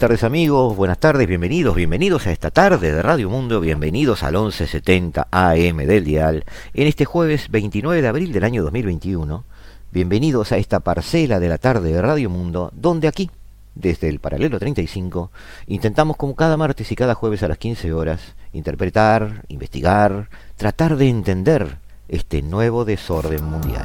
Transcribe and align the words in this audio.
buenas 0.00 0.12
tardes 0.12 0.24
amigos, 0.24 0.76
buenas 0.76 0.98
tardes, 0.98 1.28
bienvenidos, 1.28 1.76
bienvenidos 1.76 2.26
a 2.26 2.32
esta 2.32 2.50
tarde 2.50 2.90
de 2.90 3.02
Radio 3.02 3.28
Mundo, 3.28 3.60
bienvenidos 3.60 4.22
al 4.22 4.32
1170 4.32 5.28
AM 5.30 5.76
del 5.76 6.04
Dial, 6.04 6.44
en 6.72 6.86
este 6.86 7.04
jueves 7.04 7.50
29 7.50 8.00
de 8.00 8.08
abril 8.08 8.32
del 8.32 8.44
año 8.44 8.62
2021, 8.62 9.44
bienvenidos 9.92 10.52
a 10.52 10.56
esta 10.56 10.80
parcela 10.80 11.38
de 11.38 11.50
la 11.50 11.58
tarde 11.58 11.92
de 11.92 12.00
Radio 12.00 12.30
Mundo, 12.30 12.72
donde 12.74 13.08
aquí, 13.08 13.30
desde 13.74 14.08
el 14.08 14.20
paralelo 14.20 14.58
35, 14.58 15.32
intentamos 15.66 16.16
como 16.16 16.34
cada 16.34 16.56
martes 16.56 16.90
y 16.90 16.96
cada 16.96 17.14
jueves 17.14 17.42
a 17.42 17.48
las 17.48 17.58
15 17.58 17.92
horas, 17.92 18.22
interpretar, 18.54 19.44
investigar, 19.48 20.30
tratar 20.56 20.96
de 20.96 21.10
entender 21.10 21.76
este 22.08 22.40
nuevo 22.40 22.86
desorden 22.86 23.44
mundial. 23.44 23.84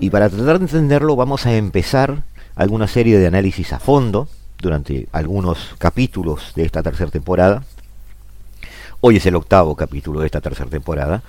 Y 0.00 0.08
para 0.08 0.30
tratar 0.30 0.58
de 0.58 0.64
entenderlo 0.64 1.14
vamos 1.14 1.44
a 1.44 1.54
empezar 1.54 2.22
alguna 2.56 2.88
serie 2.88 3.18
de 3.18 3.26
análisis 3.26 3.74
a 3.74 3.78
fondo 3.78 4.28
durante 4.58 5.06
algunos 5.12 5.74
capítulos 5.76 6.52
de 6.56 6.64
esta 6.64 6.82
tercera 6.82 7.10
temporada. 7.10 7.64
Hoy 9.02 9.16
es 9.16 9.26
el 9.26 9.36
octavo 9.36 9.76
capítulo 9.76 10.20
de 10.20 10.26
esta 10.26 10.40
tercera 10.40 10.70
temporada. 10.70 11.22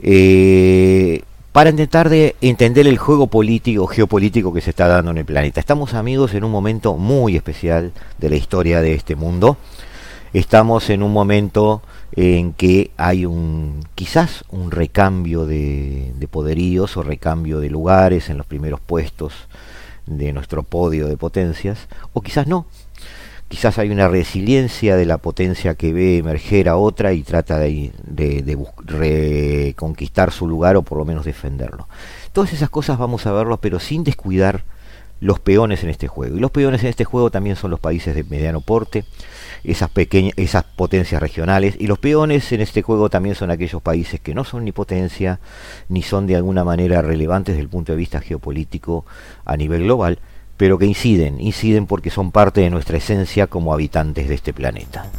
Eh, 0.00 1.22
para 1.50 1.70
intentar 1.70 2.08
de 2.08 2.36
entender 2.40 2.86
el 2.86 2.96
juego 2.96 3.26
político, 3.26 3.88
geopolítico 3.88 4.52
que 4.52 4.60
se 4.60 4.70
está 4.70 4.86
dando 4.86 5.10
en 5.10 5.18
el 5.18 5.24
planeta. 5.24 5.58
Estamos 5.58 5.94
amigos 5.94 6.32
en 6.34 6.44
un 6.44 6.52
momento 6.52 6.94
muy 6.96 7.34
especial 7.34 7.90
de 8.18 8.30
la 8.30 8.36
historia 8.36 8.82
de 8.82 8.94
este 8.94 9.16
mundo. 9.16 9.56
Estamos 10.32 10.90
en 10.90 11.02
un 11.02 11.12
momento 11.12 11.82
en 12.12 12.52
que 12.52 12.90
hay 12.96 13.26
un 13.26 13.84
quizás 13.94 14.44
un 14.50 14.70
recambio 14.70 15.46
de, 15.46 16.12
poderíos 16.30 16.96
o 16.96 17.02
recambio 17.02 17.60
de 17.60 17.70
lugares 17.70 18.30
en 18.30 18.38
los 18.38 18.46
primeros 18.46 18.80
puestos 18.80 19.32
de 20.06 20.32
nuestro 20.32 20.62
podio 20.62 21.08
de 21.08 21.16
potencias, 21.16 21.88
o 22.12 22.20
quizás 22.20 22.46
no. 22.46 22.66
Quizás 23.48 23.78
hay 23.78 23.90
una 23.90 24.08
resiliencia 24.08 24.96
de 24.96 25.06
la 25.06 25.18
potencia 25.18 25.76
que 25.76 25.92
ve 25.92 26.18
emerger 26.18 26.68
a 26.68 26.76
otra 26.76 27.12
y 27.12 27.22
trata 27.22 27.58
de, 27.58 27.92
de 28.04 28.58
reconquistar 28.84 30.32
su 30.32 30.48
lugar 30.48 30.76
o 30.76 30.82
por 30.82 30.98
lo 30.98 31.04
menos 31.04 31.24
defenderlo. 31.24 31.88
Todas 32.32 32.52
esas 32.52 32.70
cosas 32.70 32.98
vamos 32.98 33.24
a 33.26 33.32
verlo, 33.32 33.58
pero 33.58 33.78
sin 33.78 34.02
descuidar 34.02 34.64
los 35.20 35.40
peones 35.40 35.82
en 35.84 35.90
este 35.90 36.08
juego. 36.08 36.36
Y 36.36 36.40
los 36.40 36.50
peones 36.50 36.82
en 36.82 36.88
este 36.88 37.04
juego 37.04 37.30
también 37.30 37.56
son 37.56 37.70
los 37.70 37.80
países 37.80 38.14
de 38.14 38.24
mediano 38.24 38.60
porte, 38.60 39.04
esas 39.66 39.90
pequeñas, 39.90 40.32
esas 40.36 40.64
potencias 40.64 41.20
regionales. 41.20 41.76
Y 41.78 41.86
los 41.86 41.98
peones 41.98 42.50
en 42.52 42.60
este 42.60 42.82
juego 42.82 43.10
también 43.10 43.34
son 43.34 43.50
aquellos 43.50 43.82
países 43.82 44.20
que 44.20 44.34
no 44.34 44.44
son 44.44 44.64
ni 44.64 44.72
potencia, 44.72 45.40
ni 45.88 46.02
son 46.02 46.26
de 46.26 46.36
alguna 46.36 46.64
manera 46.64 47.02
relevantes 47.02 47.54
desde 47.54 47.62
el 47.62 47.68
punto 47.68 47.92
de 47.92 47.98
vista 47.98 48.20
geopolítico 48.20 49.04
a 49.44 49.56
nivel 49.56 49.84
global, 49.84 50.18
pero 50.56 50.78
que 50.78 50.86
inciden, 50.86 51.40
inciden 51.40 51.86
porque 51.86 52.10
son 52.10 52.30
parte 52.30 52.60
de 52.60 52.70
nuestra 52.70 52.98
esencia 52.98 53.46
como 53.46 53.72
habitantes 53.72 54.28
de 54.28 54.34
este 54.34 54.52
planeta. 54.52 55.10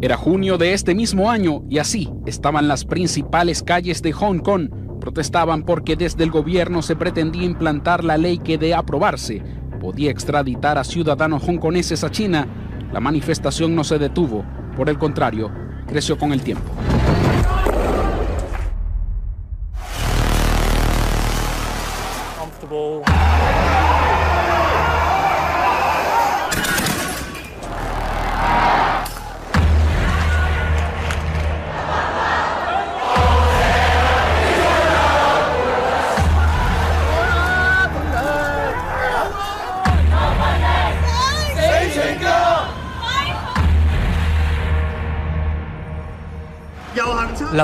Era 0.00 0.16
junio 0.16 0.58
de 0.58 0.74
este 0.74 0.94
mismo 0.94 1.28
año 1.28 1.64
y 1.68 1.78
así 1.78 2.08
estaban 2.24 2.68
las 2.68 2.84
principales 2.84 3.64
calles 3.64 4.00
de 4.00 4.12
Hong 4.12 4.38
Kong. 4.38 4.87
Protestaban 5.00 5.62
porque 5.62 5.96
desde 5.96 6.24
el 6.24 6.30
gobierno 6.30 6.82
se 6.82 6.96
pretendía 6.96 7.44
implantar 7.44 8.04
la 8.04 8.18
ley 8.18 8.38
que 8.38 8.58
de 8.58 8.74
aprobarse 8.74 9.42
podía 9.78 10.10
extraditar 10.10 10.76
a 10.76 10.84
ciudadanos 10.84 11.44
hongkoneses 11.44 12.04
a 12.04 12.10
China. 12.10 12.46
La 12.92 13.00
manifestación 13.00 13.74
no 13.74 13.84
se 13.84 13.98
detuvo, 13.98 14.44
por 14.76 14.88
el 14.88 14.98
contrario, 14.98 15.50
creció 15.86 16.18
con 16.18 16.32
el 16.32 16.42
tiempo. 16.42 16.70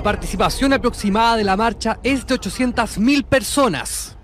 Participación 0.04 0.74
aproximada 0.74 1.36
de 1.36 1.44
la 1.44 1.56
marcha 1.56 1.98
es 2.02 2.26
de 2.26 2.34
800.000 2.34 3.24
personas. 3.24 4.16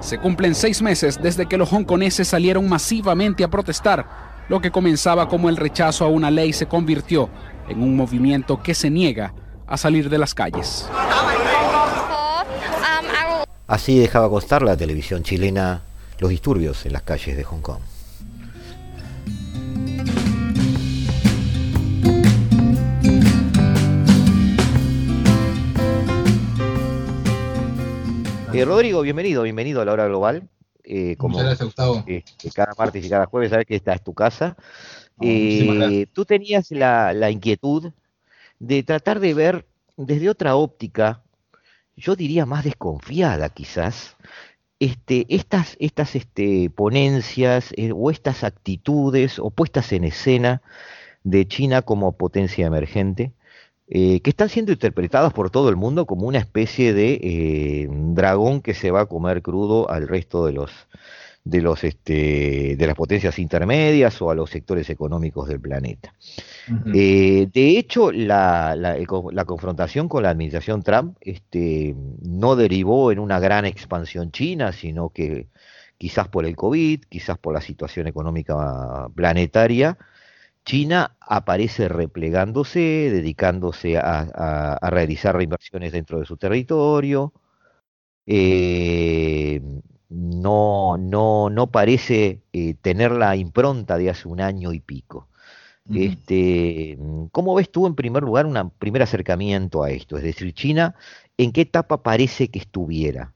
Se 0.00 0.18
cumplen 0.18 0.54
seis 0.54 0.80
meses 0.80 1.18
desde 1.20 1.46
que 1.46 1.58
los 1.58 1.72
hongkoneses 1.72 2.28
salieron 2.28 2.68
masivamente 2.68 3.42
a 3.42 3.48
protestar. 3.48 4.06
Lo 4.48 4.60
que 4.60 4.70
comenzaba 4.70 5.28
como 5.28 5.48
el 5.48 5.56
rechazo 5.56 6.04
a 6.04 6.08
una 6.08 6.30
ley 6.30 6.52
se 6.52 6.66
convirtió 6.66 7.28
en 7.68 7.82
un 7.82 7.96
movimiento 7.96 8.62
que 8.62 8.74
se 8.74 8.90
niega 8.90 9.34
a 9.66 9.76
salir 9.76 10.08
de 10.08 10.18
las 10.18 10.34
calles. 10.34 10.88
Así 13.66 13.98
dejaba 13.98 14.30
constar 14.30 14.62
la 14.62 14.76
televisión 14.76 15.24
chilena 15.24 15.82
los 16.20 16.30
disturbios 16.30 16.86
en 16.86 16.92
las 16.92 17.02
calles 17.02 17.36
de 17.36 17.44
Hong 17.44 17.60
Kong. 17.60 17.80
Eh, 28.52 28.64
Rodrigo, 28.64 29.02
bienvenido, 29.02 29.42
bienvenido 29.42 29.82
a 29.82 29.84
la 29.84 29.92
hora 29.92 30.06
global. 30.06 30.48
Eh, 30.82 31.16
como, 31.16 31.32
Muchas 31.32 31.46
gracias, 31.46 31.66
Gustavo. 31.66 32.04
Eh, 32.06 32.24
cada 32.54 32.72
martes 32.78 33.04
y 33.04 33.08
cada 33.10 33.26
jueves, 33.26 33.50
sabes 33.50 33.66
que 33.66 33.76
esta 33.76 33.92
es 33.92 34.02
tu 34.02 34.14
casa. 34.14 34.56
tú 35.18 36.24
tenías 36.24 36.70
la, 36.70 37.30
inquietud 37.30 37.92
de 38.58 38.82
tratar 38.82 39.20
de 39.20 39.34
ver 39.34 39.66
desde 39.96 40.30
otra 40.30 40.56
óptica, 40.56 41.22
yo 41.96 42.16
diría 42.16 42.46
más 42.46 42.64
desconfiada 42.64 43.50
quizás, 43.50 44.16
este, 44.80 45.26
estas, 45.28 45.76
estas 45.78 46.14
este, 46.14 46.70
ponencias 46.70 47.74
o 47.94 48.10
estas 48.10 48.44
actitudes 48.44 49.38
o 49.38 49.50
puestas 49.50 49.92
en 49.92 50.04
escena 50.04 50.62
de 51.22 51.46
China 51.46 51.82
como 51.82 52.12
potencia 52.12 52.66
emergente, 52.66 53.32
eh, 53.90 54.20
que 54.20 54.30
están 54.30 54.50
siendo 54.50 54.72
interpretados 54.72 55.32
por 55.32 55.50
todo 55.50 55.70
el 55.70 55.76
mundo 55.76 56.04
como 56.04 56.26
una 56.26 56.38
especie 56.38 56.92
de 56.92 57.14
eh, 57.22 57.88
dragón 57.90 58.60
que 58.60 58.74
se 58.74 58.90
va 58.90 59.02
a 59.02 59.06
comer 59.06 59.40
crudo 59.40 59.90
al 59.90 60.06
resto 60.06 60.44
de 60.44 60.52
los 60.52 60.70
de 61.42 61.62
los 61.62 61.82
este, 61.84 62.76
de 62.76 62.86
las 62.86 62.94
potencias 62.94 63.38
intermedias 63.38 64.20
o 64.20 64.30
a 64.30 64.34
los 64.34 64.50
sectores 64.50 64.90
económicos 64.90 65.48
del 65.48 65.60
planeta. 65.60 66.12
Eh, 66.94 67.48
de 67.50 67.78
hecho, 67.78 68.12
la, 68.12 68.76
la, 68.76 69.44
confrontación 69.46 70.08
con 70.08 70.24
la 70.24 70.30
administración 70.30 70.82
Trump 70.82 71.16
este, 71.22 71.94
no 72.20 72.56
derivó 72.56 73.10
en 73.10 73.18
una 73.18 73.40
gran 73.40 73.64
expansión 73.64 74.30
china, 74.30 74.72
sino 74.72 75.08
que 75.08 75.46
quizás 75.96 76.28
por 76.28 76.44
el 76.44 76.54
COVID, 76.54 77.04
quizás 77.08 77.38
por 77.38 77.54
la 77.54 77.62
situación 77.62 78.06
económica 78.06 79.08
planetaria, 79.14 79.96
China 80.68 81.16
aparece 81.18 81.88
replegándose, 81.88 82.78
dedicándose 82.78 83.96
a, 83.96 84.78
realizar 84.90 85.34
reinversiones 85.34 85.92
dentro 85.92 86.20
de 86.20 86.26
su 86.26 86.36
territorio. 86.36 87.32
Eh, 88.26 89.62
no, 90.10 90.98
no, 90.98 91.48
no 91.48 91.70
parece 91.70 92.42
eh, 92.52 92.74
tener 92.82 93.12
la 93.12 93.34
impronta 93.36 93.96
de 93.96 94.10
hace 94.10 94.28
un 94.28 94.42
año 94.42 94.74
y 94.74 94.80
pico. 94.80 95.28
Este, 95.90 96.98
¿Cómo 97.32 97.54
ves 97.54 97.72
tú 97.72 97.86
en 97.86 97.94
primer 97.94 98.22
lugar 98.22 98.44
un 98.44 98.70
primer 98.78 99.00
acercamiento 99.00 99.82
a 99.82 99.90
esto? 99.90 100.18
Es 100.18 100.22
decir, 100.22 100.52
China, 100.52 100.94
¿en 101.38 101.52
qué 101.52 101.62
etapa 101.62 102.02
parece 102.02 102.48
que 102.48 102.58
estuviera? 102.58 103.32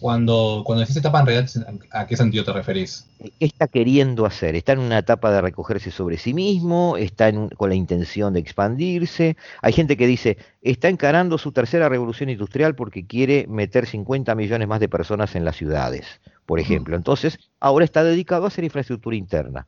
Cuando, 0.00 0.62
cuando 0.64 0.80
decís 0.80 0.96
etapa, 0.96 1.20
en 1.20 1.26
realidad, 1.26 1.50
¿a 1.90 2.06
qué 2.06 2.16
sentido 2.16 2.44
te 2.44 2.52
referís? 2.52 3.06
¿Qué 3.18 3.44
está 3.44 3.66
queriendo 3.66 4.26
hacer? 4.26 4.54
¿Está 4.54 4.72
en 4.72 4.78
una 4.78 4.98
etapa 4.98 5.32
de 5.32 5.40
recogerse 5.40 5.90
sobre 5.90 6.18
sí 6.18 6.34
mismo? 6.34 6.96
¿Está 6.96 7.32
con 7.56 7.68
la 7.68 7.74
intención 7.74 8.32
de 8.32 8.40
expandirse? 8.40 9.36
Hay 9.60 9.72
gente 9.72 9.96
que 9.96 10.06
dice, 10.06 10.38
está 10.62 10.88
encarando 10.88 11.36
su 11.36 11.50
tercera 11.50 11.88
revolución 11.88 12.30
industrial 12.30 12.76
porque 12.76 13.06
quiere 13.06 13.46
meter 13.48 13.86
50 13.86 14.34
millones 14.36 14.68
más 14.68 14.78
de 14.78 14.88
personas 14.88 15.34
en 15.34 15.44
las 15.44 15.56
ciudades, 15.56 16.06
por 16.46 16.60
ejemplo. 16.60 16.94
Entonces, 16.94 17.38
ahora 17.58 17.84
está 17.84 18.04
dedicado 18.04 18.44
a 18.44 18.48
hacer 18.48 18.62
infraestructura 18.62 19.16
interna. 19.16 19.66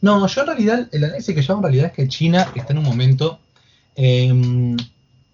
No, 0.00 0.26
yo 0.26 0.40
en 0.40 0.46
realidad, 0.46 0.88
el 0.90 1.04
análisis 1.04 1.34
que 1.34 1.42
yo 1.42 1.52
hago 1.52 1.60
en 1.60 1.64
realidad 1.64 1.86
es 1.86 1.92
que 1.92 2.08
China 2.08 2.48
está 2.54 2.72
en 2.72 2.78
un 2.78 2.84
momento... 2.84 3.38
Em, 3.94 4.76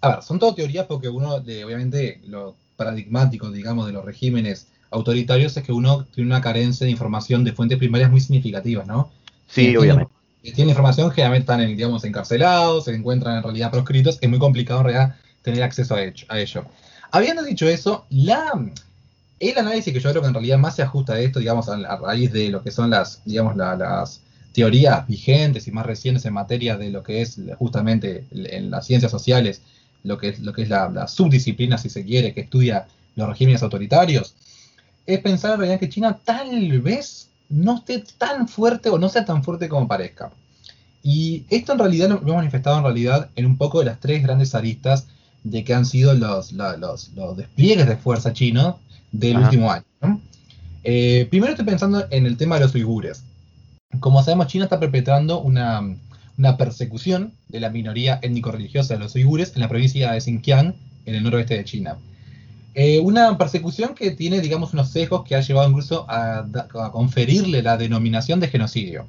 a 0.01 0.09
ver, 0.09 0.23
son 0.23 0.39
todo 0.39 0.55
teorías 0.55 0.87
porque 0.87 1.09
uno, 1.09 1.35
obviamente, 1.35 2.21
lo 2.27 2.57
paradigmático, 2.76 3.50
digamos, 3.50 3.87
de 3.87 3.93
los 3.93 4.05
regímenes 4.05 4.69
autoritarios 4.91 5.56
es 5.56 5.62
que 5.62 5.73
uno 5.73 6.05
tiene 6.05 6.31
una 6.31 6.41
carencia 6.41 6.85
de 6.85 6.91
información 6.91 7.44
de 7.44 7.53
fuentes 7.53 7.79
primarias 7.79 8.11
muy 8.11 8.21
significativas, 8.21 8.87
¿no? 8.87 9.11
Sí, 9.49 9.76
obviamente. 9.76 10.12
Tiene, 10.43 10.73
información, 10.73 11.11
generalmente 11.11 11.50
están, 11.50 11.67
digamos, 11.67 12.05
encarcelados, 12.05 12.85
se 12.85 12.94
encuentran 12.94 13.38
en 13.38 13.43
realidad 13.43 13.71
proscritos, 13.71 14.19
es 14.21 14.29
muy 14.29 14.38
complicado 14.38 14.81
en 14.81 14.87
realidad 14.87 15.17
tener 15.41 15.62
acceso 15.62 15.94
a, 15.94 16.38
ello. 16.38 16.65
Habiendo 17.11 17.43
dicho 17.43 17.67
eso, 17.67 18.05
la, 18.11 18.53
el 19.41 19.59
análisis 19.59 19.93
que 19.93 20.00
yo 20.00 20.11
creo 20.11 20.20
que 20.20 20.29
en 20.29 20.35
realidad 20.35 20.59
más 20.59 20.77
se 20.77 20.82
ajusta 20.82 21.15
a 21.15 21.20
esto, 21.20 21.38
digamos, 21.38 21.69
a, 21.70 21.97
raíz 21.97 22.31
de 22.31 22.50
lo 22.50 22.62
que 22.62 22.70
son 22.70 22.91
las, 22.91 23.23
digamos, 23.25 23.56
las 23.56 24.20
teorías 24.53 25.06
vigentes 25.09 25.67
y 25.67 25.73
más 25.73 25.87
recientes 25.87 26.27
en 26.27 26.35
materia 26.35 26.77
de 26.77 26.91
lo 26.91 27.03
que 27.03 27.23
es 27.23 27.41
justamente 27.59 28.27
en 28.31 28.70
las 28.70 28.87
ciencias 28.87 29.11
sociales 29.11 29.62
lo 30.05 30.19
que 30.19 30.29
es, 30.29 30.39
lo 30.41 30.53
que 30.53 30.62
es 30.62 30.69
la, 30.69 31.09
subdisciplina, 31.09 31.77
si 31.79 31.89
se 31.89 32.05
quiere, 32.05 32.33
que 32.33 32.43
estudia 32.43 32.87
los 33.17 33.29
regímenes 33.29 33.62
autoritarios, 33.62 34.35
es 35.06 35.19
pensar 35.21 35.55
en 35.55 35.61
realidad 35.61 35.81
que 35.81 35.89
China 35.89 36.19
tal 36.25 36.81
vez 36.81 37.29
no 37.49 37.77
esté 37.79 38.05
tan 38.19 38.47
fuerte 38.49 38.89
o 38.91 38.99
no 38.99 39.09
sea 39.09 39.25
tan 39.25 39.43
fuerte 39.43 39.69
como 39.69 39.89
parezca. 39.89 40.31
Y 41.03 41.45
esto 41.51 41.73
en 41.73 41.79
realidad 41.79 42.09
lo 42.09 42.17
hemos 42.17 42.37
manifestado 42.37 42.79
en 42.79 42.85
realidad 42.85 43.31
en 43.37 43.47
un 43.47 43.59
poco 43.59 43.81
de 43.81 43.87
las 43.87 44.01
tres 44.01 44.23
grandes 44.23 44.55
aristas 44.55 45.06
de 45.43 45.62
que 45.62 45.75
han 45.75 45.85
sido 45.85 46.15
los, 46.15 46.53
los, 46.53 47.37
despliegues 47.37 47.87
de 47.87 47.97
fuerza 47.97 48.33
chinos 48.33 48.77
del 49.12 49.39
último 49.39 49.71
año. 49.71 49.85
Eh, 50.83 51.27
primero 51.31 51.53
estoy 51.53 51.67
pensando 51.67 52.06
en 52.11 52.27
el 52.27 52.37
tema 52.37 52.56
de 52.56 52.62
los 52.62 52.75
uigures. 52.75 53.25
Como 54.01 54.23
sabemos, 54.23 54.49
China 54.49 54.65
está 54.65 54.81
perpetrando 54.81 55.41
una, 55.41 55.83
una 56.39 56.57
persecución 56.57 57.35
de 57.49 57.61
la 57.61 57.71
minoría 57.71 58.19
étnico-religiosa 58.23 58.95
de 58.95 59.01
los 59.01 59.15
uigures 59.15 59.53
en 59.55 59.61
la 59.61 59.69
provincia 59.69 60.13
de 60.13 60.21
Xinjiang, 60.21 60.75
en 61.07 61.15
el 61.15 61.23
noroeste 61.23 61.57
de 61.57 61.65
China. 61.65 61.99
Eh, 62.75 62.99
una 62.99 63.39
persecución 63.39 63.95
que 63.95 64.11
tiene, 64.11 64.41
digamos, 64.41 64.73
unos 64.73 64.91
sesgos 64.91 65.25
que 65.25 65.37
ha 65.37 65.41
llevado 65.41 65.69
incluso 65.69 66.07
a, 66.09 66.45
conferirle 66.93 67.63
la 67.63 67.77
denominación 67.77 68.41
de 68.41 68.49
genocidio. 68.49 69.07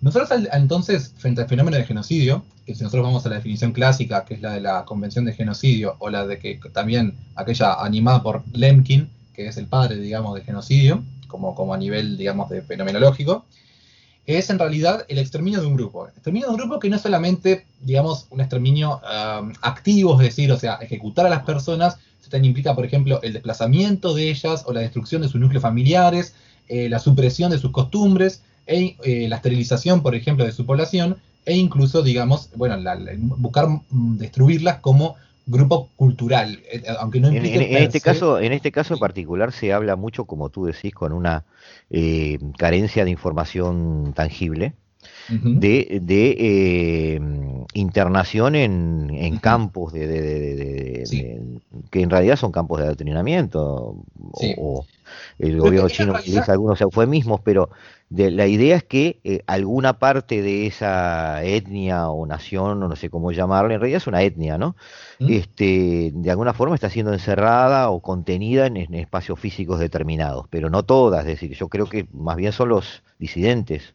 Nosotros 0.00 0.30
entonces, 0.52 1.12
frente 1.16 1.42
al 1.42 1.48
fenómeno 1.48 1.76
de 1.76 1.84
genocidio, 1.84 2.44
que 2.64 2.74
si 2.74 2.82
nosotros 2.82 3.06
vamos 3.06 3.26
a 3.26 3.28
la 3.28 3.36
definición 3.36 3.72
clásica, 3.72 4.24
que 4.24 4.34
es 4.34 4.40
la 4.40 4.52
de 4.52 4.60
la 4.60 4.84
Convención 4.84 5.24
de 5.24 5.32
Genocidio, 5.32 5.96
o 5.98 6.10
la 6.10 6.26
de 6.26 6.38
que 6.38 6.60
también 6.72 7.16
aquella 7.34 7.74
animada 7.74 8.22
por 8.22 8.44
Lemkin, 8.52 9.08
que 9.34 9.48
es 9.48 9.56
el 9.56 9.66
padre, 9.66 9.96
digamos, 9.96 10.34
de 10.34 10.42
genocidio, 10.42 11.02
como, 11.26 11.54
como 11.54 11.74
a 11.74 11.78
nivel, 11.78 12.16
digamos, 12.16 12.50
de 12.50 12.62
fenomenológico, 12.62 13.46
es 14.26 14.50
en 14.50 14.58
realidad 14.58 15.04
el 15.08 15.18
exterminio 15.18 15.60
de 15.60 15.66
un 15.66 15.76
grupo. 15.76 16.06
El 16.06 16.12
exterminio 16.12 16.48
de 16.48 16.54
un 16.54 16.58
grupo 16.58 16.78
que 16.78 16.88
no 16.88 16.96
es 16.96 17.02
solamente, 17.02 17.66
digamos, 17.80 18.26
un 18.30 18.40
exterminio 18.40 19.00
um, 19.02 19.52
activo, 19.62 20.14
es 20.20 20.28
decir, 20.28 20.52
o 20.52 20.58
sea, 20.58 20.74
ejecutar 20.76 21.26
a 21.26 21.30
las 21.30 21.42
personas, 21.42 21.98
eso 22.20 22.30
también 22.30 22.50
implica, 22.50 22.74
por 22.74 22.84
ejemplo, 22.84 23.20
el 23.22 23.32
desplazamiento 23.32 24.14
de 24.14 24.30
ellas 24.30 24.64
o 24.66 24.72
la 24.72 24.80
destrucción 24.80 25.22
de 25.22 25.28
sus 25.28 25.40
núcleos 25.40 25.62
familiares, 25.62 26.34
eh, 26.68 26.88
la 26.88 27.00
supresión 27.00 27.50
de 27.50 27.58
sus 27.58 27.72
costumbres, 27.72 28.42
e, 28.66 28.96
eh, 29.02 29.26
la 29.28 29.36
esterilización, 29.36 30.02
por 30.02 30.14
ejemplo, 30.14 30.44
de 30.44 30.52
su 30.52 30.64
población, 30.64 31.16
e 31.44 31.56
incluso, 31.56 32.02
digamos, 32.02 32.50
bueno, 32.54 32.76
buscar 33.18 33.66
mm, 33.68 34.16
destruirlas 34.18 34.78
como 34.78 35.16
grupo 35.46 35.88
cultural, 35.96 36.62
eh, 36.70 36.82
aunque 36.98 37.20
no 37.20 37.28
en, 37.28 37.44
este 37.44 38.00
caso, 38.00 38.38
en 38.38 38.52
este 38.52 38.70
caso 38.70 38.94
en 38.94 39.00
particular 39.00 39.52
se 39.52 39.72
habla 39.72 39.96
mucho, 39.96 40.24
como 40.24 40.50
tú 40.50 40.66
decís, 40.66 40.94
con 40.94 41.12
una 41.12 41.44
eh, 41.90 42.38
carencia 42.58 43.04
de 43.04 43.10
información 43.10 44.12
tangible, 44.14 44.74
de, 45.28 46.00
de 46.02 46.36
eh, 46.38 47.20
internación 47.74 48.54
en, 48.54 49.38
campos 49.38 49.92
de, 49.92 51.04
que 51.90 52.02
en 52.02 52.10
realidad 52.10 52.36
son 52.36 52.52
campos 52.52 52.78
de 52.78 52.86
adoctrinamiento 52.86 53.96
o, 54.56 54.86
el 55.38 55.58
gobierno 55.58 55.88
chino 55.88 56.12
utiliza 56.12 56.52
algunos 56.52 56.80
eufemismos, 56.80 57.40
pero 57.42 57.70
de, 58.12 58.30
la 58.30 58.46
idea 58.46 58.76
es 58.76 58.84
que 58.84 59.20
eh, 59.24 59.42
alguna 59.46 59.98
parte 59.98 60.42
de 60.42 60.66
esa 60.66 61.42
etnia 61.44 62.10
o 62.10 62.26
nación, 62.26 62.82
o 62.82 62.88
no 62.88 62.94
sé 62.94 63.08
cómo 63.08 63.32
llamarla, 63.32 63.74
en 63.74 63.80
realidad 63.80 63.98
es 63.98 64.06
una 64.06 64.22
etnia, 64.22 64.58
¿no? 64.58 64.76
Este, 65.18 66.10
de 66.14 66.30
alguna 66.30 66.52
forma 66.52 66.74
está 66.74 66.90
siendo 66.90 67.12
encerrada 67.12 67.88
o 67.88 68.00
contenida 68.02 68.66
en, 68.66 68.76
espacios 68.94 69.40
físicos 69.40 69.80
determinados, 69.80 70.46
pero 70.50 70.68
no 70.68 70.82
todas, 70.82 71.20
es 71.20 71.40
decir, 71.40 71.56
yo 71.56 71.68
creo 71.68 71.86
que 71.86 72.06
más 72.12 72.36
bien 72.36 72.52
son 72.52 72.68
los 72.68 73.02
disidentes. 73.18 73.94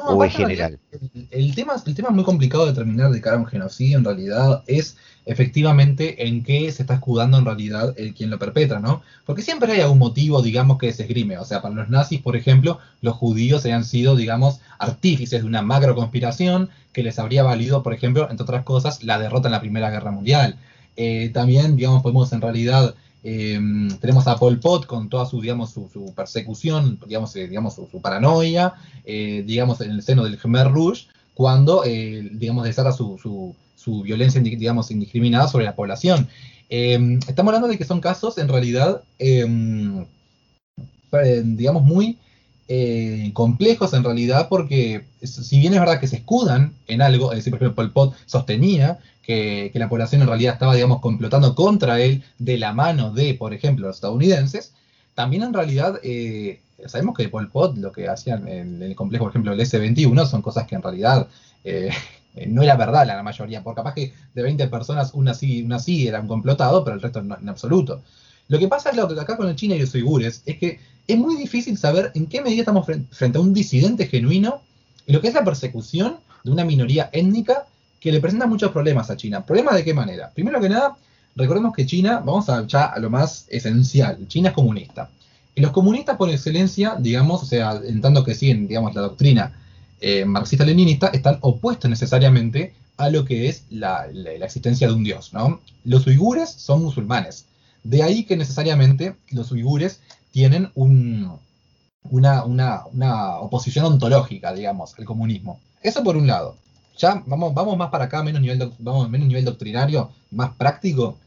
o 0.00 0.22
en 0.24 0.30
general. 0.30 0.78
El, 1.30 1.54
tema, 1.54 1.74
el 1.84 1.94
tema 1.94 2.10
es 2.10 2.14
muy 2.14 2.24
complicado 2.24 2.66
de 2.66 2.72
determinar 2.72 3.10
de 3.10 3.20
cara 3.20 3.36
a 3.36 3.40
un 3.40 3.46
genocidio, 3.46 3.98
en 3.98 4.04
realidad 4.04 4.62
es 4.66 4.96
efectivamente 5.26 6.28
en 6.28 6.44
qué 6.44 6.70
se 6.70 6.82
está 6.82 6.94
escudando 6.94 7.36
en 7.36 7.44
realidad 7.44 7.92
el 7.98 8.14
quien 8.14 8.30
lo 8.30 8.38
perpetra, 8.38 8.78
¿no? 8.78 9.02
Porque 9.26 9.42
siempre 9.42 9.72
hay 9.72 9.80
algún 9.80 9.98
motivo, 9.98 10.40
digamos, 10.40 10.78
que 10.78 10.92
se 10.92 11.02
esgrime. 11.02 11.36
O 11.38 11.44
sea, 11.44 11.60
para 11.60 11.74
los 11.74 11.90
nazis, 11.90 12.22
por 12.22 12.36
ejemplo, 12.36 12.78
los 13.02 13.16
judíos 13.16 13.64
habían 13.64 13.84
sido, 13.84 14.14
digamos, 14.14 14.60
artífices 14.78 15.42
de 15.42 15.46
una 15.46 15.62
macro 15.62 15.96
conspiración 15.96 16.70
que 16.92 17.02
les 17.02 17.18
habría 17.18 17.42
valido, 17.42 17.82
por 17.82 17.92
ejemplo, 17.92 18.28
entre 18.30 18.44
otras 18.44 18.64
cosas, 18.64 19.02
la 19.02 19.18
derrota 19.18 19.48
en 19.48 19.52
la 19.52 19.60
Primera 19.60 19.90
Guerra 19.90 20.12
Mundial. 20.12 20.56
Eh, 20.96 21.30
también, 21.34 21.76
digamos, 21.76 22.02
podemos 22.02 22.32
en 22.32 22.40
realidad 22.40 22.94
eh, 23.24 23.58
tenemos 24.00 24.28
a 24.28 24.36
Pol 24.36 24.60
Pot 24.60 24.86
con 24.86 25.08
toda 25.08 25.26
su, 25.26 25.40
digamos, 25.40 25.72
su, 25.72 26.12
persecución, 26.14 27.00
digamos, 27.04 27.34
eh, 27.34 27.48
digamos 27.48 27.74
su, 27.74 28.00
paranoia, 28.00 28.74
digamos, 29.04 29.80
en 29.80 29.90
el 29.90 30.02
seno 30.02 30.22
del 30.22 30.38
Khmer 30.38 30.68
Rouge, 30.68 31.06
cuando, 31.36 31.82
digamos, 31.84 32.64
desata 32.64 32.90
su, 32.90 33.54
su 33.86 34.02
violencia, 34.02 34.40
digamos, 34.40 34.90
indiscriminada 34.90 35.46
sobre 35.46 35.64
la 35.64 35.76
población. 35.76 36.28
Em, 36.68 37.20
estamos 37.28 37.50
hablando 37.50 37.68
de 37.68 37.78
que 37.78 37.84
son 37.84 38.00
casos, 38.00 38.38
en 38.38 38.48
realidad, 38.48 39.02
em, 39.18 40.04
eh, 41.12 41.42
digamos, 41.44 41.84
muy 41.84 42.18
eh, 42.68 43.30
complejos 43.32 43.92
en 43.94 44.02
realidad, 44.02 44.48
porque 44.48 45.04
si 45.22 45.60
bien 45.60 45.72
es 45.72 45.78
verdad 45.78 46.00
que 46.00 46.08
se 46.08 46.16
escudan 46.16 46.74
en 46.88 47.00
algo, 47.00 47.30
es 47.30 47.38
decir, 47.38 47.52
por 47.52 47.62
ejemplo, 47.62 47.76
Pol 47.76 47.92
Pot 47.92 48.16
sostenía 48.26 48.98
que, 49.22 49.70
la 49.74 49.88
población 49.88 50.22
en 50.22 50.28
realidad 50.28 50.54
estaba, 50.54 50.74
digamos, 50.74 51.00
complotando 51.00 51.54
contra 51.54 52.00
él 52.00 52.24
de 52.38 52.58
la 52.58 52.72
mano 52.72 53.12
de, 53.12 53.34
por 53.34 53.54
ejemplo, 53.54 53.86
los 53.86 53.96
estadounidenses, 53.96 54.74
también 55.16 55.42
en 55.44 55.54
realidad 55.54 55.98
eh, 56.02 56.60
sabemos 56.84 57.16
que 57.16 57.30
Pol 57.30 57.50
Pot 57.50 57.78
lo 57.78 57.90
que 57.90 58.06
hacían 58.06 58.46
en, 58.46 58.82
el 58.82 58.94
complejo, 58.94 59.24
por 59.24 59.32
ejemplo, 59.32 59.52
el 59.54 59.60
S-21, 59.60 60.26
son 60.26 60.42
cosas 60.42 60.66
que 60.66 60.74
en 60.74 60.82
realidad 60.82 61.26
eh, 61.64 61.90
no 62.48 62.62
era 62.62 62.76
verdad 62.76 63.06
la 63.06 63.22
mayoría, 63.22 63.64
porque 63.64 63.78
capaz 63.78 63.94
que 63.94 64.12
de 64.34 64.42
20 64.42 64.68
personas 64.68 65.14
una 65.14 65.32
sí, 65.32 65.62
una 65.62 65.78
sí 65.78 66.06
era 66.06 66.20
un 66.20 66.28
complotado, 66.28 66.84
pero 66.84 66.96
el 66.96 67.02
resto 67.02 67.22
no, 67.22 67.36
en 67.36 67.48
absoluto. 67.48 68.02
Lo 68.48 68.58
que 68.58 68.68
pasa 68.68 68.90
es 68.90 68.96
lo 68.96 69.08
que 69.08 69.18
acá 69.18 69.38
con 69.38 69.56
China 69.56 69.74
y 69.74 69.80
los 69.80 69.94
uigures 69.94 70.42
es 70.44 70.58
que 70.58 70.78
es 71.08 71.16
muy 71.16 71.36
difícil 71.36 71.78
saber 71.78 72.12
en 72.14 72.26
qué 72.26 72.42
medida 72.42 72.60
estamos 72.60 72.86
frente 73.10 73.38
a 73.38 73.40
un 73.40 73.54
disidente 73.54 74.06
genuino 74.06 74.60
y 75.06 75.14
lo 75.14 75.22
que 75.22 75.28
es 75.28 75.34
la 75.34 75.44
persecución 75.44 76.18
de 76.44 76.50
una 76.50 76.64
minoría 76.66 77.08
étnica 77.12 77.66
que 78.00 78.12
le 78.12 78.20
presenta 78.20 78.46
muchos 78.46 78.70
problemas 78.70 79.10
a 79.10 79.16
China. 79.16 79.46
¿Problemas 79.46 79.76
de 79.76 79.84
qué 79.84 79.94
manera? 79.94 80.30
Primero 80.34 80.60
que 80.60 80.68
nada, 80.68 80.96
recordemos 81.36 81.74
que 81.74 81.86
China, 81.86 82.22
vamos 82.24 82.48
a 82.48 82.66
ya 82.66 82.86
a 82.86 82.98
lo 82.98 83.10
más 83.10 83.46
esencial, 83.48 84.26
China 84.28 84.48
es 84.48 84.54
comunista. 84.54 85.10
Y 85.54 85.60
los 85.60 85.70
comunistas 85.70 86.16
por 86.16 86.28
excelencia, 86.28 86.96
digamos, 86.98 87.42
o 87.42 87.46
sea, 87.46 87.80
en 87.82 88.00
tanto 88.00 88.24
que 88.24 88.34
siguen, 88.34 88.68
digamos, 88.68 88.94
la 88.94 89.02
doctrina 89.02 89.54
eh, 90.00 90.24
marxista-leninista 90.26 91.08
están 91.08 91.38
opuestos 91.40 91.88
necesariamente 91.88 92.74
a 92.98 93.08
lo 93.08 93.24
que 93.24 93.48
es 93.48 93.64
la, 93.70 94.06
existencia 94.42 94.88
de 94.88 94.94
un 94.94 95.04
dios. 95.04 95.32
¿no? 95.32 95.60
Los 95.84 96.06
uigures 96.06 96.50
son 96.50 96.82
musulmanes. 96.82 97.46
De 97.84 98.02
ahí 98.02 98.24
que 98.24 98.36
necesariamente 98.36 99.16
los 99.30 99.52
uigures 99.52 100.00
tienen 100.32 100.70
un, 100.74 101.38
una, 102.10 103.36
oposición 103.40 103.86
ontológica, 103.86 104.52
digamos, 104.52 104.94
al 104.98 105.04
comunismo. 105.04 105.60
Eso 105.82 106.02
por 106.02 106.16
un 106.16 106.26
lado. 106.26 106.56
Ya 106.98 107.22
vamos, 107.26 107.54
vamos 107.54 107.76
más 107.76 107.90
para 107.90 108.04
acá, 108.04 108.22
menos 108.22 108.40
nivel, 108.40 108.72
vamos, 108.78 109.08
menos 109.08 109.28
nivel 109.28 109.44
doctrinario, 109.44 110.10
más 110.30 110.50
práctico. 110.56 111.18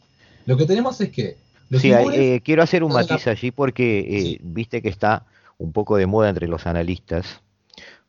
Lo 0.50 0.58
que 0.58 0.66
tenemos 0.66 1.00
es 1.00 1.12
que... 1.12 1.38
sí, 1.78 1.92
eh, 1.94 2.42
quiero 2.44 2.64
hacer 2.64 2.84
un 2.84 2.92
matiz 2.92 3.28
allí 3.28 3.52
porque 3.52 4.00
eh, 4.00 4.40
viste 4.42 4.82
que 4.82 4.90
está 4.90 5.28
un 5.60 5.72
poco 5.74 5.96
de 5.96 6.08
moda 6.08 6.28
entre 6.28 6.48
los 6.48 6.66
analistas 6.66 7.42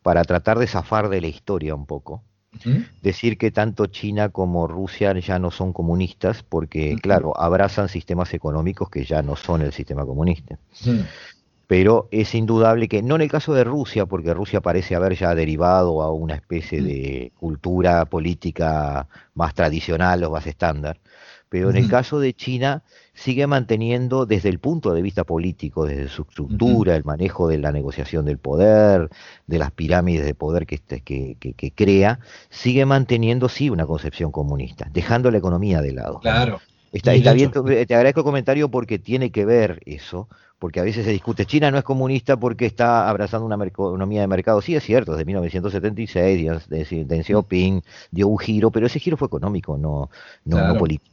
para 0.00 0.24
tratar 0.24 0.58
de 0.58 0.66
zafar 0.66 1.10
de 1.10 1.20
la 1.20 1.26
historia 1.26 1.74
un 1.74 1.84
poco. 1.84 2.22
Decir 3.02 3.36
que 3.36 3.50
tanto 3.50 3.86
China 3.88 4.30
como 4.30 4.66
Rusia 4.66 5.12
ya 5.18 5.38
no 5.38 5.50
son 5.50 5.74
comunistas 5.74 6.42
porque, 6.42 6.96
claro, 7.02 7.38
abrazan 7.38 7.90
sistemas 7.90 8.32
económicos 8.32 8.88
que 8.88 9.04
ya 9.04 9.20
no 9.20 9.36
son 9.36 9.60
el 9.60 9.74
sistema 9.74 10.06
comunista. 10.06 10.58
Pero 11.66 12.08
es 12.10 12.34
indudable 12.34 12.88
que, 12.88 13.02
no 13.02 13.16
en 13.16 13.20
el 13.20 13.30
caso 13.30 13.52
de 13.52 13.64
Rusia, 13.64 14.06
porque 14.06 14.32
Rusia 14.32 14.62
parece 14.62 14.96
haber 14.96 15.14
ya 15.14 15.34
derivado 15.34 16.00
a 16.00 16.10
una 16.10 16.36
especie 16.36 16.80
de 16.80 17.32
cultura 17.38 18.06
política 18.06 19.06
más 19.34 19.54
tradicional 19.54 20.24
o 20.24 20.30
más 20.30 20.46
estándar, 20.46 20.98
pero 21.50 21.68
en 21.68 21.76
el 21.76 21.88
caso 21.88 22.18
de 22.20 22.32
China 22.32 22.82
sigue 23.12 23.46
manteniendo 23.46 24.24
desde 24.24 24.48
el 24.48 24.60
punto 24.60 24.94
de 24.94 25.02
vista 25.02 25.24
político, 25.24 25.84
desde 25.84 26.08
su 26.08 26.22
estructura, 26.22 26.96
el 26.96 27.04
manejo 27.04 27.48
de 27.48 27.58
la 27.58 27.72
negociación 27.72 28.24
del 28.24 28.38
poder, 28.38 29.10
de 29.46 29.58
las 29.58 29.70
pirámides 29.72 30.24
de 30.24 30.34
poder 30.34 30.64
que, 30.66 30.76
este- 30.76 31.00
que, 31.02 31.36
que- 31.38 31.52
que 31.52 31.72
crea, 31.72 32.20
sigue 32.48 32.86
manteniendo 32.86 33.48
sí 33.48 33.68
una 33.68 33.84
concepción 33.84 34.30
comunista, 34.32 34.88
dejando 34.92 35.30
la 35.30 35.38
economía 35.38 35.82
de 35.82 35.92
lado. 35.92 36.20
Claro. 36.20 36.60
Está, 36.92 37.10
de 37.10 37.18
está 37.18 37.32
bien, 37.34 37.50
tu- 37.50 37.64
te 37.64 37.94
agradezco 37.94 38.20
el 38.20 38.24
comentario 38.24 38.68
porque 38.70 38.98
tiene 38.98 39.30
que 39.30 39.44
ver 39.44 39.80
eso, 39.86 40.28
porque 40.58 40.80
a 40.80 40.82
veces 40.84 41.04
se 41.04 41.10
discute, 41.12 41.46
China 41.46 41.70
no 41.70 41.78
es 41.78 41.84
comunista 41.84 42.36
porque 42.36 42.66
está 42.66 43.08
abrazando 43.08 43.46
una 43.46 43.64
economía 43.64 44.20
de 44.20 44.26
mercado. 44.26 44.60
Sí, 44.60 44.74
es 44.74 44.84
cierto, 44.84 45.12
desde 45.12 45.24
1976, 45.24 46.46
Deng- 46.68 47.06
Deng 47.06 47.22
Xiaoping 47.24 47.82
dio 48.10 48.28
un 48.28 48.38
giro, 48.38 48.70
pero 48.70 48.86
ese 48.86 48.98
giro 49.00 49.16
fue 49.16 49.26
económico, 49.26 49.76
no, 49.78 50.10
no, 50.44 50.56
no 50.68 50.78
político. 50.78 51.10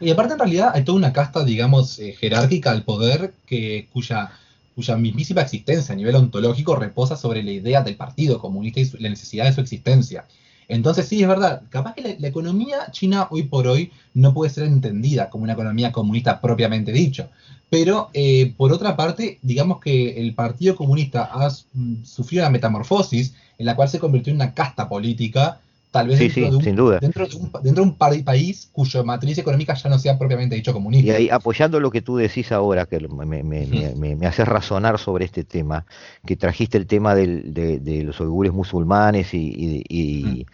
Y 0.00 0.10
aparte, 0.10 0.32
en 0.32 0.38
realidad, 0.38 0.72
hay 0.74 0.84
toda 0.84 0.98
una 0.98 1.12
casta, 1.12 1.44
digamos, 1.44 1.98
eh, 1.98 2.14
jerárquica 2.18 2.70
al 2.70 2.84
poder 2.84 3.34
que, 3.46 3.88
cuya, 3.92 4.32
cuya 4.74 4.96
mismísima 4.96 5.42
existencia 5.42 5.92
a 5.92 5.96
nivel 5.96 6.16
ontológico 6.16 6.76
reposa 6.76 7.16
sobre 7.16 7.42
la 7.42 7.50
idea 7.52 7.82
del 7.82 7.96
Partido 7.96 8.38
Comunista 8.38 8.80
y 8.80 8.90
la 8.98 9.10
necesidad 9.10 9.44
de 9.44 9.52
su 9.52 9.60
existencia. 9.60 10.26
Entonces, 10.68 11.06
sí, 11.08 11.20
es 11.20 11.28
verdad, 11.28 11.62
capaz 11.68 11.94
que 11.94 12.02
la, 12.02 12.14
la 12.18 12.28
economía 12.28 12.90
china 12.92 13.26
hoy 13.30 13.42
por 13.42 13.66
hoy 13.66 13.90
no 14.14 14.32
puede 14.32 14.50
ser 14.50 14.64
entendida 14.64 15.28
como 15.28 15.44
una 15.44 15.54
economía 15.54 15.92
comunista 15.92 16.40
propiamente 16.40 16.92
dicho. 16.92 17.28
Pero, 17.70 18.10
eh, 18.12 18.52
por 18.56 18.72
otra 18.72 18.96
parte, 18.96 19.38
digamos 19.42 19.80
que 19.80 20.20
el 20.20 20.34
Partido 20.34 20.74
Comunista 20.74 21.30
ha 21.32 21.48
mm, 21.72 22.04
sufrido 22.04 22.42
una 22.42 22.50
metamorfosis 22.50 23.34
en 23.58 23.66
la 23.66 23.76
cual 23.76 23.88
se 23.88 24.00
convirtió 24.00 24.32
en 24.32 24.38
una 24.38 24.54
casta 24.54 24.88
política, 24.88 25.60
tal 25.90 26.08
vez 26.08 26.18
Sí, 26.18 26.28
dentro 26.28 26.44
sí, 26.44 26.50
de 26.50 26.56
un 26.56 26.62
sin 26.62 26.76
duda. 26.76 26.98
dentro 27.00 27.26
de 27.26 27.36
un, 27.36 27.50
pa- 27.50 27.60
dentro 27.60 27.84
de 27.84 27.90
un 27.90 27.96
pa- 27.96 28.10
país 28.24 28.68
cuya 28.72 29.02
matriz 29.02 29.38
económica 29.38 29.74
ya 29.74 29.90
no 29.90 29.98
sea 29.98 30.18
propiamente 30.18 30.54
dicho 30.54 30.72
comunista. 30.72 31.12
Y 31.12 31.14
ahí, 31.14 31.30
apoyando 31.30 31.80
lo 31.80 31.90
que 31.90 32.02
tú 32.02 32.16
decís 32.16 32.52
ahora, 32.52 32.86
que 32.86 33.00
me, 33.00 33.42
me, 33.42 33.42
me, 33.66 33.94
me- 33.94 34.16
me 34.16 34.26
haces 34.26 34.46
razonar 34.46 34.98
sobre 34.98 35.24
este 35.24 35.44
tema, 35.44 35.86
que 36.26 36.36
trajiste 36.36 36.76
el 36.78 36.86
tema 36.86 37.14
del- 37.14 37.54
de, 37.54 37.78
de 37.78 38.04
los 38.04 38.20
uigures 38.20 38.52
musulmanes 38.52 39.32
y, 39.34 39.38
y- 39.38 39.84
y- 39.88 40.46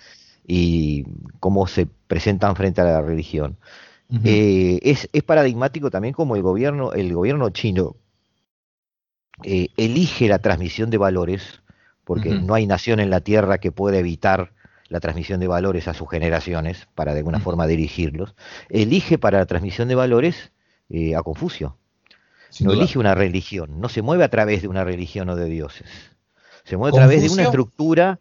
y 0.46 1.04
cómo 1.40 1.66
se 1.66 1.86
presentan 2.06 2.54
frente 2.56 2.80
a 2.80 2.84
la 2.84 3.02
religión. 3.02 3.56
Eh, 4.24 4.80
es, 4.82 5.08
es 5.12 5.22
paradigmático 5.24 5.90
también 5.90 6.14
como 6.14 6.36
el 6.36 6.42
gobierno, 6.42 6.92
el 6.92 7.12
gobierno 7.14 7.50
chino 7.50 7.96
eh, 9.42 9.68
elige 9.76 10.28
la 10.28 10.38
transmisión 10.40 10.90
de 10.90 10.98
valores, 10.98 11.62
porque 12.04 12.36
no 12.36 12.54
hay 12.54 12.66
nación 12.66 13.00
en 13.00 13.10
la 13.10 13.20
tierra 13.20 13.58
que 13.58 13.72
pueda 13.72 13.98
evitar 13.98 14.52
la 14.88 15.00
transmisión 15.00 15.40
de 15.40 15.48
valores 15.48 15.88
a 15.88 15.94
sus 15.94 16.08
generaciones 16.08 16.86
para 16.94 17.12
de 17.12 17.18
alguna 17.20 17.38
Ujú. 17.38 17.44
forma 17.44 17.66
dirigirlos, 17.66 18.34
elige 18.68 19.18
para 19.18 19.38
la 19.38 19.46
transmisión 19.46 19.88
de 19.88 19.94
valores 19.94 20.52
eh, 20.88 21.16
a 21.16 21.22
Confucio. 21.22 21.76
Sin 22.50 22.66
no 22.66 22.72
duda. 22.72 22.84
elige 22.84 22.98
una 22.98 23.14
religión, 23.14 23.80
no 23.80 23.88
se 23.88 24.02
mueve 24.02 24.24
a 24.24 24.28
través 24.30 24.62
de 24.62 24.68
una 24.68 24.84
religión 24.84 25.28
o 25.28 25.36
de 25.36 25.46
dioses. 25.46 25.88
Se 26.64 26.76
mueve 26.76 26.96
a 26.96 27.00
través 27.00 27.22
de 27.22 27.28
una 27.30 27.42
estructura 27.42 28.20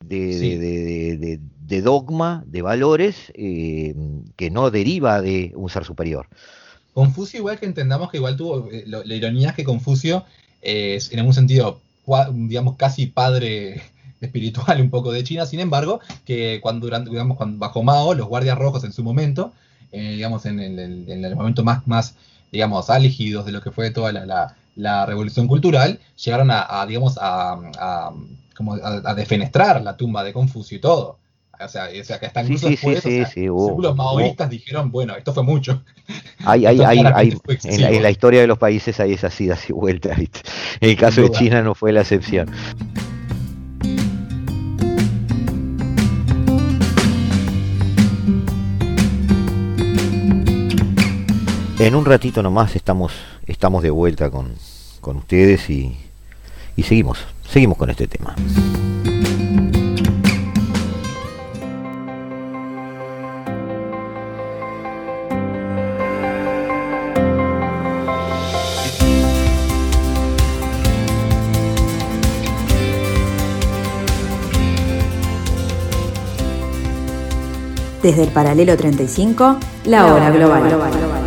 de, 0.00 0.32
Sí. 0.32 0.56
de- 0.56 1.38
de- 1.66 1.82
dogma, 1.82 2.42
de 2.46 2.62
valores, 2.62 3.32
eh, 3.34 3.94
que 4.36 4.50
no 4.50 4.70
deriva 4.70 5.20
de 5.20 5.52
un 5.54 5.68
ser 5.68 5.84
superior. 5.84 6.28
Confucio, 6.94 7.38
igual 7.40 7.58
que 7.58 7.66
entendamos 7.66 8.10
que 8.10 8.16
igual 8.16 8.36
tuvo, 8.36 8.70
eh, 8.70 8.84
lo- 8.86 9.04
la 9.04 9.14
ironía 9.14 9.50
es 9.50 9.54
que 9.54 9.64
Confucio 9.64 10.24
es 10.62 11.12
en 11.12 11.18
algún 11.18 11.34
sentido, 11.34 11.80
digamos, 12.32 12.76
casi 12.76 13.06
padre 13.06 13.82
espiritual 14.20 14.80
un 14.80 14.90
poco 14.90 15.12
de 15.12 15.22
China, 15.24 15.46
sin 15.46 15.60
embargo, 15.60 16.00
que 16.24 16.60
cuando 16.62 16.86
durante, 16.86 17.10
digamos, 17.10 17.36
cuando 17.36 17.58
bajo 17.58 17.82
Mao, 17.82 18.14
los 18.14 18.26
guardias 18.28 18.58
rojos 18.58 18.84
en 18.84 18.92
su 18.92 19.02
momento, 19.02 19.52
eh, 19.92 20.12
digamos, 20.16 20.46
en 20.46 20.58
el, 20.60 20.78
en 21.08 21.24
el 21.24 21.36
momento 21.36 21.62
más, 21.64 21.86
más, 21.86 22.14
digamos, 22.52 22.90
álgidos 22.90 23.44
de 23.46 23.52
lo 23.52 23.60
que 23.60 23.70
fue 23.70 23.90
toda 23.90 24.12
la, 24.12 24.26
la- 24.26 24.56
la 24.76 25.06
revolución 25.06 25.46
cultural, 25.48 26.00
llegaron 26.22 26.50
a, 26.50 26.66
a, 26.82 26.86
digamos, 26.86 27.16
a, 27.18 27.52
a- 27.78 28.12
como 28.54 28.74
a, 28.74 29.14
defenestrar 29.14 29.80
la 29.82 29.96
tumba 29.96 30.22
de 30.22 30.32
Confucio 30.34 30.76
y 30.76 30.80
todo. 30.80 31.18
O 31.58 31.68
sea, 31.68 31.88
o 31.98 32.04
sea, 32.04 32.20
que 32.20 32.26
hasta 32.26 32.40
Sí, 32.40 32.46
incluso 32.52 32.68
sí, 32.68 32.76
sí, 32.76 32.86
después, 32.90 32.98
o 32.98 33.08
sí, 33.08 33.16
sea, 33.16 33.26
sí, 33.28 33.48
hubo- 33.48 33.94
maoístas 33.94 34.50
dijeron, 34.50 34.90
bueno, 34.90 35.16
esto 35.16 35.32
fue 35.32 35.42
mucho. 35.44 35.82
Hay, 36.44 36.66
hay, 36.66 36.78
hay, 36.82 36.98
hay- 36.98 37.38
en, 37.64 37.80
la, 37.80 37.90
en 37.90 38.02
la 38.02 38.10
historia 38.10 38.42
de 38.42 38.46
los 38.46 38.58
países 38.58 39.00
hay 39.00 39.14
esas 39.14 39.40
idas 39.40 39.68
y 39.70 39.72
vueltas. 39.72 40.18
En 40.18 40.90
el 40.90 40.96
caso 40.98 41.22
de. 41.22 41.30
China 41.30 41.62
no 41.62 41.74
fue 41.74 41.92
la 41.92 42.02
excepción. 42.02 42.50
En 51.78 51.94
un 51.94 52.06
ratito 52.06 52.42
nomás 52.42 52.74
estamos, 52.74 53.12
estamos 53.46 53.82
de 53.82 53.90
vuelta 53.90 54.30
con, 54.30 54.54
con 55.02 55.18
ustedes 55.18 55.68
y, 55.68 55.94
y 56.74 56.82
seguimos, 56.84 57.18
seguimos 57.46 57.76
con 57.76 57.90
este 57.90 58.08
tema. 58.08 58.34
Desde 78.02 78.22
el 78.22 78.30
paralelo 78.30 78.76
35, 78.78 79.58
la 79.84 80.06
hora 80.06 80.30
global. 80.30 81.25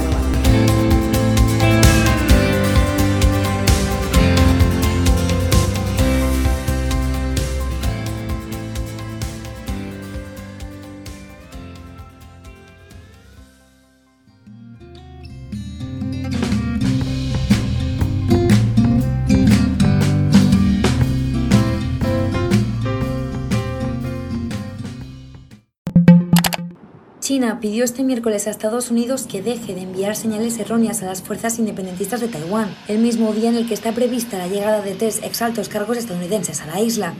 Pidió 27.61 27.83
este 27.83 28.03
miércoles 28.03 28.47
a 28.47 28.51
Estados 28.51 28.89
Unidos 28.89 29.27
que 29.29 29.41
deje 29.41 29.75
de 29.75 29.81
enviar 29.81 30.15
señales 30.15 30.57
erróneas 30.59 31.03
a 31.03 31.07
las 31.07 31.21
fuerzas 31.21 31.59
independentistas 31.59 32.21
de 32.21 32.29
Taiwán, 32.29 32.73
el 32.87 32.99
mismo 32.99 33.33
día 33.33 33.49
en 33.49 33.55
el 33.55 33.67
que 33.67 33.73
está 33.73 33.91
prevista 33.91 34.37
la 34.37 34.47
llegada 34.47 34.81
de 34.81 34.95
tres 34.95 35.19
exaltos 35.23 35.67
cargos 35.67 35.97
estadounidenses 35.97 36.61
a 36.61 36.67
la 36.67 36.79
isla. 36.79 37.15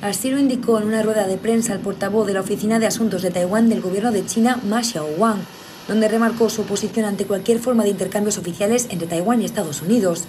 Así 0.00 0.30
lo 0.30 0.38
indicó 0.38 0.78
en 0.78 0.88
una 0.88 1.02
rueda 1.02 1.26
de 1.26 1.36
prensa 1.36 1.74
el 1.74 1.80
portavoz 1.80 2.26
de 2.26 2.32
la 2.32 2.40
Oficina 2.40 2.78
de 2.78 2.86
Asuntos 2.86 3.20
de 3.20 3.30
Taiwán 3.30 3.68
del 3.68 3.82
gobierno 3.82 4.10
de 4.10 4.24
China, 4.24 4.58
Ma 4.66 4.82
Xiaowang, 4.82 5.44
donde 5.86 6.08
remarcó 6.08 6.48
su 6.48 6.62
oposición 6.62 7.04
ante 7.04 7.26
cualquier 7.26 7.58
forma 7.58 7.82
de 7.82 7.90
intercambios 7.90 8.38
oficiales 8.38 8.86
entre 8.88 9.06
Taiwán 9.06 9.42
y 9.42 9.44
Estados 9.44 9.82
Unidos. 9.82 10.24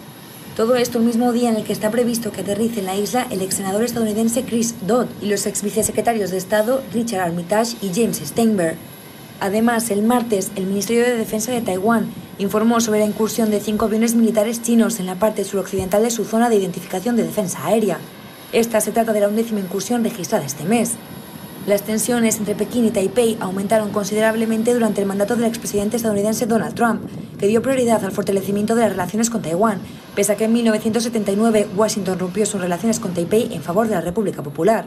Todo 0.57 0.75
esto 0.75 0.97
el 0.97 1.05
mismo 1.05 1.31
día 1.31 1.49
en 1.49 1.55
el 1.55 1.63
que 1.63 1.71
está 1.71 1.91
previsto 1.91 2.33
que 2.33 2.41
aterrice 2.41 2.81
en 2.81 2.87
la 2.87 2.97
isla 2.97 3.25
el 3.29 3.41
ex 3.41 3.55
senador 3.55 3.83
estadounidense 3.83 4.43
Chris 4.43 4.75
Dodd 4.85 5.07
y 5.21 5.27
los 5.27 5.45
ex 5.45 5.63
vicesecretarios 5.63 6.31
de 6.31 6.39
Estado 6.39 6.81
Richard 6.93 7.21
Armitage 7.21 7.77
y 7.81 7.91
James 7.95 8.17
Steinberg. 8.17 8.75
Además, 9.39 9.91
el 9.91 10.01
martes, 10.01 10.51
el 10.55 10.65
Ministerio 10.65 11.03
de 11.03 11.17
Defensa 11.17 11.51
de 11.51 11.61
Taiwán 11.61 12.07
informó 12.37 12.79
sobre 12.79 12.99
la 12.99 13.05
incursión 13.05 13.49
de 13.49 13.59
cinco 13.59 13.85
aviones 13.85 14.15
militares 14.15 14.61
chinos 14.61 14.99
en 14.99 15.05
la 15.05 15.15
parte 15.15 15.43
suroccidental 15.43 16.03
de 16.03 16.11
su 16.11 16.25
zona 16.25 16.49
de 16.49 16.55
identificación 16.55 17.15
de 17.15 17.23
defensa 17.23 17.65
aérea. 17.65 17.97
Esta 18.53 18.79
se 18.79 18.91
trata 18.91 19.13
de 19.13 19.19
la 19.19 19.27
undécima 19.27 19.59
incursión 19.59 20.03
registrada 20.03 20.45
este 20.45 20.63
mes. 20.63 20.93
Las 21.67 21.81
tensiones 21.81 22.37
entre 22.37 22.55
Pekín 22.55 22.85
y 22.85 22.91
Taipei 22.91 23.37
aumentaron 23.39 23.89
considerablemente 23.89 24.73
durante 24.73 25.01
el 25.01 25.07
mandato 25.07 25.35
del 25.35 25.45
expresidente 25.45 25.97
estadounidense 25.97 26.45
Donald 26.45 26.75
Trump, 26.75 27.01
que 27.39 27.47
dio 27.47 27.61
prioridad 27.61 28.05
al 28.05 28.11
fortalecimiento 28.11 28.75
de 28.75 28.81
las 28.81 28.91
relaciones 28.91 29.29
con 29.29 29.41
Taiwán, 29.41 29.79
pese 30.15 30.31
a 30.31 30.35
que 30.35 30.45
en 30.45 30.53
1979 30.53 31.69
Washington 31.75 32.19
rompió 32.19 32.45
sus 32.45 32.61
relaciones 32.61 32.99
con 32.99 33.13
Taipei 33.13 33.51
en 33.51 33.63
favor 33.63 33.87
de 33.87 33.95
la 33.95 34.01
República 34.01 34.43
Popular. 34.43 34.85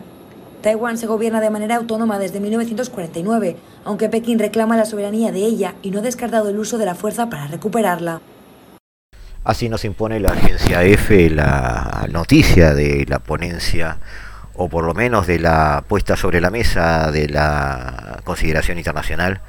Taiwán 0.69 0.99
se 0.99 1.07
gobierna 1.07 1.41
de 1.41 1.49
manera 1.49 1.77
autónoma 1.77 2.19
desde 2.19 2.41
1949, 2.41 3.57
aunque 3.87 4.11
Pekín 4.11 4.39
reclama 4.39 4.77
la 4.77 4.85
soberanía 4.85 5.33
de 5.33 5.39
ella 5.39 5.75
y 5.81 5.91
no 5.91 6.01
ha 6.01 6.03
descartado 6.03 6.51
el 6.51 6.59
uso 6.59 6.77
de 6.77 6.85
la 6.85 6.95
fuerza 6.95 7.31
para 7.31 7.47
recuperarla. 7.47 8.21
Así 9.45 9.71
nos 9.71 9.87
impone 9.87 10.21
la 10.21 10.33
agencia 10.33 10.85
EFE 10.85 11.31
la 11.31 12.07
noticia 12.11 12.75
de 12.75 13.07
la 13.09 13.19
ponencia 13.19 13.97
o 14.57 14.69
por 14.69 14.85
lo 14.85 14.93
menos 14.93 15.27
de 15.27 15.39
la 15.39 15.85
puesta 15.89 16.17
sobre 16.17 16.39
la 16.39 16.51
mesa 16.51 17.11
de 17.13 17.31
la 17.31 18.21
consideración 18.25 18.77
internacional, 18.77 19.41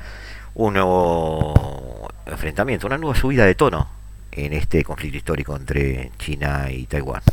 un 0.55 0.75
nuevo 0.75 2.07
enfrentamiento, 2.27 2.87
una 2.87 2.97
nueva 2.97 3.19
subida 3.19 3.43
de 3.43 3.55
tono 3.55 3.89
en 4.31 4.53
este 4.53 4.85
conflicto 4.85 5.17
histórico 5.17 5.53
entre 5.53 6.11
China 6.17 6.67
y 6.71 6.85
Taiwán. 6.85 7.23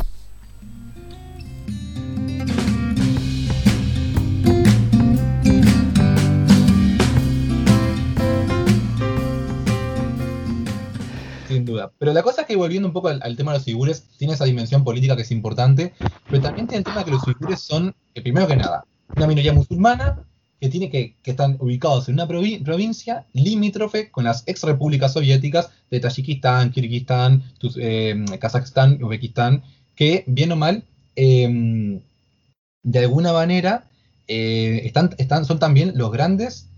Duda. 11.67 11.93
Pero 11.99 12.13
la 12.13 12.23
cosa 12.23 12.43
es 12.43 12.47
que 12.47 12.57
volviendo 12.57 12.89
un 12.89 12.95
poco 12.95 13.09
al, 13.09 13.37
tema 13.37 13.53
de 13.53 13.59
los 13.59 13.67
uigures, 13.67 14.05
tiene 14.17 14.35
esa 14.35 14.45
dimensión 14.45 14.85
política 14.85 15.17
que 15.17 15.23
es 15.23 15.31
importante, 15.31 15.93
pero 16.31 16.43
también 16.43 16.67
tiene 16.67 16.79
el 16.79 16.85
tema 16.85 17.01
de 17.01 17.05
que 17.05 17.11
los 17.11 17.27
uigures 17.27 17.61
son, 17.61 17.95
eh, 18.15 18.23
primero 18.23 18.47
que 18.47 18.57
nada, 18.57 18.85
una 19.15 19.27
minoría 19.27 19.53
musulmana 19.53 20.25
que 20.61 20.71
tiene 20.71 20.91
que, 20.91 21.17
que 21.23 21.33
están 21.33 21.59
ubicados 21.61 22.09
en 22.09 22.15
una 22.15 22.27
provincia 22.27 23.27
limítrofe 23.35 24.11
con 24.11 24.25
las 24.25 24.43
ex 24.47 24.63
repúblicas 24.63 25.13
soviéticas 25.13 25.69
de 25.91 26.01
Tayikistán, 26.01 26.71
Kirguistán, 26.71 27.43
eh, 27.77 28.25
Kazajstán, 28.41 29.03
Uzbekistán, 29.03 29.63
que 29.95 30.25
bien 30.27 30.53
o 30.53 30.57
mal, 30.57 30.85
em, 31.15 32.01
de 32.83 32.99
alguna 33.01 33.35
manera, 33.35 33.91
eh, 34.29 34.81
están, 34.85 35.15
están, 35.19 35.45
son 35.45 35.59
también 35.59 35.93
los 35.95 36.11
grandes, 36.11 36.71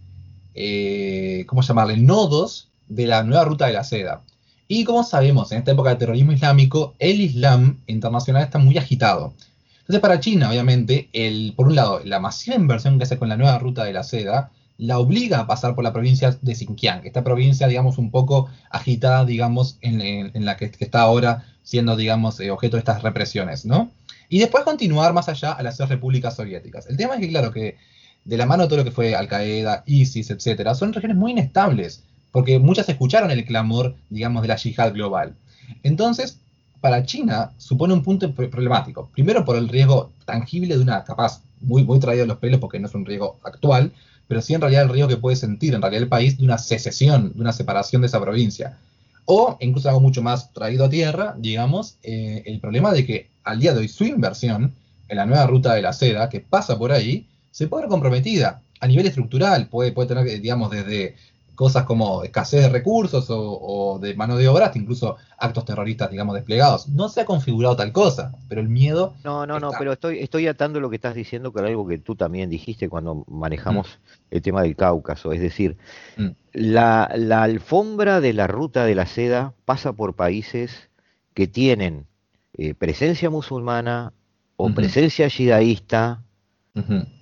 ¿cómo 1.47 1.63
llamarle?, 1.63 1.99
nodos 1.99 2.69
de 2.89 3.07
la 3.07 3.23
nueva 3.23 3.45
ruta 3.45 3.67
de 3.67 3.73
la 3.75 3.85
seda. 3.85 4.23
Y 4.69 4.85
como 4.85 5.03
sabemos, 5.03 5.51
en 5.51 5.59
esta 5.59 5.73
época 5.73 5.91
de 5.91 5.97
terrorismo 5.97 6.33
islámico, 6.33 6.95
el 6.99 7.23
Islam 7.23 7.79
internacional 7.87 8.43
está 8.43 8.59
muy 8.59 8.77
agitado. 8.77 9.33
Entonces, 9.81 10.01
para 10.03 10.21
China, 10.21 10.51
obviamente, 10.51 11.09
el, 11.15 11.55
por 11.57 11.69
un 11.69 11.75
lado, 11.75 12.03
la 12.05 12.21
masiva 12.21 12.55
inversión 12.55 12.99
que 12.99 13.05
hace 13.05 13.19
con 13.19 13.31
la 13.31 13.39
nueva 13.39 13.59
ruta 13.59 13.85
de 13.85 13.95
la 13.95 14.03
seda 14.05 14.51
la 14.77 14.99
obliga 14.99 15.41
a 15.41 15.47
pasar 15.47 15.75
por 15.75 15.83
la 15.83 15.93
provincia 15.93 16.39
de 16.41 16.55
Xinjiang, 16.55 17.01
esta 17.05 17.25
provincia, 17.25 17.67
digamos, 17.67 17.97
un 17.97 18.11
poco 18.11 18.49
agitada, 18.71 19.25
digamos, 19.25 19.79
en, 19.81 20.45
la 20.45 20.57
que, 20.59 20.71
está 20.79 21.01
ahora 21.01 21.47
siendo, 21.63 21.97
digamos, 21.97 22.39
eh, 22.39 22.51
objeto 22.51 22.77
de 22.77 22.81
estas 22.81 23.03
represiones, 23.03 23.65
¿no? 23.65 23.91
Y 24.29 24.39
después 24.39 24.65
continuar 24.65 25.15
más 25.15 25.29
allá 25.31 25.53
a 25.53 25.63
las 25.63 25.79
repúblicas 25.81 26.37
soviéticas. 26.37 26.87
El 26.89 26.99
tema 26.99 27.15
es 27.15 27.21
que, 27.21 27.29
claro, 27.29 27.51
que 27.51 27.79
de 28.25 28.37
la 28.37 28.45
mano 28.45 28.65
de 28.65 28.69
todo 28.69 28.79
lo 28.81 28.85
que 28.85 28.91
fue 28.91 29.15
Al-Qaeda, 29.17 29.83
ISIS, 29.87 30.31
etcétera, 30.31 30.75
son 30.75 30.93
regiones 30.93 31.17
muy 31.17 31.33
inestables 31.33 32.05
porque 32.33 32.59
muchas 32.59 32.89
escucharon 32.89 33.31
el 33.31 33.45
clamor, 33.45 33.97
digamos, 34.11 34.43
de 34.43 34.49
la 34.49 34.57
yihad 34.57 34.93
global. 34.93 35.35
Entonces, 35.83 36.39
para 36.81 37.05
China 37.05 37.53
supone 37.59 37.95
un 37.95 38.03
punto 38.03 38.33
problemático. 38.33 39.11
Primero 39.13 39.45
por 39.45 39.57
el 39.57 39.69
riesgo 39.69 40.13
tangible 40.25 40.77
de 40.77 40.83
una, 40.83 41.05
capaz, 41.05 41.43
muy, 41.61 41.83
muy 41.85 41.99
traído 41.99 42.23
de 42.23 42.29
los 42.29 42.39
pelos 42.39 42.61
porque 42.61 42.79
no 42.79 42.87
es 42.87 42.95
un 42.95 43.05
riesgo 43.05 43.39
actual, 43.43 43.93
pero 44.29 44.43
sí 44.43 44.55
en 44.55 44.61
realidad 44.61 44.85
el 44.85 44.91
riesgo 44.91 45.09
que 45.09 45.17
puede 45.17 45.37
sentir 45.37 45.75
en 45.75 45.83
realidad 45.83 46.03
el 46.03 46.09
país 46.09 46.39
de 46.39 46.45
una 46.45 46.59
secesión, 46.59 47.33
de 47.35 47.41
una 47.41 47.53
separación 47.53 48.03
de 48.03 48.07
esa 48.07 48.21
provincia. 48.21 48.79
O 49.25 49.57
incluso 49.61 49.89
algo 49.89 50.01
mucho 50.01 50.23
más 50.23 50.53
traído 50.53 50.85
a 50.85 50.91
tierra, 50.91 51.35
digamos, 51.37 51.97
eh, 52.03 52.43
el 52.47 52.61
problema 52.61 52.93
de 52.93 53.05
que 53.05 53.29
al 53.45 53.59
día 53.59 53.73
de 53.73 53.81
hoy 53.81 53.89
su 53.89 54.05
inversión 54.05 54.75
en 55.09 55.17
la 55.17 55.27
nueva 55.27 55.47
ruta 55.47 55.75
de 55.75 55.83
la 55.83 55.93
seda 55.93 56.29
que 56.29 56.41
pasa 56.41 56.79
por 56.79 56.93
ahí 56.93 57.27
se 57.51 57.67
puede 57.67 57.83
ver 57.85 57.91
comprometida 57.91 58.63
a 58.81 58.87
nivel 58.87 59.07
estructural, 59.07 59.67
puede, 59.69 59.93
puede 59.93 60.09
tener, 60.09 60.41
digamos, 60.41 60.71
desde 60.71 61.17
cosas 61.59 61.83
como 61.83 62.23
escasez 62.23 62.63
de 62.63 62.69
recursos 62.69 63.27
o, 63.31 63.99
de 64.01 64.15
mano 64.15 64.37
de 64.37 64.47
obra, 64.47 64.71
incluso 64.77 65.17
actos 65.37 65.65
terroristas, 65.65 66.09
digamos, 66.09 66.37
desplegados. 66.37 66.87
No 66.87 67.09
se 67.09 67.23
ha 67.23 67.25
configurado 67.25 67.75
tal 67.75 67.91
cosa, 67.91 68.31
pero 68.49 68.61
el 68.61 68.69
miedo. 68.69 69.17
No, 69.25 69.45
no, 69.45 69.59
no, 69.59 69.73
pero 69.77 69.95
estoy, 69.95 70.21
estoy 70.21 70.47
atando 70.47 70.79
lo 70.79 70.89
que 70.89 70.95
estás 70.95 71.17
diciendo 71.17 71.53
con 71.53 71.65
algo 71.65 71.85
que 71.89 71.99
tú 71.99 72.15
también 72.15 72.49
dijiste 72.49 72.89
cuando 72.89 73.25
manejamos 73.27 73.89
mm. 73.89 74.35
el 74.37 74.43
tema 74.43 74.63
del 74.63 74.77
Cáucaso. 74.77 75.33
Es 75.33 75.41
decir, 75.41 75.77
mm. 76.17 76.29
la, 76.53 77.03
alfombra 77.03 78.21
de 78.21 78.35
la 78.35 78.47
ruta 78.47 78.85
de 78.85 78.95
la 78.95 79.07
seda 79.07 79.53
pasa 79.65 79.93
por 79.93 80.15
países 80.15 80.91
que 81.35 81.49
tienen 81.49 82.07
eh, 82.53 82.75
presencia 82.75 83.31
musulmana 83.31 84.13
o 84.55 84.73
presencia 84.73 85.27
yidaísta, 85.27 86.23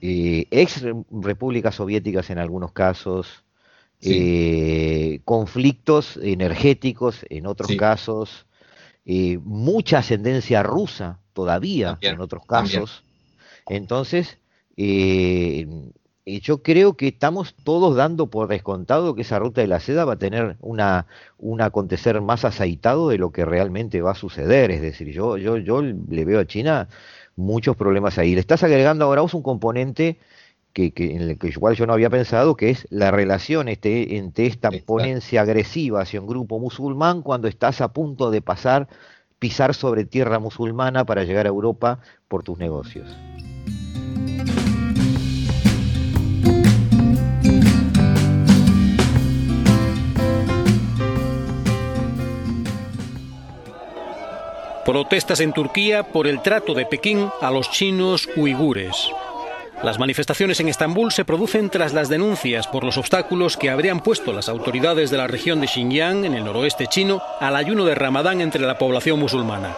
eh, 0.02 0.46
ex 0.50 0.84
repúblicas 1.10 1.76
soviéticas 1.76 2.28
en 2.28 2.36
algunos 2.36 2.72
casos, 2.72 3.45
eh, 4.02 5.20
conflictos 5.24 6.18
energéticos 6.22 7.24
en 7.30 7.46
otros 7.46 7.74
casos, 7.76 8.46
eh, 9.04 9.38
mucha 9.42 9.98
ascendencia 9.98 10.62
rusa 10.62 11.18
todavía 11.32 11.98
en 12.00 12.20
otros 12.20 12.44
casos. 12.46 13.04
Entonces, 13.68 14.38
eh, 14.76 15.66
yo 16.26 16.62
creo 16.62 16.96
que 16.96 17.08
estamos 17.08 17.54
todos 17.62 17.94
dando 17.94 18.26
por 18.28 18.48
descontado 18.48 19.14
que 19.14 19.22
esa 19.22 19.38
ruta 19.38 19.60
de 19.60 19.68
la 19.68 19.80
seda 19.80 20.04
va 20.04 20.14
a 20.14 20.18
tener 20.18 20.56
una, 20.60 21.06
un 21.38 21.60
acontecer 21.62 22.20
más 22.20 22.44
aceitado 22.44 23.08
de 23.08 23.18
lo 23.18 23.30
que 23.30 23.44
realmente 23.44 24.02
va 24.02 24.10
a 24.10 24.16
suceder. 24.16 24.72
Es 24.72 24.82
decir, 24.82 25.12
yo, 25.12 25.36
yo, 25.36 25.56
yo 25.56 25.82
le 25.82 26.24
veo 26.24 26.40
a 26.40 26.46
China 26.46 26.88
muchos 27.36 27.76
problemas 27.76 28.18
ahí. 28.18 28.34
Le 28.34 28.40
estás 28.40 28.64
agregando 28.64 29.04
ahora 29.04 29.22
un 29.22 29.42
componente 29.42 30.18
que, 30.76 30.92
en 31.14 31.22
el 31.22 31.38
que 31.38 31.48
igual 31.48 31.74
yo 31.74 31.86
no 31.86 31.94
había 31.94 32.10
pensado, 32.10 32.54
que 32.54 32.68
es 32.70 32.86
la 32.90 33.10
relación 33.10 33.68
este, 33.68 34.18
entre 34.18 34.46
esta 34.46 34.70
ponencia 34.84 35.40
agresiva 35.40 36.02
hacia 36.02 36.20
un 36.20 36.26
grupo 36.26 36.58
musulmán 36.58 37.22
cuando 37.22 37.48
estás 37.48 37.80
a 37.80 37.92
punto 37.92 38.30
de 38.30 38.42
pasar, 38.42 38.86
pisar 39.38 39.74
sobre 39.74 40.04
tierra 40.04 40.38
musulmana 40.38 41.06
para 41.06 41.24
llegar 41.24 41.46
a 41.46 41.48
Europa 41.48 42.00
por 42.28 42.42
tus 42.42 42.58
negocios. 42.58 43.08
Protestas 54.84 55.40
en 55.40 55.52
Turquía 55.52 56.04
por 56.04 56.28
el 56.28 56.42
trato 56.42 56.72
de 56.74 56.86
Pekín 56.86 57.28
a 57.40 57.50
los 57.50 57.70
chinos 57.70 58.28
uigures. 58.36 59.10
Las 59.82 59.98
manifestaciones 59.98 60.58
en 60.60 60.68
Estambul 60.68 61.12
se 61.12 61.26
producen 61.26 61.68
tras 61.68 61.92
las 61.92 62.08
denuncias 62.08 62.66
por 62.66 62.82
los 62.82 62.96
obstáculos 62.96 63.58
que 63.58 63.68
habrían 63.68 64.00
puesto 64.00 64.32
las 64.32 64.48
autoridades 64.48 65.10
de 65.10 65.18
la 65.18 65.26
región 65.26 65.60
de 65.60 65.68
Xinjiang, 65.68 66.24
en 66.24 66.34
el 66.34 66.44
noroeste 66.44 66.86
chino, 66.86 67.20
al 67.40 67.56
ayuno 67.56 67.84
de 67.84 67.94
Ramadán 67.94 68.40
entre 68.40 68.62
la 68.62 68.78
población 68.78 69.20
musulmana. 69.20 69.76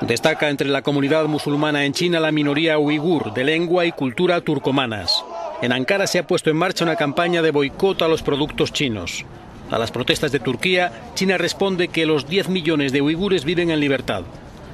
Destaca 0.00 0.48
entre 0.48 0.68
la 0.68 0.80
comunidad 0.80 1.26
musulmana 1.26 1.84
en 1.84 1.92
China 1.92 2.18
la 2.18 2.32
minoría 2.32 2.78
uigur, 2.78 3.34
de 3.34 3.44
lengua 3.44 3.84
y 3.84 3.92
cultura 3.92 4.40
turcomanas. 4.40 5.22
En 5.60 5.72
Ankara 5.72 6.06
se 6.06 6.18
ha 6.18 6.26
puesto 6.26 6.48
en 6.48 6.56
marcha 6.56 6.84
una 6.84 6.96
campaña 6.96 7.42
de 7.42 7.50
boicot 7.50 8.00
a 8.02 8.08
los 8.08 8.22
productos 8.22 8.72
chinos. 8.72 9.26
A 9.70 9.78
las 9.78 9.90
protestas 9.90 10.32
de 10.32 10.40
Turquía, 10.40 11.10
China 11.14 11.36
responde 11.36 11.88
que 11.88 12.06
los 12.06 12.26
10 12.26 12.48
millones 12.48 12.92
de 12.92 13.02
uigures 13.02 13.44
viven 13.44 13.70
en 13.70 13.80
libertad. 13.80 14.22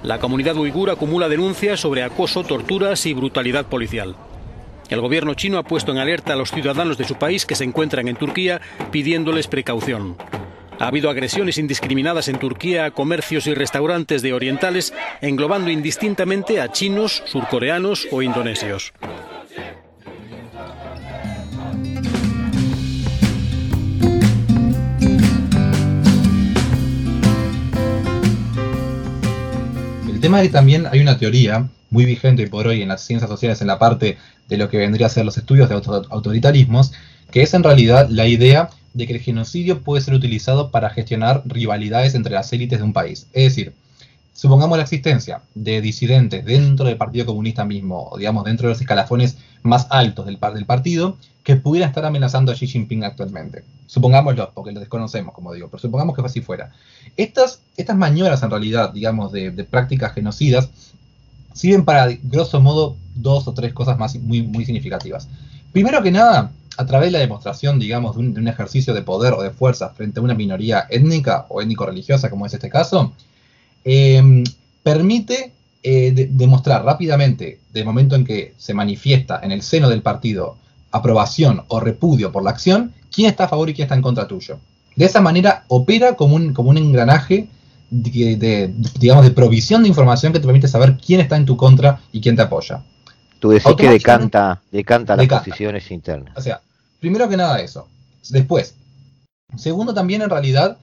La 0.05 0.19
comunidad 0.19 0.57
uigur 0.57 0.91
acumula 0.91 1.29
denuncias 1.29 1.81
sobre 1.81 2.05
acoso, 2.05 2.45
torturas 2.45 3.07
y 3.07 3.15
brutalidad 3.15 3.67
policial. 3.67 4.17
El 4.89 5.01
gobierno 5.01 5.35
chino 5.35 5.59
ha 5.59 5.63
puesto 5.63 5.93
en 5.93 5.99
alerta 5.99 6.35
a 6.35 6.37
los 6.37 6.51
ciudadanos 6.51 6.99
de 6.99 7.05
su 7.05 7.15
país 7.15 7.47
que 7.47 7.55
se 7.55 7.65
encuentran 7.65 8.09
en 8.09 8.17
Turquía 8.17 8.61
pidiéndoles 8.91 9.47
precaución. 9.47 10.17
Ha 10.79 10.89
habido 10.89 11.11
agresiones 11.11 11.59
indiscriminadas 11.59 12.29
en 12.29 12.39
Turquía 12.39 12.87
a 12.87 12.91
comercios 12.91 13.47
y 13.47 13.55
restaurantes 13.55 14.21
de 14.21 14.33
orientales, 14.33 14.93
englobando 15.21 15.71
indistintamente 15.71 16.61
a 16.61 16.73
chinos, 16.73 17.23
surcoreanos 17.27 18.09
o 18.11 18.21
indonesios. 18.21 18.93
El 30.09 30.21
tema 30.21 30.43
es 30.43 30.51
también 30.51 30.87
hay 30.91 31.01
una 31.01 31.17
teoría 31.19 31.69
muy 31.91 32.07
vigente 32.07 32.49
por 32.49 32.67
hoy 32.67 32.83
en 32.83 32.89
las 32.89 33.05
ciencias 33.05 33.31
sociales 33.31 33.61
en 33.61 33.67
la 33.67 33.79
parte 33.79 34.19
de 34.49 34.57
lo 34.57 34.69
que 34.69 34.79
vendría 34.79 35.07
a 35.07 35.11
ser 35.11 35.25
los 35.25 35.39
estudios 35.39 35.69
de 35.69 35.75
autoritarismos, 36.11 36.93
que 37.31 37.43
es 37.43 37.55
en 37.55 37.63
realidad 37.63 38.09
la 38.11 38.27
idea 38.27 38.71
de 38.95 39.07
que 39.07 39.15
el 39.15 39.21
genocidio 39.21 39.83
puede 39.83 40.03
ser 40.03 40.15
utilizado 40.15 40.71
para 40.71 40.91
gestionar 40.91 41.43
rivalidades 41.47 42.15
entre 42.15 42.35
las 42.35 42.53
élites 42.53 42.79
de 42.79 42.85
un 42.85 42.93
país. 42.93 43.27
Es 43.33 43.45
decir, 43.45 43.73
supongamos 44.35 44.77
la 44.77 44.85
existencia 44.85 45.43
de 45.55 45.81
disidentes 45.81 46.45
dentro 46.45 46.87
del 46.87 46.97
Partido 46.97 47.27
Comunista 47.27 47.65
mismo, 47.65 48.09
o 48.11 48.19
digamos 48.19 48.45
dentro 48.45 48.69
de 48.69 48.75
los 48.75 48.81
escalafones 48.81 49.39
más 49.63 49.87
altos 49.91 50.27
del, 50.27 50.39
del 50.55 50.67
partido, 50.67 51.17
que 51.43 51.57
pudieran 51.57 51.89
estar 51.89 52.05
amenazando 52.05 52.53
a 52.53 52.55
Xi 52.55 52.67
Jinping 52.67 53.05
actualmente. 53.05 53.65
Supongámoslo, 53.87 54.53
porque 54.55 54.73
lo 54.73 54.81
desconocemos, 54.81 55.35
como 55.35 55.53
digo, 55.53 55.69
pero 55.69 55.81
supongamos 55.81 56.15
que 56.15 56.23
así 56.23 56.41
fuera. 56.41 56.73
Estas, 57.17 57.61
estas 57.77 57.97
maniobras 57.97 58.43
en 58.43 58.51
realidad, 58.51 58.93
digamos, 58.93 59.33
de, 59.33 59.51
de 59.51 59.65
prácticas 59.65 60.15
genocidas, 60.15 60.71
sirven 61.55 61.85
para, 61.85 62.09
grosso 62.23 62.61
modo, 62.61 62.97
dos 63.15 63.47
o 63.49 63.53
tres 63.53 63.73
cosas 63.73 63.99
más 63.99 64.17
muy, 64.17 64.43
muy 64.43 64.65
significativas. 64.65 65.29
Primero 65.73 66.03
que 66.03 66.11
nada, 66.11 66.53
a 66.77 66.87
través 66.87 67.09
de 67.09 67.13
la 67.13 67.19
demostración, 67.19 67.79
digamos, 67.79 68.17
de 68.17 68.23
un, 68.23 68.49
ejercicio 68.49 68.95
de 68.95 69.03
poder 69.03 69.35
o 69.35 69.43
de 69.43 69.51
fuerza 69.51 69.91
frente 69.91 70.21
a 70.21 70.23
una 70.23 70.35
minoría 70.35 70.87
étnica 70.91 71.47
o 71.49 71.61
étnico-religiosa, 71.61 72.31
como 72.31 72.47
es 72.47 72.55
este 72.55 72.69
caso, 72.69 73.13
em, 73.85 74.45
permite 74.83 75.53
eh, 75.83 76.29
demostrar 76.31 76.85
rápidamente, 76.85 77.59
del 77.73 77.85
momento 77.85 78.15
en 78.15 78.25
que 78.25 78.55
se 78.57 78.73
manifiesta 78.73 79.41
en 79.43 79.51
el 79.51 79.63
seno 79.63 79.89
del 79.89 80.03
partido 80.03 80.57
aprobación 80.93 81.65
o 81.69 81.81
repudio 81.81 82.31
por 82.31 82.45
la 82.45 82.51
acción, 82.51 82.93
quién 83.11 83.29
está 83.29 83.45
a 83.45 83.49
favor 83.49 83.69
y 83.69 83.75
quién 83.75 83.87
está 83.87 83.97
en 83.97 84.03
contra 84.03 84.29
tuyo. 84.29 84.59
De 84.95 85.07
esa 85.07 85.21
manera 85.21 85.65
opera 85.69 86.15
como 86.15 86.37
un, 86.37 86.53
como 86.53 86.71
un 86.71 86.79
engranaje 86.79 87.49
de, 87.93 88.75
digamos, 88.99 89.25
de 89.25 89.31
provisión 89.31 89.83
de 89.83 89.89
información 89.89 90.33
que 90.33 90.41
te 90.41 90.47
permite 90.47 90.67
saber 90.67 90.97
quién 90.97 91.21
está 91.21 91.37
en 91.37 91.45
tu 91.45 91.57
contra 91.57 92.01
y 92.11 92.21
quién 92.21 92.35
te 92.35 92.43
apoya. 92.43 92.83
Tú 93.39 93.51
decís 93.51 93.75
que 93.77 93.91
decanta, 93.91 94.63
decanta 94.71 95.17
las 95.17 95.27
posiciones 95.27 95.91
internas. 95.91 96.33
O 96.37 96.41
sea, 96.41 96.63
primero 97.01 97.29
que 97.29 97.37
nada 97.37 97.61
eso. 97.61 97.89
Después, 98.31 98.77
segundo 99.57 99.93
también 99.93 100.23
en 100.23 100.31
realidad 100.31 100.79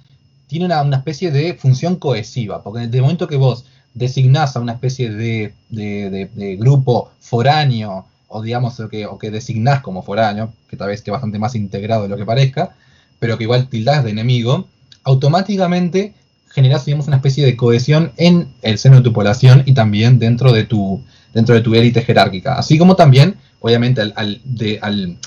tiene 0.47 0.65
una, 0.65 0.97
especie 0.97 1.31
de 1.31 1.55
función 1.55 1.95
cohesiva, 1.95 2.61
porque 2.63 2.83
en 2.83 2.93
el 2.93 3.01
momento 3.01 3.27
que 3.27 3.37
vos 3.37 3.65
designás 3.93 4.55
a 4.55 4.59
una 4.59 4.73
especie 4.73 5.09
de, 5.09 5.53
de, 5.69 6.55
grupo 6.59 7.11
foráneo, 7.19 8.05
o 8.27 8.41
digamos, 8.41 8.79
o 8.79 8.89
que, 8.89 9.05
o 9.05 9.17
que 9.17 9.31
designás 9.31 9.81
como 9.81 10.03
foráneo, 10.03 10.53
que 10.69 10.77
tal 10.77 10.89
vez 10.89 10.99
esté 10.99 11.11
bastante 11.11 11.39
más 11.39 11.55
integrado 11.55 12.03
de 12.03 12.09
lo 12.09 12.17
que 12.17 12.25
parezca, 12.25 12.75
pero 13.19 13.37
que 13.37 13.45
igual 13.45 13.67
tildás 13.67 14.03
de 14.03 14.11
enemigo, 14.11 14.67
automáticamente 15.03 16.13
generas, 16.59 16.83
digamos, 16.83 17.07
una 17.07 17.15
especie 17.15 17.45
de 17.45 17.55
cohesión 17.55 18.11
en 18.17 18.49
el 18.61 18.77
seno 18.77 18.97
de 18.97 19.01
tu 19.01 19.13
población 19.13 19.63
y 19.65 19.73
también 19.73 20.19
dentro 20.19 20.51
de 20.51 20.65
tu, 20.65 21.01
dentro 21.33 21.55
de 21.55 21.61
tu 21.61 21.73
élite 21.73 22.01
jerárquica. 22.01 22.55
Así 22.55 22.77
como 22.77 22.97
también, 22.97 23.37
obviamente, 23.61 24.01
al, 24.01 24.41
de, 24.43 24.77
al 24.81 25.17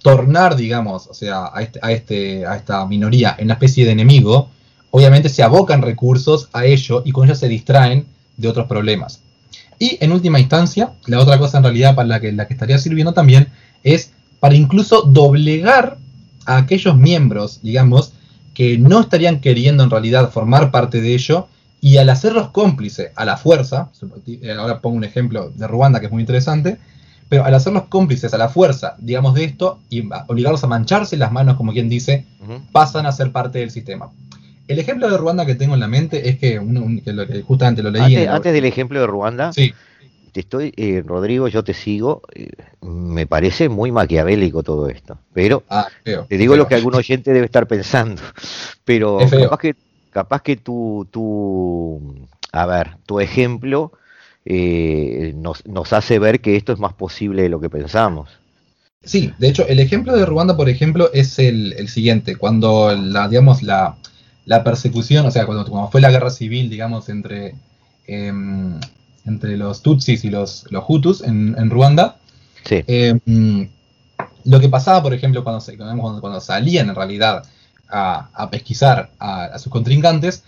tornar, 0.00 0.56
digamos, 0.56 1.06
o 1.06 1.12
sea, 1.12 1.50
a, 1.52 1.60
este, 1.60 1.78
a, 1.82 1.92
este, 1.92 2.46
a 2.46 2.56
esta 2.56 2.86
minoría 2.86 3.36
en 3.38 3.44
una 3.44 3.54
especie 3.54 3.84
de 3.84 3.92
enemigo, 3.92 4.48
obviamente 4.90 5.28
se 5.28 5.42
abocan 5.42 5.82
recursos 5.82 6.48
a 6.54 6.64
ello 6.64 7.02
y 7.04 7.12
con 7.12 7.26
ello 7.26 7.34
se 7.34 7.48
distraen 7.48 8.06
de 8.38 8.48
otros 8.48 8.66
problemas. 8.66 9.20
Y 9.78 9.98
en 10.00 10.10
última 10.12 10.40
instancia, 10.40 10.92
la 11.06 11.20
otra 11.20 11.38
cosa 11.38 11.58
en 11.58 11.64
realidad 11.64 11.94
para 11.94 12.08
la 12.08 12.20
que, 12.20 12.32
la 12.32 12.46
que 12.46 12.54
estaría 12.54 12.78
sirviendo 12.78 13.12
también 13.12 13.48
es 13.82 14.10
para 14.40 14.54
incluso 14.54 15.02
doblegar 15.02 15.98
a 16.46 16.56
aquellos 16.56 16.96
miembros, 16.96 17.60
digamos, 17.62 18.14
que 18.58 18.76
no 18.76 18.98
estarían 18.98 19.40
queriendo 19.40 19.84
en 19.84 19.90
realidad 19.90 20.32
formar 20.32 20.72
parte 20.72 21.00
de 21.00 21.14
ello 21.14 21.46
y 21.80 21.98
al 21.98 22.10
hacerlos 22.10 22.48
cómplices 22.48 23.12
a 23.14 23.24
la 23.24 23.36
fuerza, 23.36 23.90
eh, 24.26 24.50
ahora 24.50 24.80
pongo 24.80 24.96
un 24.96 25.04
ejemplo 25.04 25.52
de 25.54 25.68
Ruanda 25.68 26.00
que 26.00 26.06
es 26.06 26.12
muy 26.12 26.22
interesante, 26.22 26.76
pero 27.28 27.44
al 27.44 27.54
hacerlos 27.54 27.84
cómplices 27.84 28.34
a 28.34 28.36
la 28.36 28.48
fuerza, 28.48 28.96
digamos, 28.98 29.34
de 29.34 29.44
esto 29.44 29.78
y 29.90 30.02
obligarlos 30.26 30.64
a 30.64 30.66
mancharse 30.66 31.16
las 31.16 31.30
manos, 31.30 31.54
como 31.54 31.72
quien 31.72 31.88
dice, 31.88 32.24
pasan 32.72 33.06
a 33.06 33.12
ser 33.12 33.30
parte 33.30 33.60
del 33.60 33.70
sistema. 33.70 34.10
El 34.66 34.80
ejemplo 34.80 35.08
de 35.08 35.16
Ruanda 35.16 35.46
que 35.46 35.54
tengo 35.54 35.74
en 35.74 35.80
la 35.80 35.86
mente 35.86 36.28
es 36.28 36.36
que, 36.40 36.58
justamente 37.46 37.80
lo 37.84 37.92
leí. 37.92 38.16
Antes, 38.26 38.52
del 38.52 38.64
ejemplo 38.64 39.00
de 39.00 39.06
Ruanda, 39.06 39.52
sí. 39.52 39.72
Te 40.38 40.42
estoy, 40.42 40.72
eh, 40.76 41.02
Rodrigo, 41.04 41.48
yo 41.48 41.64
te 41.64 41.74
sigo. 41.74 42.22
Eh, 42.32 42.52
me 42.80 43.26
parece 43.26 43.68
muy 43.68 43.90
maquiavélico 43.90 44.62
todo 44.62 44.88
esto. 44.88 45.18
Pero 45.32 45.64
ah, 45.68 45.88
te 46.04 46.38
digo 46.38 46.54
lo 46.54 46.68
que 46.68 46.76
algún 46.76 46.94
oyente 46.94 47.32
debe 47.32 47.46
estar 47.46 47.66
pensando. 47.66 48.22
Pero 48.84 49.18
capaz 49.18 49.58
que, 49.58 49.74
capaz 50.10 50.42
que 50.42 50.56
tu, 50.56 51.08
tu, 51.10 52.28
a 52.52 52.66
ver, 52.66 52.98
tu 53.04 53.18
ejemplo 53.18 53.90
eh, 54.44 55.32
nos, 55.34 55.66
nos 55.66 55.92
hace 55.92 56.20
ver 56.20 56.40
que 56.40 56.54
esto 56.54 56.72
es 56.72 56.78
más 56.78 56.92
posible 56.92 57.42
de 57.42 57.48
lo 57.48 57.58
que 57.58 57.68
pensamos. 57.68 58.30
Sí, 59.02 59.32
de 59.38 59.48
hecho, 59.48 59.66
el 59.66 59.80
ejemplo 59.80 60.16
de 60.16 60.24
Ruanda, 60.24 60.56
por 60.56 60.68
ejemplo, 60.68 61.10
es 61.12 61.40
el, 61.40 61.88
siguiente. 61.88 62.36
Cuando 62.36 62.94
la, 62.94 63.26
digamos, 63.26 63.64
la, 63.64 63.96
la 64.44 64.62
persecución, 64.62 65.26
o 65.26 65.32
sea, 65.32 65.46
cuando, 65.46 65.68
cuando, 65.68 65.90
fue 65.90 66.00
la 66.00 66.12
guerra 66.12 66.30
civil, 66.30 66.70
digamos, 66.70 67.08
entre, 67.08 67.56
em, 68.06 68.78
entre 69.28 69.56
los 69.56 69.82
Tutsis 69.82 70.24
y 70.24 70.30
los, 70.30 70.66
los 70.70 70.84
Hutus 70.88 71.22
en, 71.22 71.54
en 71.58 71.70
Ruanda, 71.70 72.18
Em, 72.70 73.68
lo 74.44 74.60
que 74.60 74.68
pasaba, 74.68 75.02
por 75.02 75.14
ejemplo, 75.14 75.44
cuando, 75.44 75.64
cuando, 76.20 76.40
salían 76.40 76.88
en 76.88 76.94
realidad 76.94 77.44
a, 77.88 78.48
pesquisar 78.50 79.10
a, 79.18 79.58
sus 79.58 79.72
contrincantes, 79.72 80.44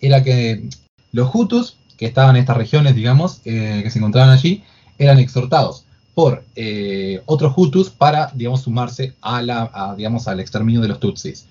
era 0.00 0.22
que 0.22 0.68
los 1.12 1.34
Hutus, 1.34 1.76
que 1.96 2.06
estaban 2.06 2.36
en 2.36 2.40
estas 2.40 2.56
regiones, 2.56 2.94
digamos, 2.94 3.40
eh, 3.44 3.80
que 3.82 3.90
se 3.90 3.98
encontraban 3.98 4.30
allí, 4.30 4.64
eran 4.98 5.18
exhortados 5.18 5.84
por 6.14 6.44
eh, 6.54 7.22
otros 7.26 7.52
Hutus 7.56 7.90
para, 7.90 8.30
digamos, 8.34 8.62
sumarse 8.62 9.14
a 9.20 9.42
la, 9.42 9.94
digamos, 9.96 10.28
al 10.28 10.40
exterminio 10.40 10.80
de 10.80 10.88
los 10.88 11.00
Tutsis. 11.00 11.46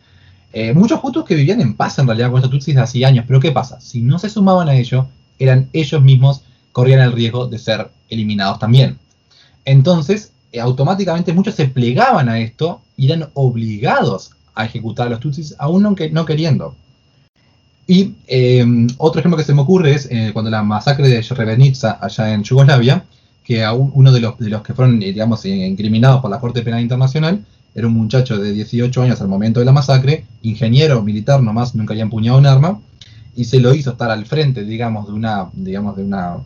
Eh, 0.54 0.74
muchos 0.74 1.00
Hutus 1.04 1.26
que 1.26 1.36
vivían 1.36 1.62
en 1.62 1.76
paz 1.76 1.98
en 2.00 2.08
realidad 2.08 2.30
con 2.30 2.38
estos 2.38 2.52
Tutsis 2.52 2.78
hace 2.78 3.06
años, 3.06 3.26
pero 3.28 3.40
¿qué 3.40 3.52
pasa? 3.52 3.82
Si 3.82 4.02
no 4.02 4.20
se 4.20 4.30
sumaban 4.30 4.70
a 4.70 4.76
ello, 4.76 5.08
eran 5.40 5.70
ellos 5.74 6.02
mismos 6.02 6.44
corrían 6.74 7.00
el 7.00 7.14
riesgo 7.14 7.48
de 7.48 7.58
ser 7.58 7.90
eliminados 8.10 8.60
también. 8.60 8.98
Entonces, 9.64 10.34
eh, 10.52 10.60
automáticamente 10.60 11.32
muchos 11.32 11.56
se 11.56 11.70
plegaban 11.70 12.28
a 12.28 12.40
esto 12.40 12.82
y 12.98 13.10
eran 13.12 13.30
obligados 13.34 14.32
a 14.54 14.66
ejecutar 14.66 15.08
a 15.08 15.12
los 15.12 15.22
Tutsis, 15.22 15.56
aún 15.58 15.84
no, 15.84 15.96
no 16.12 16.26
queriendo. 16.26 16.76
Y 17.88 18.14
em, 18.28 18.88
otro 18.98 19.20
ejemplo 19.20 19.38
que 19.38 19.44
se 19.44 19.54
me 19.54 19.62
ocurre 19.62 19.94
es 19.94 20.08
eh, 20.12 20.32
cuando 20.34 20.52
la 20.52 20.64
masacre 20.64 21.08
de 21.10 21.24
Srebrenica 21.24 21.98
allá 22.02 22.34
en 22.34 22.44
Yugoslavia, 22.44 23.06
que 23.44 23.66
uno 23.68 24.12
de 24.12 24.22
los, 24.22 24.38
de 24.38 24.50
los 24.50 24.62
que 24.62 24.74
fueron, 24.74 25.02
eh, 25.02 25.08
digamos, 25.08 25.46
incriminados 25.46 26.22
por 26.22 26.32
la 26.32 26.40
Corte 26.40 26.62
Penal 26.62 26.82
Internacional 26.82 27.46
era 27.76 27.88
un 27.88 27.94
muchacho 27.94 28.38
de 28.38 28.54
18 28.54 29.02
años 29.02 29.22
al 29.22 29.28
momento 29.28 29.60
de 29.60 29.66
la 29.66 29.72
masacre, 29.72 30.26
ingeniero 30.44 31.02
militar 31.02 31.42
nomás, 31.42 31.76
nunca 31.76 31.94
había 31.94 32.04
empuñado 32.04 32.38
un 32.38 32.46
arma, 32.46 32.80
y 33.36 33.46
se 33.46 33.60
lo 33.60 33.74
hizo 33.74 33.92
estar 33.92 34.12
al 34.12 34.26
frente, 34.26 34.64
digamos, 34.64 35.08
de 35.08 35.14
una, 35.14 35.50
digamos, 35.54 35.98
de 35.98 36.04
una 36.04 36.38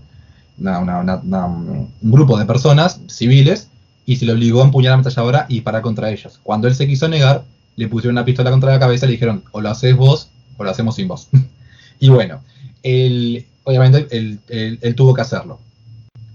un 0.60 1.90
grupo 2.02 2.38
de 2.38 2.46
personas 2.46 3.02
civiles 3.08 3.70
y 4.06 4.16
se 4.16 4.26
le 4.26 4.34
obligó 4.34 4.62
a 4.62 4.66
empuñar 4.66 4.92
la 4.92 4.96
ametralladora 4.96 5.46
y 5.50 5.62
parar 5.62 5.82
contra 5.82 6.10
ellos. 6.10 6.40
Cuando 6.42 6.68
él 6.68 6.76
se 6.76 6.88
quiso 6.88 7.08
negar, 7.08 7.44
le 7.76 7.88
pusieron 7.88 8.16
una 8.16 8.26
pistola 8.26 8.50
contra 8.50 8.72
la 8.72 8.80
cabeza 8.80 9.06
y 9.06 9.10
le 9.10 9.14
dijeron, 9.14 9.44
o 9.52 9.62
lo 9.62 9.70
haces 9.70 9.96
vos 9.96 10.30
o 10.58 10.64
lo 10.64 10.70
hacemos 10.70 10.96
sin 10.96 11.08
vos. 11.08 11.28
y 12.00 12.10
bueno, 12.10 12.42
él, 12.84 13.46
obviamente 13.64 14.08
él, 14.12 14.96
tuvo 14.96 15.14
que 15.14 15.22
hacerlo. 15.22 15.60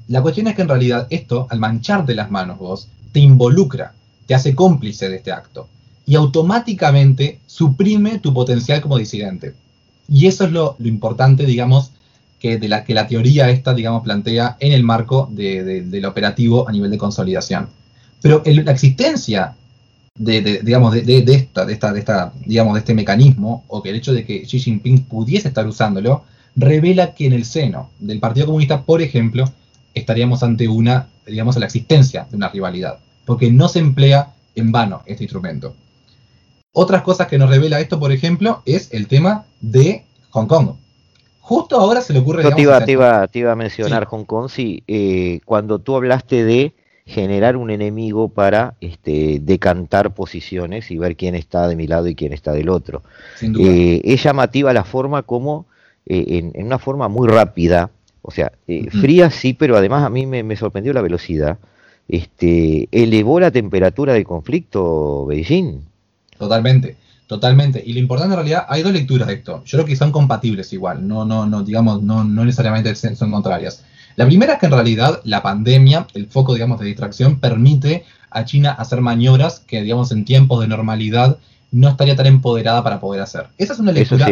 La 0.08 0.20
cuestión 0.20 0.46
es 0.48 0.54
que 0.54 0.62
en 0.62 0.68
realidad 0.68 1.06
esto, 1.10 1.46
al 1.50 1.58
mancharte 1.58 2.14
las 2.14 2.30
manos 2.30 2.58
vos, 2.58 2.88
te 3.12 3.20
involucra, 3.20 3.94
te 4.26 4.34
hace 4.34 4.54
cómplice 4.54 5.08
de 5.08 5.16
este 5.16 5.32
acto 5.32 5.68
y 6.04 6.14
automáticamente 6.14 7.40
suprime 7.46 8.18
tu 8.18 8.34
potencial 8.34 8.80
como 8.80 8.98
disidente. 8.98 9.54
Y 10.08 10.26
eso 10.26 10.44
es 10.44 10.52
lo, 10.52 10.76
lo 10.78 10.88
importante, 10.88 11.46
digamos, 11.46 11.92
que, 12.42 12.58
de 12.58 12.68
la, 12.68 12.82
que 12.82 12.92
la 12.92 13.06
teoría 13.06 13.50
esta, 13.50 13.72
digamos, 13.72 14.02
plantea 14.02 14.56
en 14.58 14.72
el 14.72 14.82
marco 14.82 15.30
del 15.30 16.04
operativo 16.04 16.68
a 16.68 16.72
nivel 16.72 16.90
de 16.90 16.98
consolidación. 16.98 17.68
Pero 18.20 18.42
la 18.44 18.72
existencia 18.72 19.54
de, 20.16 20.60
digamos, 20.64 20.92
de, 20.92 21.18
esta, 21.18 21.64
de, 21.64 21.72
esta, 21.72 21.92
de, 21.92 22.00
esta, 22.00 22.32
digamos, 22.44 22.74
de 22.74 22.80
este 22.80 22.94
mecanismo, 22.94 23.64
o 23.68 23.80
que 23.80 23.90
el 23.90 23.96
hecho 23.96 24.12
de 24.12 24.24
que 24.24 24.42
Xi 24.42 24.58
Jinping 24.58 25.04
pudiese 25.04 25.48
estar 25.48 25.64
usándolo, 25.68 26.24
revela 26.56 27.14
que 27.14 27.26
en 27.26 27.32
el 27.32 27.44
seno 27.44 27.90
del 28.00 28.18
Partido 28.18 28.46
Comunista, 28.46 28.82
por 28.82 29.02
ejemplo, 29.02 29.44
estaríamos 29.94 30.42
ante 30.42 30.66
una, 30.66 31.06
digamos, 31.24 31.56
la 31.56 31.66
existencia 31.66 32.26
de 32.28 32.36
una 32.36 32.48
rivalidad, 32.48 32.98
porque 33.24 33.52
no 33.52 33.68
se 33.68 33.78
emplea 33.78 34.34
en 34.56 34.72
vano 34.72 35.02
este 35.06 35.22
instrumento. 35.22 35.76
Otras 36.72 37.02
cosas 37.02 37.28
que 37.28 37.38
nos 37.38 37.50
revela 37.50 37.78
esto, 37.78 38.00
por 38.00 38.10
ejemplo, 38.10 38.62
es 38.66 38.92
el 38.92 39.06
tema 39.06 39.44
de 39.60 40.04
Hong 40.30 40.46
Kong. 40.46 40.81
Justo 41.42 41.76
ahora 41.76 42.00
se 42.00 42.12
le 42.12 42.20
ocurre... 42.20 42.44
Yo 42.44 42.54
te 42.54 42.62
iba, 42.62 42.84
te, 42.84 42.92
iba, 42.92 43.26
te 43.26 43.40
iba, 43.40 43.50
a 43.50 43.56
mencionar 43.56 44.04
Hong 44.06 44.24
Kong, 44.24 44.48
sí, 44.48 44.84
eh, 44.86 45.40
cuando 45.44 45.80
tú 45.80 45.96
hablaste 45.96 46.44
de 46.44 46.72
generar 47.04 47.56
un 47.56 47.72
enemigo 47.72 48.28
para 48.28 48.74
este, 48.80 49.40
decantar 49.42 50.14
posiciones 50.14 50.92
y 50.92 50.98
ver 50.98 51.16
quién 51.16 51.34
está 51.34 51.66
de 51.66 51.74
mi 51.74 51.88
lado 51.88 52.06
y 52.06 52.14
quién 52.14 52.32
está 52.32 52.52
del 52.52 52.68
otro. 52.68 53.02
Eh, 53.42 54.00
es 54.04 54.22
llamativa 54.22 54.72
la 54.72 54.84
forma 54.84 55.24
como, 55.24 55.66
eh, 56.06 56.52
en, 56.54 56.64
una 56.64 56.78
forma 56.78 57.08
muy 57.08 57.26
rápida, 57.26 57.90
o 58.22 58.30
sea, 58.30 58.52
fría 59.00 59.28
sí, 59.32 59.52
pero 59.52 59.76
además 59.76 60.04
a 60.04 60.10
mí 60.10 60.26
me, 60.26 60.44
me, 60.44 60.54
sorprendió 60.54 60.92
la 60.92 61.02
velocidad, 61.02 61.58
este, 62.06 62.88
elevó 62.92 63.40
la 63.40 63.50
temperatura 63.50 64.12
del 64.12 64.22
conflicto 64.22 65.26
Beijing. 65.26 65.80
Totalmente. 66.38 67.01
Totalmente. 67.32 67.82
Y 67.82 67.94
lo 67.94 67.98
importante 67.98 68.34
en 68.34 68.40
realidad, 68.40 68.66
hay 68.68 68.82
dos 68.82 68.92
lecturas 68.92 69.26
de 69.26 69.32
esto. 69.32 69.62
Yo 69.64 69.78
creo 69.78 69.86
que 69.86 69.96
son 69.96 70.12
compatibles 70.12 70.70
igual, 70.74 71.08
no, 71.08 71.24
no, 71.24 71.46
no, 71.46 71.62
digamos, 71.62 72.02
no, 72.02 72.24
no 72.24 72.44
necesariamente 72.44 72.94
son 72.94 73.30
contrarias. 73.30 73.84
La 74.16 74.26
primera 74.26 74.52
es 74.52 74.58
que 74.58 74.66
en 74.66 74.72
realidad 74.72 75.22
la 75.24 75.42
pandemia, 75.42 76.06
el 76.12 76.26
foco, 76.26 76.52
digamos, 76.52 76.78
de 76.78 76.84
distracción, 76.84 77.40
permite 77.40 78.04
a 78.28 78.44
China 78.44 78.72
hacer 78.72 79.00
maniobras 79.00 79.60
que, 79.60 79.80
digamos, 79.80 80.12
en 80.12 80.26
tiempos 80.26 80.60
de 80.60 80.68
normalidad 80.68 81.38
no 81.70 81.88
estaría 81.88 82.14
tan 82.14 82.26
empoderada 82.26 82.84
para 82.84 83.00
poder 83.00 83.22
hacer. 83.22 83.46
Esa 83.56 83.72
es 83.72 83.78
una 83.78 83.92
lectura 83.92 84.28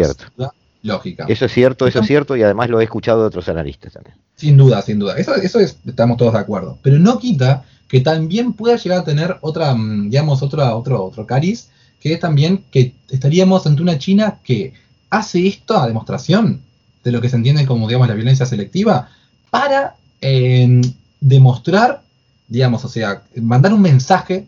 lógica. 0.82 1.24
Eso 1.26 1.46
es 1.46 1.52
cierto, 1.52 1.86
eso 1.86 2.00
es 2.00 2.06
cierto, 2.06 2.36
y 2.36 2.42
además 2.42 2.68
lo 2.68 2.82
he 2.82 2.84
escuchado 2.84 3.22
de 3.22 3.28
otros 3.28 3.48
analistas 3.48 3.94
también. 3.94 4.14
Sin 4.36 4.58
duda, 4.58 4.82
sin 4.82 4.98
duda. 4.98 5.16
Eso, 5.16 5.34
eso 5.36 5.58
es, 5.58 5.78
estamos 5.86 6.18
todos 6.18 6.34
de 6.34 6.40
acuerdo. 6.40 6.78
Pero 6.82 6.98
no 6.98 7.18
quita 7.18 7.64
que 7.88 8.02
también 8.02 8.52
pueda 8.52 8.76
llegar 8.76 8.98
a 8.98 9.04
tener 9.04 9.38
otra, 9.40 9.74
mm, 9.74 10.10
digamos, 10.10 10.42
otra, 10.42 10.76
otro, 10.76 11.02
otro 11.02 11.26
cariz 11.26 11.70
que 12.00 12.16
también 12.16 12.64
que 12.70 12.94
estaríamos 13.10 13.66
ante 13.66 13.82
una 13.82 13.98
China 13.98 14.38
que 14.42 14.72
hace 15.10 15.46
esto 15.46 15.76
a 15.76 15.86
demostración 15.86 16.62
de 17.04 17.12
lo 17.12 17.20
que 17.20 17.28
se 17.28 17.36
entiende 17.36 17.66
como, 17.66 17.86
digamos, 17.86 18.08
la 18.08 18.14
violencia 18.14 18.46
selectiva, 18.46 19.08
para 19.50 19.96
eh, 20.20 20.80
demostrar, 21.20 22.02
digamos, 22.48 22.84
o 22.84 22.88
sea, 22.88 23.22
mandar 23.36 23.72
un 23.72 23.82
mensaje 23.82 24.46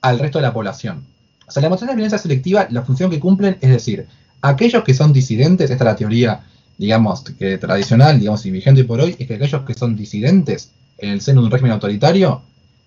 al 0.00 0.18
resto 0.18 0.38
de 0.38 0.42
la 0.42 0.52
población. 0.52 1.04
O 1.46 1.50
sea, 1.50 1.60
la 1.60 1.68
emoción 1.68 1.88
de 1.88 1.94
violencia 1.94 2.18
selectiva, 2.18 2.66
la 2.70 2.82
función 2.82 3.10
que 3.10 3.20
cumplen 3.20 3.58
es 3.60 3.70
decir, 3.70 4.06
aquellos 4.40 4.84
que 4.84 4.94
son 4.94 5.12
disidentes, 5.12 5.70
esta 5.70 5.84
es 5.84 5.90
la 5.90 5.96
teoría, 5.96 6.44
digamos, 6.76 7.22
que 7.22 7.58
tradicional, 7.58 8.18
digamos, 8.18 8.44
y 8.46 8.50
vigente 8.50 8.84
por 8.84 9.00
hoy, 9.00 9.16
es 9.18 9.26
que 9.26 9.34
aquellos 9.34 9.62
que 9.62 9.74
son 9.74 9.96
disidentes 9.96 10.72
en 10.98 11.10
el 11.10 11.20
seno 11.20 11.40
de 11.40 11.46
un 11.46 11.52
régimen 11.52 11.72
autoritario, 11.72 12.42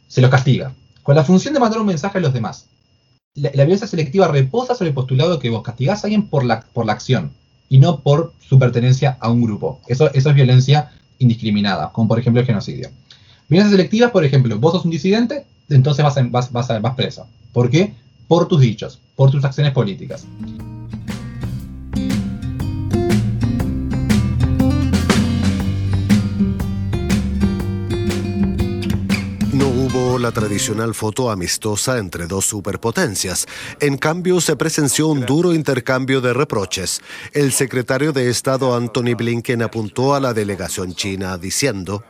se 0.07 0.21
los 0.21 0.29
castiga, 0.29 0.73
con 1.03 1.15
la 1.15 1.23
función 1.23 1.53
de 1.53 1.59
mandar 1.59 1.79
un 1.79 1.87
mensaje 1.87 2.17
a 2.17 2.21
los 2.21 2.33
demás. 2.33 2.67
La, 3.35 3.51
violencia 3.51 3.87
selectiva 3.87 4.27
reposa 4.27 4.75
sobre 4.75 4.89
el 4.89 4.95
postulado 4.95 5.39
que 5.39 5.49
vos 5.49 5.61
castigás 5.61 6.03
a 6.03 6.07
alguien 6.07 6.27
por 6.27 6.45
la, 6.45 6.61
por 6.61 6.85
la 6.85 6.93
acción 6.93 7.31
y 7.69 7.79
no 7.79 7.99
por 7.99 8.33
su 8.39 8.57
pertenencia 8.57 9.17
a 9.19 9.29
un 9.29 9.41
grupo. 9.41 9.81
Eso, 9.87 10.11
eso 10.13 10.29
es 10.29 10.35
violencia 10.35 10.91
indiscriminada, 11.19 11.91
como 11.91 12.07
por 12.07 12.19
ejemplo 12.19 12.39
el 12.39 12.47
genocidio. 12.47 12.89
Violencia 13.49 13.75
selectiva, 13.77 14.11
por 14.11 14.23
ejemplo, 14.23 14.57
vos 14.57 14.73
sos 14.73 14.85
un 14.85 14.91
disidente, 14.91 15.45
entonces 15.69 16.03
vas, 16.03 16.15
vas, 16.31 16.51
vas, 16.51 16.81
vas 16.81 16.95
preso. 16.95 17.27
¿Por 17.53 17.69
qué? 17.69 17.93
Por 18.27 18.47
tus 18.47 18.61
dichos, 18.61 18.99
por 19.15 19.31
tus 19.31 19.43
acciones 19.43 19.73
políticas. 19.73 20.25
La 30.19 30.31
tradicional 30.31 30.95
foto 30.95 31.29
amistosa 31.29 31.97
entre 31.97 32.27
dos 32.27 32.45
superpotencias. 32.45 33.45
En 33.79 33.97
cambio, 33.97 34.41
se 34.41 34.55
presenció 34.55 35.07
un 35.07 35.25
duro 35.25 35.53
intercambio 35.53 36.21
de 36.21 36.33
reproches. 36.33 37.01
El 37.33 37.51
secretario 37.51 38.11
de 38.11 38.29
Estado 38.29 38.75
Anthony 38.75 39.15
Blinken 39.15 39.61
apuntó 39.61 40.15
a 40.15 40.19
la 40.19 40.33
delegación 40.33 40.93
china 40.93 41.37
diciendo, 41.37 42.03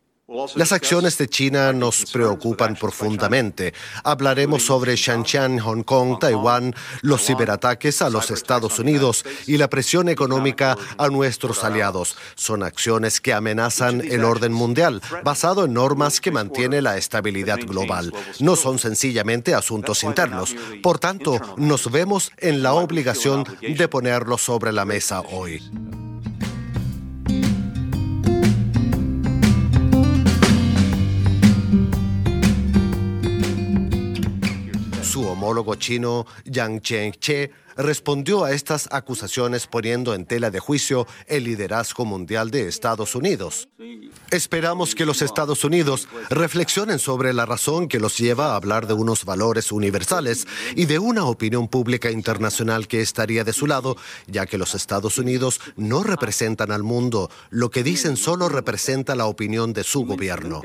las 0.56 0.72
acciones 0.72 1.18
de 1.18 1.28
China 1.28 1.74
nos 1.74 2.12
preocupan 2.12 2.76
profundamente. 2.76 3.74
Hablaremos 4.04 4.64
sobre 4.64 4.96
Xinjiang, 4.96 5.60
Hong 5.60 5.84
Kong, 5.84 6.20
Taiwán, 6.20 6.76
los 7.02 7.26
ciberataques 7.26 8.02
a 8.02 8.10
los 8.10 8.32
Estados 8.32 8.80
Unidos 8.80 9.26
y 9.48 9.58
la 9.58 9.70
presión 9.70 10.10
económica 10.10 10.78
a 10.98 11.08
nuestros 11.10 11.64
aliados. 11.64 12.18
Son 12.36 12.64
acciones 12.64 13.22
que 13.22 13.34
amenazan 13.34 14.02
el 14.02 14.24
orden 14.24 14.54
mundial, 14.54 15.02
basado 15.24 15.66
en 15.66 15.74
normas 15.74 16.22
que 16.22 16.32
mantienen 16.32 16.84
la 16.84 16.98
estabilidad 16.98 17.60
global. 17.60 18.14
No 18.40 18.56
son 18.56 18.80
sencillamente 18.80 19.54
asuntos 19.54 20.04
internos. 20.04 20.56
Por 20.82 21.00
tanto, 21.00 21.40
nos 21.58 21.92
vemos 21.92 22.32
en 22.38 22.64
la 22.64 22.74
obligación 22.74 23.46
de 23.62 23.88
ponerlos 23.88 24.42
sobre 24.42 24.72
la 24.72 24.86
mesa 24.86 25.22
hoy. 25.22 25.62
Su 35.16 35.26
homólogo 35.30 35.76
chino, 35.76 36.26
Yang 36.44 36.82
Cheng-che, 36.82 37.52
respondió 37.78 38.44
a 38.44 38.52
estas 38.52 38.90
acusaciones 38.92 39.66
poniendo 39.66 40.14
en 40.14 40.26
tela 40.26 40.52
de 40.52 40.60
juicio 40.60 41.08
el 41.28 41.46
liderazgo 41.46 42.04
mundial 42.04 42.52
de 42.52 42.68
Estados 42.68 43.16
Unidos. 43.16 43.70
Esperamos 44.30 44.94
que 44.94 45.06
los 45.06 45.22
Estados 45.22 45.64
Unidos 45.64 46.10
reflexionen 46.30 47.00
sobre 47.00 47.32
la 47.32 47.46
razón 47.46 47.88
que 47.88 48.02
los 48.02 48.18
lleva 48.18 48.48
a 48.48 48.56
hablar 48.58 48.88
de 48.88 48.94
unos 48.94 49.24
valores 49.24 49.72
universales 49.72 50.48
y 50.76 50.84
de 50.84 51.00
una 51.00 51.24
opinión 51.24 51.70
pública 51.70 52.12
internacional 52.12 52.90
que 52.90 53.00
estaría 53.00 53.46
de 53.46 53.54
su 53.54 53.68
lado, 53.68 53.96
ya 54.28 54.46
que 54.46 54.58
los 54.58 54.76
Estados 54.76 55.18
Unidos 55.18 55.62
no 55.78 56.04
representan 56.04 56.72
al 56.72 56.84
mundo, 56.84 57.32
lo 57.52 57.72
que 57.72 57.84
dicen 57.84 58.18
solo 58.18 58.50
representa 58.50 59.16
la 59.16 59.28
opinión 59.28 59.72
de 59.72 59.86
su 59.86 60.06
gobierno. 60.06 60.62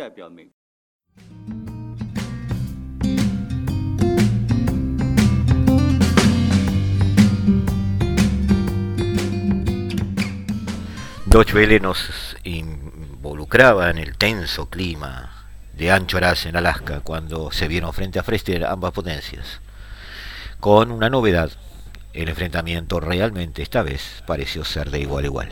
Deutsche 11.30 11.54
Welle 11.54 11.78
nos 11.78 12.36
involucraba 12.42 13.88
en 13.88 13.98
el 13.98 14.16
tenso 14.16 14.68
clima 14.68 15.46
de 15.78 15.92
Anchorage 15.92 16.48
en 16.48 16.56
Alaska 16.56 17.02
cuando 17.04 17.52
se 17.52 17.68
vieron 17.68 17.92
frente 17.92 18.18
a 18.18 18.24
frente 18.24 18.64
ambas 18.64 18.90
potencias, 18.90 19.60
con 20.58 20.90
una 20.90 21.08
novedad, 21.08 21.52
el 22.14 22.30
enfrentamiento 22.30 22.98
realmente 22.98 23.62
esta 23.62 23.84
vez 23.84 24.24
pareció 24.26 24.64
ser 24.64 24.90
de 24.90 24.98
igual 24.98 25.22
a 25.22 25.26
igual. 25.28 25.48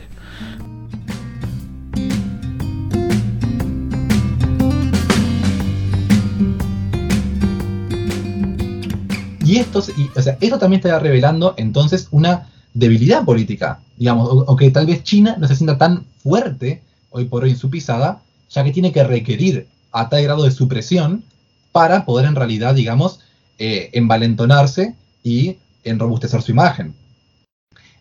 Y 9.45 9.59
esto, 9.59 9.79
o 9.79 10.21
sea, 10.21 10.37
esto 10.41 10.59
también 10.59 10.81
está 10.81 10.99
revelando 10.99 11.53
entonces 11.55 12.09
una 12.11 12.49
debilidad 12.79 13.25
política, 13.25 13.79
digamos, 13.97 14.29
o, 14.31 14.55
que 14.55 14.71
tal 14.71 14.85
vez 14.85 15.03
China 15.03 15.35
no 15.39 15.47
se 15.47 15.55
sienta 15.55 15.77
tan 15.77 16.05
fuerte 16.23 16.81
hoy 17.09 17.25
por 17.25 17.43
hoy 17.43 17.51
en 17.51 17.57
su 17.57 17.69
pisada, 17.69 18.21
ya 18.49 18.63
que 18.63 18.71
tiene 18.71 18.91
que 18.91 19.03
requerir 19.03 19.67
a 19.91 20.09
tal 20.09 20.23
grado 20.23 20.43
de 20.43 20.51
supresión 20.51 21.23
para 21.71 22.05
poder 22.05 22.25
en 22.25 22.35
realidad, 22.35 22.73
digamos, 22.73 23.19
eh, 23.57 23.89
envalentonarse 23.93 24.95
y 25.23 25.57
enrobustecer 25.83 26.41
su 26.41 26.51
imagen. 26.51 26.95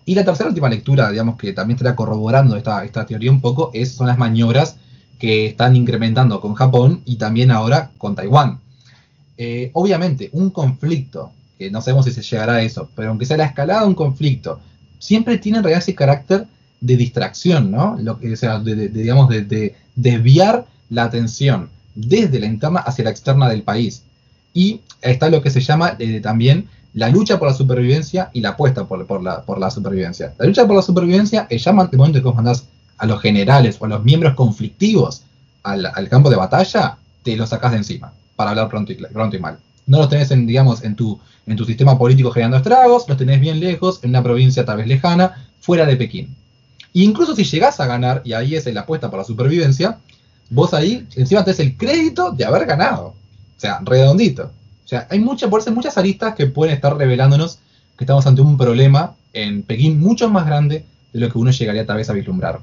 Y 0.04 0.14
la 0.14 0.24
tercera 0.24 0.48
última 0.48 0.70
lectura, 0.70 1.10
digamos, 1.10 1.36
que 1.36 1.52
también 1.52 1.76
estará 1.76 1.94
corroborando 1.94 2.56
esta, 2.56 2.84
esta 2.84 3.04
teoría 3.04 3.30
un 3.30 3.40
poco, 3.40 3.70
es, 3.74 3.92
son 3.92 4.06
las 4.06 4.16
maniobras 4.16 4.76
que 5.18 5.46
están 5.46 5.76
incrementando 5.76 6.40
con 6.40 6.54
Japón 6.54 7.02
y 7.04 7.16
también 7.16 7.50
ahora 7.50 7.90
con 7.98 8.14
Taiwán. 8.14 8.60
Eh, 9.36 9.70
obviamente, 9.74 10.30
un 10.32 10.50
conflicto 10.50 11.32
que 11.58 11.70
no 11.70 11.80
sabemos 11.80 12.04
si 12.04 12.12
se 12.12 12.22
llegará 12.22 12.54
a 12.54 12.62
eso, 12.62 12.88
pero 12.94 13.10
aunque 13.10 13.26
sea 13.26 13.36
la 13.36 13.46
escalada 13.46 13.82
de 13.82 13.88
un 13.88 13.94
conflicto, 13.94 14.60
siempre 14.98 15.38
tiene 15.38 15.58
en 15.58 15.64
realidad 15.64 15.82
ese 15.82 15.94
carácter 15.94 16.46
de 16.80 16.96
distracción, 16.96 17.70
¿no? 17.70 17.96
Lo 18.00 18.18
que, 18.18 18.36
sea, 18.36 18.58
de, 18.60 18.88
digamos, 18.88 19.28
de, 19.28 19.74
desviar 19.96 20.66
la 20.90 21.04
atención 21.04 21.70
desde 21.94 22.38
la 22.38 22.46
interna 22.46 22.80
hacia 22.80 23.04
la 23.04 23.10
externa 23.10 23.48
del 23.48 23.62
país. 23.62 24.02
Y 24.54 24.80
está 25.02 25.28
lo 25.28 25.42
que 25.42 25.50
se 25.50 25.60
llama 25.60 25.96
eh, 25.98 26.20
también 26.20 26.68
la 26.94 27.08
lucha 27.08 27.38
por 27.38 27.48
la 27.48 27.54
supervivencia 27.54 28.30
y 28.32 28.40
la 28.40 28.50
apuesta 28.50 28.86
por, 28.86 29.22
la, 29.22 29.42
por 29.42 29.58
la 29.58 29.70
supervivencia. 29.70 30.34
La 30.38 30.46
lucha 30.46 30.66
por 30.66 30.76
la 30.76 30.82
supervivencia 30.82 31.46
es 31.50 31.64
ya 31.64 31.70
el 31.70 31.98
momento 31.98 32.22
que 32.22 32.32
mandas 32.32 32.66
a 32.96 33.06
los 33.06 33.20
generales 33.20 33.76
o 33.80 33.84
a 33.84 33.88
los 33.88 34.04
miembros 34.04 34.34
conflictivos 34.34 35.22
al, 35.62 36.08
campo 36.08 36.30
de 36.30 36.36
batalla, 36.36 36.96
te 37.22 37.36
lo 37.36 37.46
sacas 37.46 37.72
de 37.72 37.78
encima, 37.78 38.12
para 38.36 38.50
hablar 38.50 38.68
pronto 38.68 38.92
y, 38.92 38.96
pronto 38.96 39.36
y 39.36 39.38
mal. 39.38 39.58
No 39.86 39.98
los 39.98 40.08
tenés 40.08 40.30
en, 40.30 40.46
digamos, 40.46 40.82
en 40.82 40.96
tu 40.96 41.18
en 41.48 41.56
tu 41.56 41.64
sistema 41.64 41.98
político 41.98 42.30
generando 42.30 42.58
estragos, 42.58 43.08
los 43.08 43.16
tenés 43.16 43.40
bien 43.40 43.60
lejos, 43.60 44.00
en 44.02 44.10
una 44.10 44.22
provincia 44.22 44.64
tal 44.64 44.78
vez 44.78 44.86
lejana, 44.86 45.48
fuera 45.60 45.86
de 45.86 45.96
Pekín. 45.96 46.36
E 46.94 47.00
incluso 47.00 47.34
si 47.34 47.44
llegás 47.44 47.80
a 47.80 47.86
ganar, 47.86 48.22
y 48.24 48.32
ahí 48.32 48.54
es 48.54 48.66
la 48.72 48.82
apuesta 48.82 49.10
por 49.10 49.18
la 49.18 49.24
supervivencia, 49.24 49.98
vos 50.50 50.74
ahí 50.74 51.06
encima 51.16 51.44
tenés 51.44 51.60
el 51.60 51.76
crédito 51.76 52.32
de 52.32 52.44
haber 52.44 52.66
ganado. 52.66 53.08
O 53.08 53.60
sea, 53.60 53.80
redondito. 53.82 54.52
O 54.84 54.88
sea, 54.88 55.06
hay 55.10 55.20
muchas, 55.20 55.50
por 55.50 55.60
eso 55.60 55.72
muchas 55.72 55.98
aristas 55.98 56.34
que 56.34 56.46
pueden 56.46 56.74
estar 56.74 56.96
revelándonos 56.96 57.58
que 57.96 58.04
estamos 58.04 58.26
ante 58.26 58.40
un 58.40 58.56
problema 58.56 59.14
en 59.32 59.62
Pekín 59.62 59.98
mucho 59.98 60.30
más 60.30 60.46
grande 60.46 60.84
de 61.12 61.20
lo 61.20 61.30
que 61.30 61.38
uno 61.38 61.50
llegaría 61.50 61.84
tal 61.84 61.96
vez 61.96 62.08
a 62.08 62.12
vislumbrar. 62.12 62.60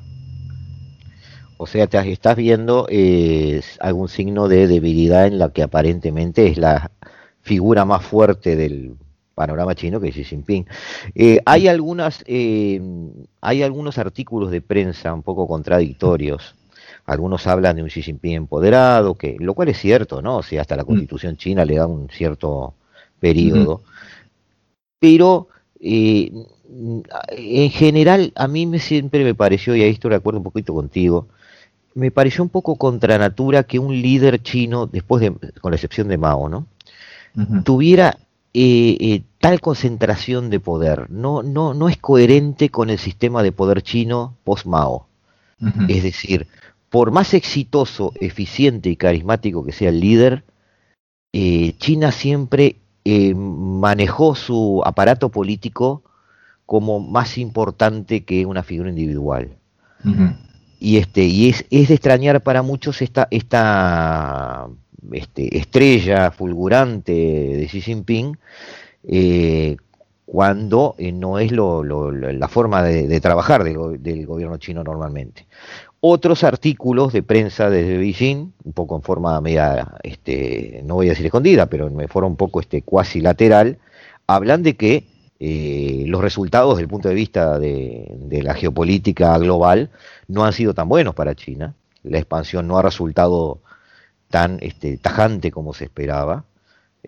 O 1.57 1.67
sea, 1.67 1.87
te 1.87 1.97
estás 2.11 2.35
viendo 2.35 2.85
eh, 2.89 3.61
algún 3.79 4.09
signo 4.09 4.47
de 4.47 4.67
debilidad 4.67 5.25
en 5.25 5.39
la 5.39 5.49
que 5.49 5.63
aparentemente 5.63 6.47
es 6.47 6.57
la 6.57 6.91
figura 7.45 7.85
más 7.85 8.03
fuerte 8.03 8.55
del 8.55 8.95
panorama 9.35 9.75
chino 9.75 10.01
que 10.01 10.11
Xi 10.11 10.23
Jinping. 10.23 10.65
Eh, 11.13 11.39
hay, 11.45 11.67
algunas, 11.67 12.23
eh, 12.25 12.81
hay 13.39 13.61
algunos 13.61 13.99
artículos 13.99 14.49
de 14.49 14.61
prensa 14.61 15.13
un 15.13 15.21
poco 15.21 15.47
contradictorios. 15.47 16.55
Algunos 17.05 17.45
hablan 17.45 17.75
de 17.75 17.83
un 17.83 17.89
Xi 17.89 18.01
Jinping 18.01 18.33
empoderado, 18.33 19.13
que, 19.13 19.37
lo 19.39 19.53
cual 19.53 19.69
es 19.69 19.77
cierto, 19.77 20.23
¿no? 20.23 20.37
O 20.37 20.43
sea, 20.43 20.61
hasta 20.61 20.75
la 20.75 20.83
mm. 20.83 20.87
constitución 20.87 21.37
china 21.37 21.63
le 21.65 21.75
da 21.75 21.85
un 21.85 22.09
cierto 22.09 22.73
periodo. 23.19 23.83
Pero 24.97 25.49
eh, 25.79 26.31
en 27.29 27.69
general 27.69 28.33
a 28.35 28.47
mí 28.47 28.65
me, 28.65 28.79
siempre 28.79 29.23
me 29.23 29.35
pareció, 29.35 29.75
y 29.75 29.83
ahí 29.83 29.91
estoy 29.91 30.09
de 30.09 30.15
acuerdo 30.15 30.39
un 30.39 30.45
poquito 30.45 30.73
contigo, 30.73 31.27
me 31.93 32.09
pareció 32.09 32.43
un 32.43 32.49
poco 32.49 32.75
contra 32.75 33.19
natura 33.19 33.63
que 33.63 33.77
un 33.77 33.93
líder 34.01 34.41
chino, 34.41 34.87
después 34.87 35.21
de, 35.21 35.31
con 35.61 35.71
la 35.71 35.75
excepción 35.75 36.07
de 36.07 36.17
Mao, 36.17 36.49
¿no? 36.49 36.65
Tuviera 37.63 38.17
eh, 38.57 38.95
eh, 39.01 39.23
tal 39.39 39.59
concentración 39.59 40.49
de 40.49 40.61
poder. 40.61 41.09
No, 41.11 41.43
no, 41.43 41.73
no 41.73 41.89
es 41.89 41.97
coherente 41.97 42.69
con 42.69 42.89
el 42.89 42.99
sistema 42.99 43.43
de 43.43 43.51
poder 43.51 43.81
chino 43.81 44.37
post-Mao. 44.45 45.07
Es 45.89 46.03
decir, 46.03 46.47
por 46.89 47.11
más 47.11 47.33
exitoso, 47.33 48.13
eficiente 48.19 48.89
y 48.89 48.95
carismático 48.95 49.65
que 49.65 49.73
sea 49.73 49.89
el 49.89 49.99
líder, 49.99 50.43
eh, 51.33 51.73
China 51.79 52.13
siempre 52.13 52.77
manejó 53.35 54.35
su 54.35 54.81
aparato 54.85 55.29
político 55.29 56.03
como 56.65 56.99
más 56.99 57.37
importante 57.37 58.23
que 58.23 58.45
una 58.45 58.63
figura 58.63 58.89
individual. 58.89 59.57
y 60.79 60.97
este 60.97 61.25
y 61.25 61.49
es, 61.49 61.65
es 61.71 61.89
de 61.89 61.95
extrañar 61.95 62.41
para 62.41 62.61
muchos 62.61 63.01
esta 63.01 63.27
esta 63.31 64.67
este, 65.13 65.57
estrella 65.57 66.31
fulgurante 66.31 67.11
de 67.11 67.67
Xi 67.69 67.81
Jinping 67.81 68.37
eh, 69.07 69.77
cuando 70.25 70.95
eh, 70.97 71.11
no 71.11 71.39
es 71.39 71.51
lo, 71.51 71.83
lo, 71.83 72.11
la 72.11 72.47
forma 72.47 72.83
de, 72.83 73.21
trabajar 73.21 73.63
del, 73.63 74.01
del, 74.01 74.25
gobierno 74.25 74.57
chino 74.57 74.83
normalmente. 74.83 75.45
Otros 75.99 76.43
artículos 76.43 77.13
de 77.13 77.23
prensa 77.23 77.69
desde 77.69 77.97
Beijing, 77.97 78.51
un 78.63 78.73
poco 78.73 78.95
en 78.95 79.01
forma 79.01 79.39
media, 79.41 79.93
este, 80.03 80.81
no 80.83 80.95
voy 80.95 81.07
a 81.07 81.09
decir 81.11 81.25
escondida, 81.25 81.67
pero 81.67 81.87
en 81.87 82.07
forma 82.09 82.27
un 82.27 82.35
poco 82.35 82.59
este, 82.59 82.81
cuasi 82.81 83.21
lateral, 83.21 83.77
hablan 84.27 84.63
de 84.63 84.75
que 84.75 85.03
eh, 85.39 86.05
los 86.07 86.21
resultados 86.21 86.75
desde 86.75 86.83
el 86.83 86.89
punto 86.89 87.09
de 87.09 87.15
vista 87.15 87.59
de, 87.59 88.07
de, 88.17 88.41
la 88.41 88.53
geopolítica 88.55 89.37
global 89.37 89.89
no 90.27 90.45
han 90.45 90.53
sido 90.53 90.73
tan 90.73 90.89
buenos 90.89 91.13
para 91.13 91.35
China. 91.35 91.75
La 92.03 92.17
expansión 92.17 92.67
no 92.67 92.77
ha 92.77 92.81
resultado 92.81 93.61
tan 94.29 94.57
este, 94.61 94.97
tajante 94.97 95.51
como 95.51 95.73
se 95.73 95.85
esperaba, 95.85 96.45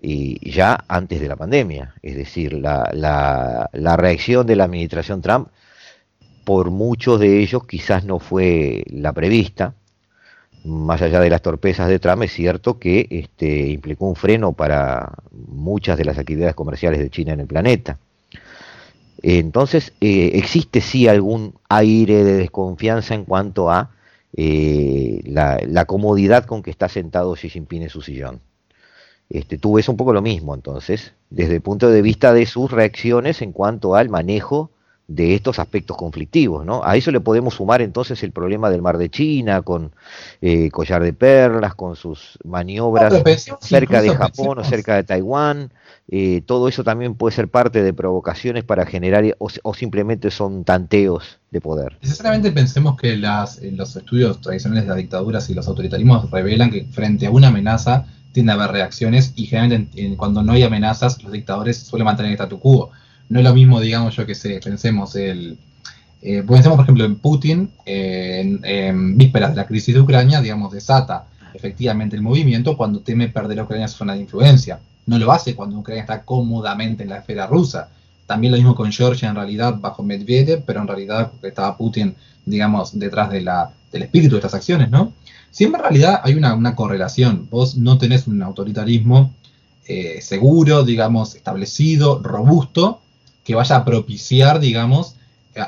y 0.02 0.52
ya 0.52 0.86
antes 0.88 1.20
de 1.20 1.28
la 1.28 1.36
pandemia. 1.36 1.96
Es 2.02 2.16
decir, 2.16 2.54
la, 2.54 2.90
la, 2.94 3.98
reacción 3.98 4.46
de 4.48 4.56
la 4.56 4.66
administración 4.66 5.22
Trump, 5.22 5.50
por 6.44 6.72
muchos 6.72 7.20
de 7.20 7.40
ellos 7.40 7.66
quizás 7.66 8.06
no 8.06 8.20
fue 8.20 8.84
la 8.88 9.14
prevista. 9.14 9.74
Más 10.64 11.02
allá 11.02 11.20
de 11.20 11.30
las 11.30 11.42
torpezas 11.42 11.88
de 11.88 12.00
Trump, 12.00 12.24
es 12.24 12.34
cierto 12.34 12.78
que 12.80 13.08
este, 13.10 13.68
implicó 13.68 14.06
un 14.06 14.16
freno 14.16 14.54
para 14.54 15.14
muchas 15.32 15.98
de 15.98 16.06
las 16.06 16.18
actividades 16.18 16.56
comerciales 16.56 17.00
de 17.00 17.10
China 17.10 17.34
en 17.34 17.42
el 17.42 17.48
planeta. 17.48 17.98
Entonces, 19.22 19.94
eh, 20.02 20.32
existe 20.36 20.82
sí 20.82 21.08
algún 21.08 21.56
aire 21.70 22.24
de 22.24 22.34
desconfianza 22.34 23.16
en 23.16 23.26
cuanto 23.26 23.72
a 23.72 23.92
eh, 24.38 25.22
la, 25.26 25.60
la, 25.68 25.86
comodidad 25.86 26.46
con 26.46 26.62
que 26.62 26.70
está 26.70 26.88
sentado 26.90 27.34
Xi 27.34 27.50
Jinping 27.50 27.82
en 27.82 27.90
su 27.90 28.02
sillón. 28.02 28.40
Este, 29.30 29.58
tú 29.58 29.74
ves 29.74 29.90
un 29.90 29.98
poco 29.98 30.14
lo 30.14 30.22
mismo, 30.22 30.54
entonces, 30.54 31.14
desde 31.30 31.56
el 31.56 31.62
punto 31.62 31.90
de 31.90 32.02
vista 32.02 32.34
de 32.34 32.46
sus 32.46 32.72
reacciones 32.72 33.42
en 33.42 33.52
cuanto 33.52 33.96
al 33.96 34.10
manejo 34.10 34.70
de 35.08 35.36
estos 35.36 35.58
aspectos 35.58 35.98
conflictivos, 35.98 36.66
¿no? 36.66 36.82
A 36.84 36.98
eso 36.98 37.12
le 37.12 37.20
podemos 37.20 37.56
sumar 37.56 37.82
entonces 37.82 38.22
el 38.24 38.32
problema 38.32 38.70
del 38.70 38.82
mar 38.82 38.98
de 38.98 39.10
China, 39.10 39.62
con 39.62 39.94
eh, 40.42 40.70
Collar 40.70 41.02
de 41.02 41.14
Perlas, 41.14 41.76
con 41.76 41.96
sus 41.96 42.38
maniobras 42.44 43.14
no, 43.14 43.58
cerca 43.60 44.02
de 44.02 44.10
Japón 44.10 44.58
pensemos. 44.58 44.68
o 44.68 44.70
cerca 44.70 44.96
de 44.98 45.04
Taiwán, 45.04 45.72
eh, 46.10 46.42
todo 46.46 46.70
eso 46.70 46.86
también 46.86 47.16
puede 47.16 47.36
ser 47.36 47.50
parte 47.50 47.84
de 47.84 47.94
provocaciones 47.94 48.64
para 48.64 48.86
generar, 48.86 49.36
o, 49.40 49.74
simplemente 49.74 50.32
son 50.32 50.64
tanteos 50.64 51.40
de 51.52 51.60
poder. 51.60 51.98
Necesariamente 52.02 52.52
pensemos 52.52 52.96
que 52.96 53.18
las, 53.18 53.62
los 53.62 53.96
estudios 53.96 54.40
tradicionales 54.40 54.86
de 54.86 54.90
las 54.90 54.98
dictaduras 54.98 55.50
y 55.50 55.54
los 55.54 55.68
autoritarismos 55.68 56.32
revelan 56.32 56.72
que 56.72 56.86
frente 56.86 57.28
a 57.28 57.32
una 57.32 57.50
amenaza 57.50 58.06
tiende 58.32 58.54
a 58.54 58.56
haber 58.56 58.72
reacciones 58.72 59.34
y 59.36 59.48
generalmente 59.48 60.00
en, 60.00 60.12
en, 60.12 60.16
cuando 60.16 60.44
no 60.44 60.54
hay 60.54 60.64
amenazas 60.64 61.22
los 61.24 61.32
dictadores 61.32 61.78
suelen 61.78 62.06
mantener 62.06 62.32
el 62.32 62.36
statu 62.36 62.60
quo. 62.60 62.92
No 63.28 63.40
es 63.40 63.46
lo 63.46 63.54
mismo, 63.54 63.82
digamos, 63.82 64.16
yo 64.16 64.26
que 64.26 64.36
sé, 64.36 64.62
pensemos 64.64 65.16
el... 65.16 65.58
Eh, 66.22 66.44
pensemos, 66.48 66.78
por 66.78 66.84
ejemplo, 66.84 67.04
en 67.04 67.18
Putin, 67.18 67.70
eh, 67.86 68.40
en, 68.42 68.60
en, 68.64 69.18
vísperas 69.18 69.52
de 69.52 69.58
la 69.58 69.68
crisis 69.68 69.94
de 69.94 70.02
Ucrania, 70.02 70.42
digamos, 70.42 70.72
desata 70.72 71.26
efectivamente 71.54 72.16
el 72.16 72.22
movimiento 72.22 72.78
cuando 72.78 73.02
teme 73.02 73.28
perder 73.28 73.60
a 73.60 73.64
Ucrania 73.64 73.88
su 73.88 73.98
zona 73.98 74.14
de 74.14 74.22
influencia. 74.22 74.80
No 75.08 75.18
lo 75.18 75.32
hace 75.32 75.56
cuando 75.56 75.78
Ucrania 75.78 76.04
está 76.04 76.24
cómodamente 76.24 77.04
en 77.04 77.10
la 77.10 77.18
esfera 77.18 77.48
rusa. 77.48 77.90
También 78.28 78.52
lo 78.52 78.58
mismo 78.58 78.76
con 78.76 78.92
Georgia, 78.92 79.30
en 79.30 79.36
realidad, 79.36 79.76
bajo 79.80 80.04
Medvedev, 80.04 80.64
pero 80.66 80.82
en 80.82 80.88
realidad 80.88 81.32
estaba 81.42 81.76
Putin, 81.76 82.16
digamos, 82.46 82.98
detrás 82.98 83.32
de 83.32 83.42
la, 83.42 83.72
del 83.92 84.04
espíritu 84.04 84.36
de 84.36 84.40
estas 84.40 84.54
acciones, 84.54 84.90
¿no? 84.92 85.14
Siempre 85.50 85.80
en 85.80 85.84
realidad 85.84 86.22
hay 86.24 86.36
una, 86.36 86.54
una 86.54 86.76
correlación. 86.76 87.48
Vos 87.50 87.78
no 87.78 87.98
tenés 87.98 88.28
un 88.28 88.44
autoritarismo 88.44 89.34
eh, 89.88 90.20
seguro, 90.22 90.84
digamos, 90.84 91.36
establecido, 91.36 92.20
robusto, 92.22 93.02
que 93.46 93.56
vaya 93.56 93.78
a 93.78 93.86
propiciar, 93.86 94.60
digamos, 94.60 95.16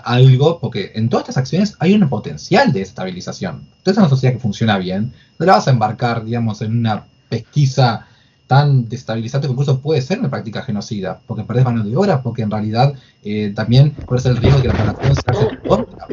algo, 0.04 0.60
porque 0.60 0.92
en 0.96 1.10
todas 1.10 1.24
estas 1.24 1.38
acciones 1.38 1.76
hay 1.80 1.94
un 1.94 2.08
potencial 2.10 2.74
de 2.74 2.82
estabilización. 2.82 3.64
Entonces, 3.78 3.98
una 3.98 4.10
sociedad 4.10 4.34
que 4.34 4.42
funciona 4.42 4.78
bien, 4.78 5.14
no 5.40 5.46
la 5.46 5.54
vas 5.54 5.68
a 5.68 5.72
embarcar, 5.72 6.26
digamos, 6.26 6.62
en 6.62 6.78
una 6.78 7.06
pesquisa 7.30 8.08
tan 8.50 8.90
destabilizante 8.90 9.46
que 9.46 9.52
incluso 9.52 9.80
puede 9.80 10.02
ser 10.02 10.18
una 10.18 10.32
práctica 10.32 10.64
genocida, 10.64 11.22
porque 11.28 11.44
perdés 11.44 11.66
mano 11.66 11.84
de 11.84 11.96
obra, 11.96 12.24
porque 12.24 12.42
en 12.42 12.50
realidad 12.50 12.96
eh, 13.24 13.54
también 13.56 13.92
corres 14.08 14.26
el 14.26 14.38
riesgo 14.38 14.60
de 14.60 14.64
que 14.64 14.74
la 14.74 14.94
población 14.96 15.16
se 15.16 15.68
corta. 15.68 16.08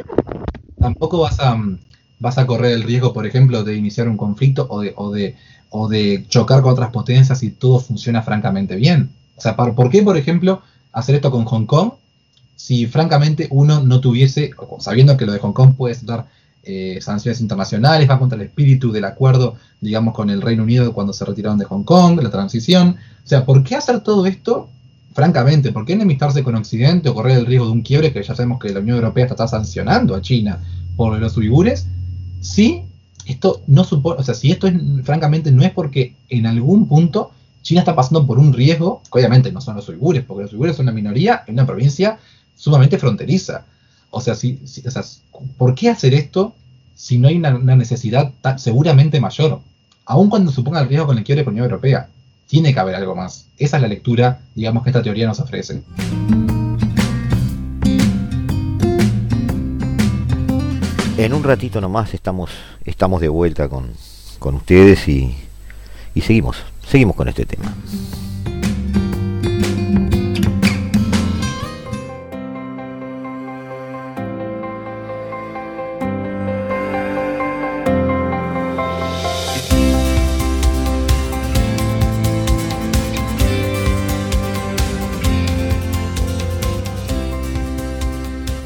Tampoco 0.79 1.20
vas 1.20 1.40
a, 1.40 1.57
vas 2.18 2.37
a 2.37 2.46
correr 2.46 2.72
el 2.72 2.83
riesgo, 2.83 3.14
por 3.14 3.27
ejemplo, 3.27 3.64
de 3.64 3.75
iniciar 3.75 4.07
un 4.07 4.18
conflicto 4.18 4.66
o 4.68 4.83
de, 4.83 4.92
o 4.96 5.11
de, 5.11 5.35
o 5.70 5.88
de 5.88 6.27
chocar 6.29 6.61
con 6.61 6.72
otras 6.72 6.90
potencias 6.90 7.42
y 7.42 7.53
todo 7.53 7.81
funciona 7.81 8.20
francamente 8.20 8.77
bien. 8.77 9.09
O 9.35 9.40
sea, 9.40 9.57
¿por 9.57 9.88
qué, 9.88 10.03
por 10.03 10.18
ejemplo, 10.18 10.61
hacer 10.92 11.14
esto 11.14 11.31
con 11.31 11.46
Hong 11.46 11.64
Kong 11.64 11.92
si 12.55 12.85
francamente 12.85 13.49
uno 13.51 13.81
no 13.81 14.03
tuviese, 14.03 14.51
sabiendo 14.79 15.16
que 15.16 15.25
lo 15.25 15.33
de 15.33 15.38
Hong 15.38 15.55
Kong 15.55 15.75
puede 15.75 15.96
dar 16.03 16.27
eh, 16.68 16.98
sanciones 17.00 17.40
internacionales, 17.40 18.11
va 18.11 18.18
contra 18.18 18.37
el 18.37 18.42
espíritu 18.42 18.90
del 18.90 19.05
acuerdo, 19.05 19.55
digamos, 19.81 20.14
con 20.14 20.31
el 20.31 20.42
Reino 20.42 20.64
Unido 20.64 20.92
cuando 20.92 21.12
se 21.12 21.24
retiraron 21.24 21.59
de 21.59 21.64
Hong 21.64 21.85
Kong, 21.85 22.20
la 22.20 22.31
transición. 22.31 22.96
O 23.24 23.29
sea, 23.29 23.44
¿por 23.44 23.62
qué 23.62 23.76
hacer 23.76 24.00
todo 24.00 24.26
esto? 24.26 24.68
Francamente, 25.14 25.70
¿por 25.70 25.87
qué 25.87 25.92
enemistarse 25.92 26.42
con 26.42 26.57
Occidente 26.57 27.09
o 27.09 27.14
correr 27.14 27.38
el 27.38 27.46
riesgo 27.46 27.66
de 27.66 27.72
un 27.72 27.83
quiebre 27.83 28.12
que 28.12 28.20
ya 28.20 28.35
sabemos 28.35 28.59
que 28.59 28.70
la 28.70 28.81
Unión 28.81 28.96
Europea 28.96 29.26
está 29.26 29.46
sancionando 29.46 30.16
a 30.16 30.20
China 30.20 30.59
por 30.96 31.16
los 31.16 31.37
uigures? 31.37 31.87
Si 32.40 32.83
esto 33.26 33.62
no 33.68 33.85
supone, 33.85 34.20
o 34.20 34.24
sea, 34.24 34.35
si 34.35 34.50
esto 34.50 34.66
es, 34.66 34.74
francamente 35.05 35.52
no 35.52 35.62
es 35.62 35.70
porque 35.70 36.16
en 36.29 36.46
algún 36.46 36.88
punto 36.88 37.31
China 37.62 37.81
está 37.81 37.94
pasando 37.94 38.26
por 38.26 38.38
un 38.40 38.52
riesgo, 38.52 39.02
que 39.05 39.18
obviamente 39.20 39.52
no 39.52 39.61
son 39.61 39.76
los 39.76 39.88
uigures, 39.88 40.24
porque 40.24 40.42
los 40.42 40.52
uigures 40.52 40.76
son 40.76 40.87
una 40.87 40.92
minoría 40.92 41.44
en 41.46 41.55
una 41.55 41.66
provincia 41.66 42.18
sumamente 42.57 42.98
fronteriza. 42.98 43.64
O 44.11 44.21
sea, 44.21 44.35
si, 44.35 44.61
o 44.85 44.90
sea, 44.90 45.03
¿por 45.57 45.75
qué 45.75 45.90
hacer 45.90 46.14
esto 46.14 46.55
si 46.95 47.19
no 47.19 47.29
hay 47.29 47.37
una, 47.37 47.51
necesidad 47.77 48.33
seguramente 48.57 49.21
mayor? 49.21 49.61
Aun 50.05 50.31
cuando 50.31 50.53
suponga 50.53 50.81
el 50.81 50.88
riesgo 50.88 51.07
con 51.07 51.19
el 51.19 51.25
quiebre 51.25 51.45
con 51.45 51.53
la 51.53 51.57
Unión 51.57 51.71
Europea, 51.71 52.09
tiene 52.47 52.73
que 52.73 52.81
haber 52.81 52.95
algo 52.95 53.14
más. 53.14 53.47
Esa 53.59 53.77
es 53.77 53.83
la 53.83 53.88
lectura, 53.88 54.40
digamos, 54.55 54.83
que 54.83 54.90
esta 54.90 55.03
teoría 55.03 55.27
nos 55.27 55.40
ofrece. 55.40 55.83
En 61.19 61.33
un 61.33 61.42
ratito 61.42 61.81
nomás 61.81 62.14
estamos, 62.14 62.51
estamos 62.85 63.21
de 63.21 63.29
vuelta 63.29 63.69
con, 63.69 63.90
con 64.38 64.55
ustedes 64.55 65.09
y, 65.09 65.35
y 66.14 66.21
seguimos, 66.21 66.59
seguimos 66.87 67.16
con 67.16 67.29
este 67.29 67.47
tema. 67.47 67.75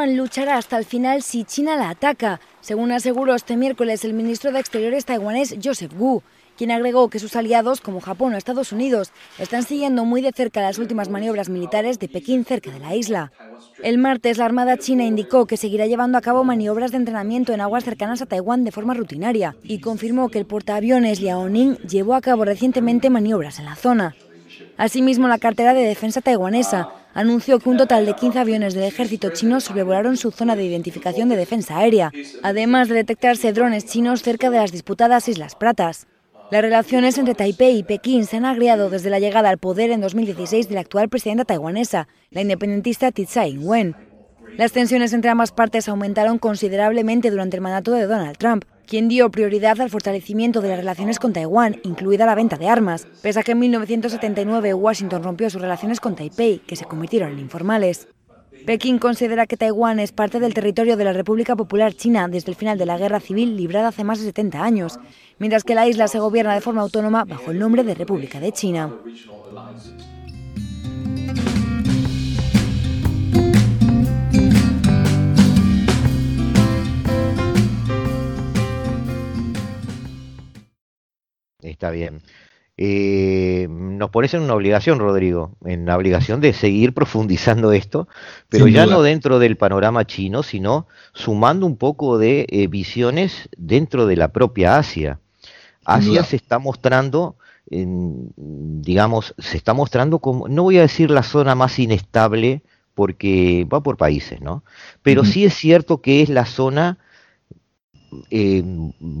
Taiwán 0.00 0.16
luchará 0.16 0.56
hasta 0.56 0.78
el 0.78 0.86
final 0.86 1.20
si 1.20 1.44
China 1.44 1.76
la 1.76 1.90
ataca, 1.90 2.40
según 2.62 2.90
aseguró 2.90 3.34
este 3.34 3.58
miércoles 3.58 4.02
el 4.02 4.14
ministro 4.14 4.50
de 4.50 4.58
Exteriores 4.58 5.04
taiwanés 5.04 5.56
Joseph 5.62 5.92
Wu, 5.94 6.22
quien 6.56 6.70
agregó 6.70 7.10
que 7.10 7.18
sus 7.18 7.36
aliados, 7.36 7.82
como 7.82 8.00
Japón 8.00 8.32
o 8.32 8.38
Estados 8.38 8.72
Unidos, 8.72 9.12
están 9.38 9.62
siguiendo 9.62 10.06
muy 10.06 10.22
de 10.22 10.32
cerca 10.32 10.62
las 10.62 10.78
últimas 10.78 11.10
maniobras 11.10 11.50
militares 11.50 11.98
de 11.98 12.08
Pekín 12.08 12.46
cerca 12.46 12.70
de 12.70 12.78
la 12.78 12.96
isla. 12.96 13.30
El 13.82 13.98
martes, 13.98 14.38
la 14.38 14.46
Armada 14.46 14.78
china 14.78 15.04
indicó 15.04 15.44
que 15.44 15.58
seguirá 15.58 15.86
llevando 15.86 16.16
a 16.16 16.22
cabo 16.22 16.44
maniobras 16.44 16.92
de 16.92 16.96
entrenamiento 16.96 17.52
en 17.52 17.60
aguas 17.60 17.84
cercanas 17.84 18.22
a 18.22 18.26
Taiwán 18.26 18.64
de 18.64 18.72
forma 18.72 18.94
rutinaria 18.94 19.54
y 19.62 19.80
confirmó 19.80 20.30
que 20.30 20.38
el 20.38 20.46
portaaviones 20.46 21.20
Liaoning 21.20 21.76
llevó 21.76 22.14
a 22.14 22.22
cabo 22.22 22.46
recientemente 22.46 23.10
maniobras 23.10 23.58
en 23.58 23.66
la 23.66 23.76
zona. 23.76 24.16
Asimismo, 24.78 25.28
la 25.28 25.38
cartera 25.38 25.74
de 25.74 25.84
defensa 25.84 26.22
taiwanesa 26.22 26.88
anunció 27.14 27.58
que 27.58 27.68
un 27.68 27.76
total 27.76 28.06
de 28.06 28.14
15 28.14 28.38
aviones 28.38 28.74
del 28.74 28.84
ejército 28.84 29.30
chino 29.30 29.60
sobrevolaron 29.60 30.16
su 30.16 30.30
zona 30.30 30.56
de 30.56 30.64
identificación 30.64 31.28
de 31.28 31.36
defensa 31.36 31.78
aérea, 31.78 32.12
además 32.42 32.88
de 32.88 32.96
detectarse 32.96 33.52
drones 33.52 33.86
chinos 33.86 34.22
cerca 34.22 34.50
de 34.50 34.58
las 34.58 34.72
disputadas 34.72 35.28
Islas 35.28 35.54
Pratas. 35.54 36.06
Las 36.50 36.62
relaciones 36.62 37.16
entre 37.16 37.34
Taipei 37.34 37.78
y 37.78 37.82
Pekín 37.84 38.26
se 38.26 38.36
han 38.36 38.44
agriado 38.44 38.90
desde 38.90 39.10
la 39.10 39.20
llegada 39.20 39.50
al 39.50 39.58
poder 39.58 39.92
en 39.92 40.00
2016 40.00 40.68
de 40.68 40.74
la 40.74 40.80
actual 40.80 41.08
presidenta 41.08 41.44
taiwanesa, 41.44 42.08
la 42.30 42.40
independentista 42.40 43.12
Tsai 43.12 43.50
Ing-wen. 43.50 43.94
Las 44.56 44.72
tensiones 44.72 45.12
entre 45.12 45.30
ambas 45.30 45.52
partes 45.52 45.88
aumentaron 45.88 46.38
considerablemente 46.38 47.30
durante 47.30 47.56
el 47.56 47.62
mandato 47.62 47.92
de 47.92 48.06
Donald 48.06 48.36
Trump, 48.36 48.64
quien 48.90 49.06
dio 49.06 49.30
prioridad 49.30 49.80
al 49.80 49.88
fortalecimiento 49.88 50.60
de 50.60 50.68
las 50.68 50.78
relaciones 50.78 51.20
con 51.20 51.32
Taiwán, 51.32 51.80
incluida 51.84 52.26
la 52.26 52.34
venta 52.34 52.56
de 52.56 52.68
armas, 52.68 53.06
pese 53.22 53.38
a 53.38 53.42
que 53.44 53.52
en 53.52 53.60
1979 53.60 54.74
Washington 54.74 55.22
rompió 55.22 55.48
sus 55.48 55.62
relaciones 55.62 56.00
con 56.00 56.16
Taipei, 56.16 56.58
que 56.58 56.74
se 56.74 56.86
convirtieron 56.86 57.30
en 57.30 57.38
informales. 57.38 58.08
Pekín 58.66 58.98
considera 58.98 59.46
que 59.46 59.56
Taiwán 59.56 60.00
es 60.00 60.10
parte 60.10 60.40
del 60.40 60.54
territorio 60.54 60.96
de 60.96 61.04
la 61.04 61.12
República 61.12 61.54
Popular 61.54 61.94
China 61.94 62.26
desde 62.26 62.50
el 62.50 62.56
final 62.56 62.78
de 62.78 62.86
la 62.86 62.98
Guerra 62.98 63.20
Civil 63.20 63.56
librada 63.56 63.88
hace 63.88 64.02
más 64.02 64.18
de 64.18 64.24
70 64.24 64.60
años, 64.60 64.98
mientras 65.38 65.62
que 65.62 65.76
la 65.76 65.86
isla 65.86 66.08
se 66.08 66.18
gobierna 66.18 66.54
de 66.54 66.60
forma 66.60 66.82
autónoma 66.82 67.24
bajo 67.24 67.52
el 67.52 67.60
nombre 67.60 67.84
de 67.84 67.94
República 67.94 68.40
de 68.40 68.50
China. 68.50 68.90
Está 81.62 81.90
bien. 81.90 82.22
Eh, 82.82 83.66
nos 83.68 84.08
pones 84.08 84.32
en 84.32 84.40
una 84.40 84.54
obligación, 84.54 84.98
Rodrigo, 84.98 85.54
en 85.66 85.84
la 85.84 85.98
obligación 85.98 86.40
de 86.40 86.54
seguir 86.54 86.94
profundizando 86.94 87.72
esto, 87.72 88.08
pero 88.48 88.68
ya 88.68 88.86
no 88.86 89.02
dentro 89.02 89.38
del 89.38 89.58
panorama 89.58 90.06
chino, 90.06 90.42
sino 90.42 90.86
sumando 91.12 91.66
un 91.66 91.76
poco 91.76 92.16
de 92.16 92.46
eh, 92.48 92.68
visiones 92.68 93.50
dentro 93.56 94.06
de 94.06 94.16
la 94.16 94.28
propia 94.28 94.78
Asia. 94.78 95.20
Asia 95.84 96.24
se 96.24 96.36
está 96.36 96.58
mostrando, 96.58 97.36
digamos, 97.66 99.34
se 99.36 99.58
está 99.58 99.74
mostrando 99.74 100.20
como, 100.20 100.48
no 100.48 100.62
voy 100.62 100.78
a 100.78 100.82
decir 100.82 101.10
la 101.10 101.22
zona 101.22 101.54
más 101.54 101.78
inestable, 101.78 102.62
porque 102.94 103.66
va 103.70 103.82
por 103.82 103.98
países, 103.98 104.40
¿no? 104.40 104.64
Pero 105.02 105.24
sí 105.24 105.44
es 105.44 105.54
cierto 105.54 106.00
que 106.00 106.22
es 106.22 106.30
la 106.30 106.46
zona 106.46 106.98
eh, 108.30 108.62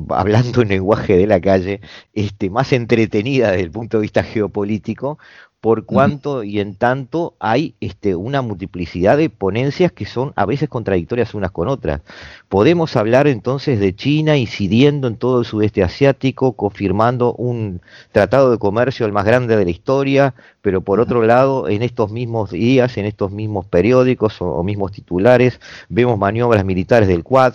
hablando 0.08 0.62
en 0.62 0.68
lenguaje 0.68 1.16
de 1.16 1.26
la 1.26 1.40
calle, 1.40 1.80
este, 2.14 2.50
más 2.50 2.72
entretenida 2.72 3.50
desde 3.50 3.64
el 3.64 3.70
punto 3.70 3.98
de 3.98 4.02
vista 4.02 4.22
geopolítico, 4.22 5.18
por 5.60 5.84
cuanto 5.84 6.42
y 6.42 6.58
en 6.58 6.74
tanto 6.74 7.34
hay 7.38 7.74
este, 7.80 8.14
una 8.14 8.40
multiplicidad 8.40 9.18
de 9.18 9.28
ponencias 9.28 9.92
que 9.92 10.06
son 10.06 10.32
a 10.34 10.46
veces 10.46 10.70
contradictorias 10.70 11.34
unas 11.34 11.50
con 11.50 11.68
otras. 11.68 12.00
Podemos 12.48 12.96
hablar 12.96 13.26
entonces 13.26 13.78
de 13.78 13.94
China 13.94 14.38
incidiendo 14.38 15.06
en 15.06 15.16
todo 15.16 15.40
el 15.40 15.44
sudeste 15.44 15.82
asiático, 15.82 16.54
confirmando 16.54 17.34
un 17.34 17.82
tratado 18.10 18.50
de 18.50 18.58
comercio 18.58 19.04
el 19.04 19.12
más 19.12 19.26
grande 19.26 19.56
de 19.56 19.64
la 19.66 19.70
historia, 19.70 20.34
pero 20.62 20.80
por 20.80 20.98
otro 20.98 21.22
lado, 21.22 21.68
en 21.68 21.82
estos 21.82 22.10
mismos 22.10 22.50
días, 22.50 22.96
en 22.96 23.04
estos 23.04 23.30
mismos 23.30 23.66
periódicos 23.66 24.40
o 24.40 24.62
mismos 24.62 24.92
titulares, 24.92 25.60
vemos 25.90 26.18
maniobras 26.18 26.64
militares 26.64 27.06
del 27.06 27.22
Quad, 27.22 27.54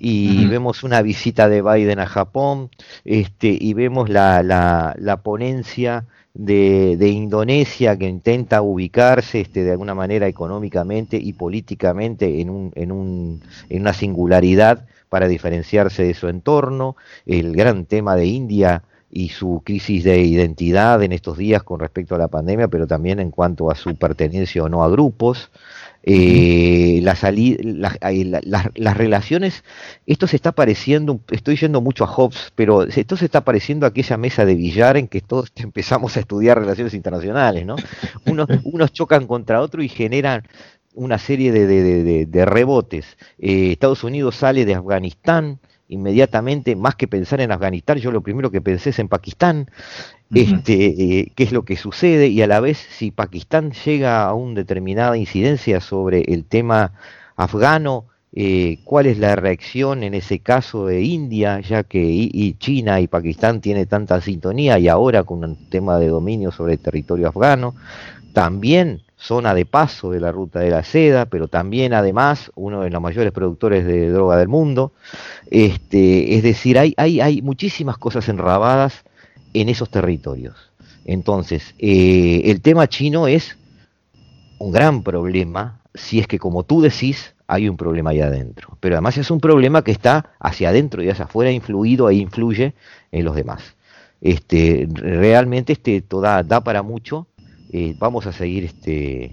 y 0.00 0.46
vemos 0.46 0.82
una 0.82 1.02
visita 1.02 1.48
de 1.48 1.60
Biden 1.60 2.00
a 2.00 2.06
Japón, 2.06 2.70
este, 3.04 3.56
y 3.60 3.74
vemos 3.74 4.08
la, 4.08 4.42
la, 4.42 4.96
la 4.98 5.18
ponencia 5.18 6.06
de, 6.32 6.96
de, 6.96 7.08
Indonesia 7.08 7.98
que 7.98 8.08
intenta 8.08 8.62
ubicarse 8.62 9.40
este, 9.40 9.62
de 9.62 9.72
alguna 9.72 9.94
manera 9.94 10.26
económicamente 10.26 11.18
y 11.18 11.34
políticamente 11.34 12.40
en, 12.40 12.48
un, 12.48 12.72
en, 12.76 12.92
un, 12.92 13.42
en 13.68 13.82
una 13.82 13.92
singularidad 13.92 14.86
para 15.10 15.28
diferenciarse 15.28 16.04
de 16.04 16.14
su 16.14 16.28
entorno, 16.28 16.96
el 17.26 17.54
gran 17.54 17.84
tema 17.84 18.16
de 18.16 18.26
India 18.26 18.84
y 19.10 19.30
su 19.30 19.62
crisis 19.64 20.04
de 20.04 20.20
identidad 20.20 21.02
en 21.02 21.12
estos 21.12 21.36
días 21.36 21.62
con 21.64 21.80
respecto 21.80 22.14
a 22.14 22.18
la 22.18 22.28
pandemia, 22.28 22.68
pero 22.68 22.86
también 22.86 23.18
en 23.18 23.30
cuanto 23.30 23.70
a 23.70 23.74
su 23.74 23.96
pertenencia 23.96 24.62
o 24.62 24.68
no 24.68 24.84
a 24.84 24.88
grupos. 24.88 25.50
Eh, 26.02 27.00
la 27.02 27.14
las 28.74 28.96
relaciones, 28.96 29.64
esto 30.06 30.26
se 30.26 30.36
está 30.36 30.52
pareciendo, 30.52 31.20
estoy 31.30 31.56
yendo 31.56 31.80
mucho 31.82 32.04
a 32.04 32.06
Hobbes, 32.06 32.52
pero 32.54 32.84
esto 32.84 33.16
se 33.16 33.26
está 33.26 33.44
pareciendo 33.44 33.84
a 33.84 33.90
aquella 33.90 34.16
mesa 34.16 34.44
de 34.46 34.54
billar 34.54 34.96
en 34.96 35.08
que 35.08 35.20
todos 35.20 35.52
empezamos 35.56 36.16
a 36.16 36.20
estudiar 36.20 36.58
relaciones 36.58 36.94
internacionales, 36.94 37.66
¿no? 37.66 37.76
Unos, 38.26 38.48
unos 38.64 38.92
chocan 38.92 39.26
contra 39.26 39.60
otros 39.60 39.84
y 39.84 39.88
generan 39.88 40.44
una 40.94 41.18
serie 41.18 41.52
de, 41.52 42.26
de, 42.26 42.44
rebotes. 42.44 43.16
Eh, 43.38 43.72
Estados 43.72 44.02
Unidos 44.02 44.36
sale 44.36 44.64
de 44.64 44.74
Afganistán, 44.74 45.60
inmediatamente, 45.90 46.76
más 46.76 46.94
que 46.94 47.08
pensar 47.08 47.40
en 47.40 47.52
Afganistán, 47.52 47.98
yo 47.98 48.12
lo 48.12 48.22
primero 48.22 48.50
que 48.50 48.60
pensé 48.60 48.90
es 48.90 48.98
en 49.00 49.08
Pakistán, 49.08 49.68
este, 50.32 50.86
eh, 50.86 51.32
qué 51.34 51.42
es 51.42 51.52
lo 51.52 51.64
que 51.64 51.76
sucede 51.76 52.28
y 52.28 52.40
a 52.42 52.46
la 52.46 52.60
vez 52.60 52.78
si 52.78 53.10
Pakistán 53.10 53.72
llega 53.84 54.24
a 54.24 54.32
una 54.32 54.54
determinada 54.54 55.16
incidencia 55.16 55.80
sobre 55.80 56.22
el 56.22 56.44
tema 56.44 56.92
afgano, 57.36 58.06
eh, 58.32 58.78
cuál 58.84 59.06
es 59.06 59.18
la 59.18 59.34
reacción 59.34 60.04
en 60.04 60.14
ese 60.14 60.38
caso 60.38 60.86
de 60.86 61.02
India, 61.02 61.58
ya 61.58 61.82
que 61.82 62.00
y, 62.00 62.54
China 62.54 63.00
y 63.00 63.08
Pakistán 63.08 63.60
tiene 63.60 63.86
tanta 63.86 64.20
sintonía 64.20 64.78
y 64.78 64.86
ahora 64.86 65.24
con 65.24 65.42
un 65.42 65.68
tema 65.68 65.98
de 65.98 66.06
dominio 66.06 66.52
sobre 66.52 66.74
el 66.74 66.78
territorio 66.78 67.28
afgano, 67.28 67.74
también 68.32 69.02
zona 69.20 69.54
de 69.54 69.66
paso 69.66 70.10
de 70.10 70.18
la 70.18 70.32
ruta 70.32 70.60
de 70.60 70.70
la 70.70 70.82
seda, 70.82 71.26
pero 71.26 71.46
también 71.46 71.92
además 71.92 72.50
uno 72.54 72.80
de 72.80 72.90
los 72.90 73.02
mayores 73.02 73.32
productores 73.32 73.84
de 73.84 74.10
droga 74.10 74.38
del 74.38 74.48
mundo. 74.48 74.92
Este, 75.50 76.36
es 76.36 76.42
decir, 76.42 76.78
hay, 76.78 76.94
hay, 76.96 77.20
hay 77.20 77.42
muchísimas 77.42 77.98
cosas 77.98 78.28
enrabadas 78.28 79.04
en 79.52 79.68
esos 79.68 79.90
territorios. 79.90 80.70
Entonces, 81.04 81.74
eh, 81.78 82.42
el 82.46 82.60
tema 82.62 82.88
chino 82.88 83.28
es 83.28 83.58
un 84.58 84.72
gran 84.72 85.02
problema 85.02 85.80
si 85.94 86.18
es 86.20 86.26
que, 86.26 86.38
como 86.38 86.62
tú 86.62 86.80
decís, 86.80 87.34
hay 87.46 87.68
un 87.68 87.76
problema 87.76 88.10
ahí 88.10 88.20
adentro. 88.20 88.78
Pero 88.80 88.94
además 88.94 89.18
es 89.18 89.30
un 89.30 89.40
problema 89.40 89.82
que 89.82 89.90
está 89.90 90.30
hacia 90.38 90.68
adentro 90.70 91.02
y 91.02 91.10
hacia 91.10 91.24
afuera 91.26 91.50
influido 91.50 92.08
e 92.08 92.14
influye 92.14 92.74
en 93.10 93.24
los 93.24 93.34
demás. 93.34 93.76
Este, 94.20 94.86
realmente 94.92 95.72
este, 95.72 96.00
toda, 96.02 96.42
da 96.42 96.62
para 96.62 96.82
mucho. 96.82 97.26
Eh, 97.72 97.94
vamos 97.98 98.26
a 98.26 98.32
seguir 98.32 98.64
este, 98.64 99.32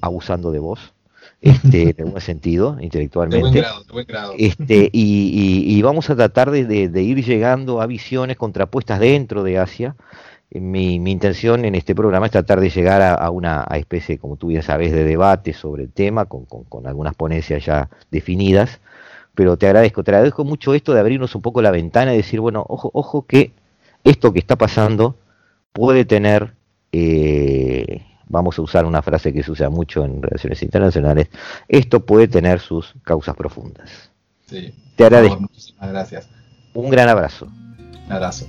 abusando 0.00 0.50
de 0.50 0.58
vos. 0.58 0.92
Este, 1.40 1.90
en 1.98 2.06
algún 2.06 2.20
sentido, 2.20 2.78
intelectualmente. 2.80 3.64
Este, 4.38 4.90
y, 4.92 5.82
vamos 5.82 6.08
a 6.10 6.16
tratar 6.16 6.50
de, 6.50 7.02
ir 7.02 7.24
llegando 7.24 7.80
a 7.80 7.86
visiones 7.86 8.36
contrapuestas 8.36 9.00
dentro 9.00 9.42
de 9.42 9.58
Asia. 9.58 9.96
Mi, 10.50 10.94
intención 10.94 11.64
en 11.64 11.74
este 11.74 11.94
programa 11.94 12.26
es 12.26 12.32
tratar 12.32 12.60
de 12.60 12.70
llegar 12.70 13.02
a, 13.02 13.30
una 13.30 13.66
especie, 13.74 14.18
como 14.18 14.36
tú 14.36 14.48
bien 14.48 14.62
sabes, 14.62 14.92
de 14.92 15.04
debate 15.04 15.52
sobre 15.52 15.84
el 15.84 15.92
tema, 15.92 16.26
con, 16.26 16.46
algunas 16.86 17.14
ponencias 17.14 17.64
ya 17.64 17.90
definidas. 18.10 18.80
Pero 19.34 19.56
te 19.56 19.66
agradezco, 19.66 20.04
te 20.04 20.12
agradezco 20.12 20.44
mucho 20.44 20.74
esto 20.74 20.94
de 20.94 21.00
abrirnos 21.00 21.34
un 21.34 21.42
poco 21.42 21.60
la 21.60 21.72
ventana 21.72 22.14
y 22.14 22.18
decir, 22.18 22.40
bueno, 22.40 22.64
ojo, 22.68 22.90
ojo 22.94 23.26
que 23.26 23.52
esto 24.04 24.32
que 24.32 24.38
está 24.38 24.56
pasando 24.56 25.16
puede 25.72 26.04
tener 26.04 26.54
eh, 26.96 28.02
vamos 28.28 28.56
a 28.56 28.62
usar 28.62 28.84
una 28.84 29.02
frase 29.02 29.32
que 29.32 29.42
se 29.42 29.50
usa 29.50 29.68
mucho 29.68 30.04
en 30.04 30.22
relaciones 30.22 30.62
internacionales, 30.62 31.28
esto 31.66 32.06
puede 32.06 32.28
tener 32.28 32.60
sus 32.60 32.94
causas 33.02 33.34
profundas. 33.34 34.10
Sí. 34.46 34.72
Te 34.94 35.04
agradezco. 35.04 35.40
muchísimas 35.40 35.90
gracias. 35.90 36.28
Un 36.72 36.88
gran 36.88 37.08
abrazo. 37.08 37.48
Un 38.06 38.12
abrazo. 38.12 38.46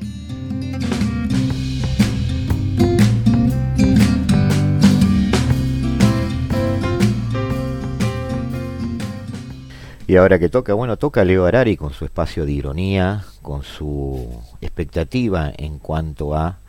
Y 10.08 10.18
ahora 10.18 10.38
que 10.38 10.50
toca, 10.50 10.76
bueno, 10.76 10.98
toca 10.98 11.24
Leo 11.24 11.48
Arari 11.48 11.78
con 11.78 11.92
su 11.92 12.06
espacio 12.06 12.46
de 12.46 12.52
ironía, 12.52 13.26
con 13.42 13.64
su 13.64 14.40
expectativa 14.62 15.52
en 15.58 15.80
cuanto 15.80 16.36
a 16.36 16.60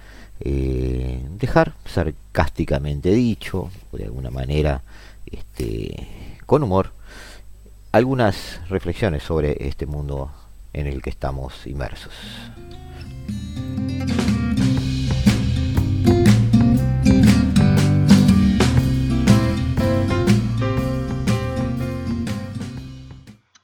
eh, 0.41 1.25
dejar 1.31 1.75
sarcásticamente 1.85 3.11
dicho, 3.11 3.71
de 3.93 4.05
alguna 4.05 4.31
manera, 4.31 4.83
este, 5.27 6.39
con 6.47 6.63
humor, 6.63 6.93
algunas 7.93 8.61
reflexiones 8.69 9.23
sobre 9.23 9.67
este 9.67 9.87
mundo 9.87 10.31
en 10.73 10.87
el 10.87 11.01
que 11.01 11.11
estamos 11.11 11.67
inmersos. 11.67 12.13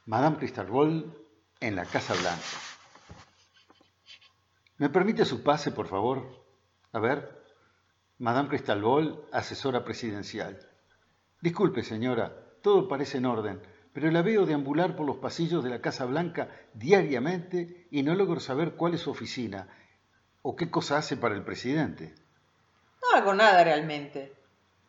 Madame 0.05 0.37
Cristalbol 0.37 1.11
en 1.59 1.75
la 1.75 1.85
Casa 1.85 2.13
Blanca. 2.13 2.43
¿Me 4.77 4.89
permite 4.89 5.25
su 5.25 5.41
pase, 5.43 5.71
por 5.71 5.87
favor? 5.87 6.42
A 6.93 6.99
ver, 6.99 7.43
Madame 8.19 8.49
Cristalbol, 8.49 9.27
asesora 9.31 9.83
presidencial. 9.83 10.59
Disculpe, 11.41 11.81
señora, 11.81 12.31
todo 12.61 12.87
parece 12.87 13.17
en 13.17 13.25
orden, 13.25 13.61
pero 13.91 14.11
la 14.11 14.21
veo 14.21 14.45
deambular 14.45 14.95
por 14.95 15.07
los 15.07 15.17
pasillos 15.17 15.63
de 15.63 15.71
la 15.71 15.81
Casa 15.81 16.05
Blanca 16.05 16.49
diariamente 16.75 17.87
y 17.89 18.03
no 18.03 18.13
logro 18.13 18.39
saber 18.39 18.75
cuál 18.75 18.93
es 18.93 19.01
su 19.01 19.09
oficina 19.09 19.67
o 20.43 20.55
qué 20.55 20.69
cosa 20.69 20.97
hace 20.97 21.17
para 21.17 21.33
el 21.33 21.43
presidente. 21.43 22.13
No 23.01 23.17
hago 23.17 23.33
nada 23.33 23.63
realmente. 23.63 24.31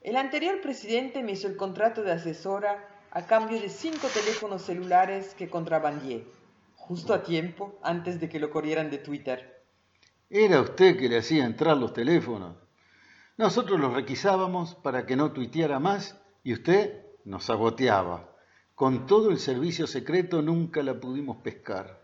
El 0.02 0.16
anterior 0.16 0.61
presidente 0.61 1.22
me 1.22 1.32
hizo 1.32 1.48
el 1.48 1.57
contrato 1.57 2.02
de 2.02 2.12
asesora 2.12 2.86
a 3.11 3.26
cambio 3.26 3.59
de 3.59 3.70
cinco 3.70 4.09
teléfonos 4.09 4.61
celulares 4.61 5.34
que 5.34 5.48
contrabandié, 5.48 6.26
justo 6.76 7.14
a 7.14 7.22
tiempo 7.22 7.78
antes 7.82 8.20
de 8.20 8.28
que 8.28 8.40
lo 8.40 8.50
corrieran 8.50 8.90
de 8.90 8.98
Twitter. 8.98 9.53
Era 10.30 10.60
usted 10.60 10.98
que 10.98 11.08
le 11.08 11.18
hacía 11.18 11.44
entrar 11.44 11.76
los 11.76 11.92
teléfonos. 11.92 12.56
Nosotros 13.36 13.78
los 13.78 13.92
requisábamos 13.92 14.74
para 14.76 15.06
que 15.06 15.16
no 15.16 15.32
tuiteara 15.32 15.78
más 15.78 16.20
y 16.42 16.52
usted 16.52 17.04
nos 17.24 17.44
saboteaba. 17.44 18.30
Con 18.74 19.06
todo 19.06 19.30
el 19.30 19.38
servicio 19.38 19.86
secreto 19.86 20.42
nunca 20.42 20.82
la 20.82 20.94
pudimos 20.94 21.36
pescar. 21.38 22.00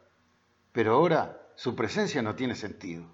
Pero 0.72 0.94
ahora 0.94 1.40
su 1.56 1.74
presencia 1.74 2.22
no 2.22 2.34
tiene 2.36 2.54
sentido. 2.54 3.04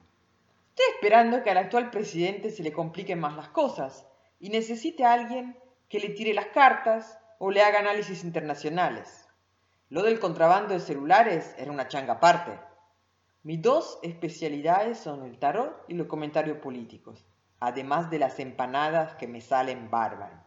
Estoy 0.70 0.94
esperando 0.94 1.42
que 1.42 1.50
al 1.50 1.58
actual 1.58 1.90
presidente 1.90 2.50
se 2.50 2.62
le 2.62 2.72
compliquen 2.72 3.18
más 3.18 3.34
las 3.34 3.48
cosas 3.48 4.06
y 4.38 4.50
necesite 4.50 5.04
a 5.04 5.14
alguien 5.14 5.56
que 5.88 6.00
le 6.00 6.10
tire 6.10 6.34
las 6.34 6.46
cartas 6.46 7.18
o 7.38 7.50
le 7.50 7.62
haga 7.62 7.78
análisis 7.78 8.24
internacionales. 8.24 9.26
Lo 9.88 10.02
del 10.02 10.18
contrabando 10.18 10.74
de 10.74 10.80
celulares 10.80 11.54
era 11.58 11.70
una 11.70 11.88
changa 11.88 12.14
aparte. 12.14 12.58
Mis 13.46 13.62
dos 13.62 14.00
especialidades 14.02 14.98
son 14.98 15.24
el 15.24 15.38
tarot 15.38 15.84
y 15.86 15.94
los 15.94 16.08
comentarios 16.08 16.58
políticos, 16.58 17.24
además 17.60 18.10
de 18.10 18.18
las 18.18 18.40
empanadas 18.40 19.14
que 19.14 19.28
me 19.28 19.40
salen 19.40 19.88
bárbaras. 19.88 20.44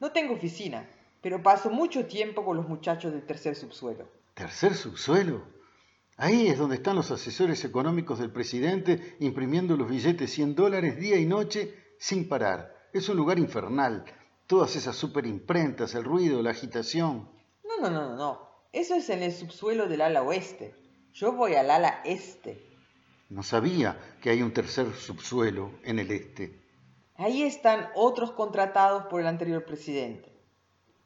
No 0.00 0.12
tengo 0.12 0.32
oficina, 0.32 0.88
pero 1.20 1.42
paso 1.42 1.68
mucho 1.68 2.06
tiempo 2.06 2.42
con 2.42 2.56
los 2.56 2.66
muchachos 2.66 3.12
del 3.12 3.26
tercer 3.26 3.54
subsuelo. 3.54 4.08
¿Tercer 4.32 4.72
subsuelo? 4.72 5.42
Ahí 6.16 6.46
es 6.46 6.56
donde 6.56 6.76
están 6.76 6.96
los 6.96 7.10
asesores 7.10 7.62
económicos 7.66 8.18
del 8.18 8.32
presidente 8.32 9.18
imprimiendo 9.20 9.76
los 9.76 9.90
billetes 9.90 10.32
100 10.32 10.54
dólares 10.54 10.96
día 10.96 11.18
y 11.18 11.26
noche 11.26 11.74
sin 11.98 12.30
parar. 12.30 12.88
Es 12.94 13.10
un 13.10 13.18
lugar 13.18 13.38
infernal. 13.38 14.06
Todas 14.46 14.74
esas 14.74 14.96
superimprentas, 14.96 15.94
el 15.94 16.04
ruido, 16.04 16.40
la 16.40 16.52
agitación. 16.52 17.28
No, 17.62 17.78
no, 17.78 17.90
no, 17.90 18.16
no. 18.16 18.48
Eso 18.72 18.94
es 18.94 19.10
en 19.10 19.22
el 19.22 19.32
subsuelo 19.32 19.86
del 19.86 20.00
ala 20.00 20.22
oeste. 20.22 20.85
Yo 21.16 21.32
voy 21.32 21.54
al 21.54 21.70
ala 21.70 22.02
este. 22.04 22.62
No 23.30 23.42
sabía 23.42 23.98
que 24.20 24.28
hay 24.28 24.42
un 24.42 24.52
tercer 24.52 24.92
subsuelo 24.92 25.70
en 25.82 25.98
el 25.98 26.10
este. 26.10 26.60
Ahí 27.16 27.42
están 27.42 27.88
otros 27.94 28.32
contratados 28.32 29.06
por 29.06 29.22
el 29.22 29.26
anterior 29.26 29.64
presidente. 29.64 30.30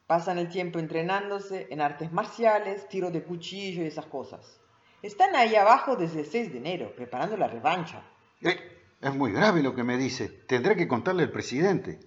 Pasan 0.09 0.39
el 0.39 0.49
tiempo 0.49 0.81
entrenándose 0.81 1.69
en 1.71 1.81
artes 1.81 2.11
marciales, 2.11 2.89
tiro 2.89 3.13
de 3.13 3.23
cuchillo 3.23 3.85
y 3.85 3.87
esas 3.87 4.07
cosas. 4.07 4.59
Están 5.01 5.37
ahí 5.37 5.55
abajo 5.55 5.95
desde 5.95 6.23
el 6.23 6.27
6 6.27 6.51
de 6.51 6.59
enero, 6.59 6.93
preparando 6.97 7.37
la 7.37 7.47
revancha. 7.47 8.03
Eh, 8.43 8.59
es 9.01 9.15
muy 9.15 9.31
grave 9.31 9.63
lo 9.63 9.77
que 9.77 9.85
me 9.85 9.97
dice. 9.97 10.29
Tendré 10.29 10.75
que 10.75 10.89
contarle 10.89 11.23
al 11.23 11.31
presidente. 11.31 12.01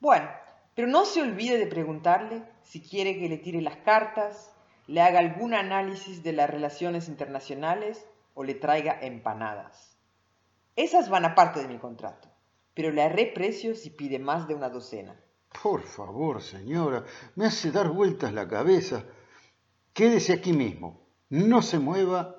Bueno, 0.00 0.30
pero 0.74 0.88
no 0.88 1.04
se 1.04 1.20
olvide 1.20 1.58
de 1.58 1.66
preguntarle 1.66 2.42
si 2.62 2.80
quiere 2.80 3.18
que 3.18 3.28
le 3.28 3.36
tire 3.36 3.60
las 3.60 3.76
cartas, 3.76 4.50
le 4.90 5.02
haga 5.02 5.20
algún 5.20 5.54
análisis 5.54 6.24
de 6.24 6.32
las 6.32 6.50
relaciones 6.50 7.06
internacionales 7.06 8.04
o 8.34 8.42
le 8.42 8.54
traiga 8.56 8.98
empanadas. 9.00 9.96
Esas 10.74 11.08
van 11.08 11.24
aparte 11.24 11.60
de 11.60 11.68
mi 11.68 11.78
contrato, 11.78 12.26
pero 12.74 12.90
le 12.90 13.00
haré 13.02 13.26
precio 13.26 13.76
si 13.76 13.90
pide 13.90 14.18
más 14.18 14.48
de 14.48 14.56
una 14.56 14.68
docena. 14.68 15.14
Por 15.62 15.84
favor, 15.84 16.42
señora, 16.42 17.04
me 17.36 17.46
hace 17.46 17.70
dar 17.70 17.90
vueltas 17.90 18.32
la 18.32 18.48
cabeza. 18.48 19.04
Quédese 19.92 20.32
aquí 20.32 20.52
mismo. 20.52 21.06
No 21.28 21.62
se 21.62 21.78
mueva. 21.78 22.34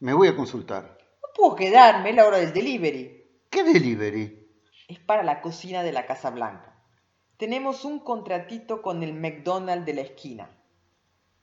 Me 0.00 0.14
voy 0.14 0.26
a 0.26 0.34
consultar. 0.34 0.98
No 1.22 1.28
puedo 1.32 1.54
quedarme 1.54 2.12
la 2.12 2.26
hora 2.26 2.38
del 2.38 2.52
delivery. 2.52 3.44
¿Qué 3.48 3.62
delivery? 3.62 4.48
Es 4.88 4.98
para 4.98 5.22
la 5.22 5.40
cocina 5.40 5.84
de 5.84 5.92
la 5.92 6.06
Casa 6.06 6.30
Blanca. 6.30 6.76
Tenemos 7.36 7.84
un 7.84 8.00
contratito 8.00 8.82
con 8.82 9.04
el 9.04 9.14
McDonald's 9.14 9.86
de 9.86 9.94
la 9.94 10.00
esquina. 10.00 10.50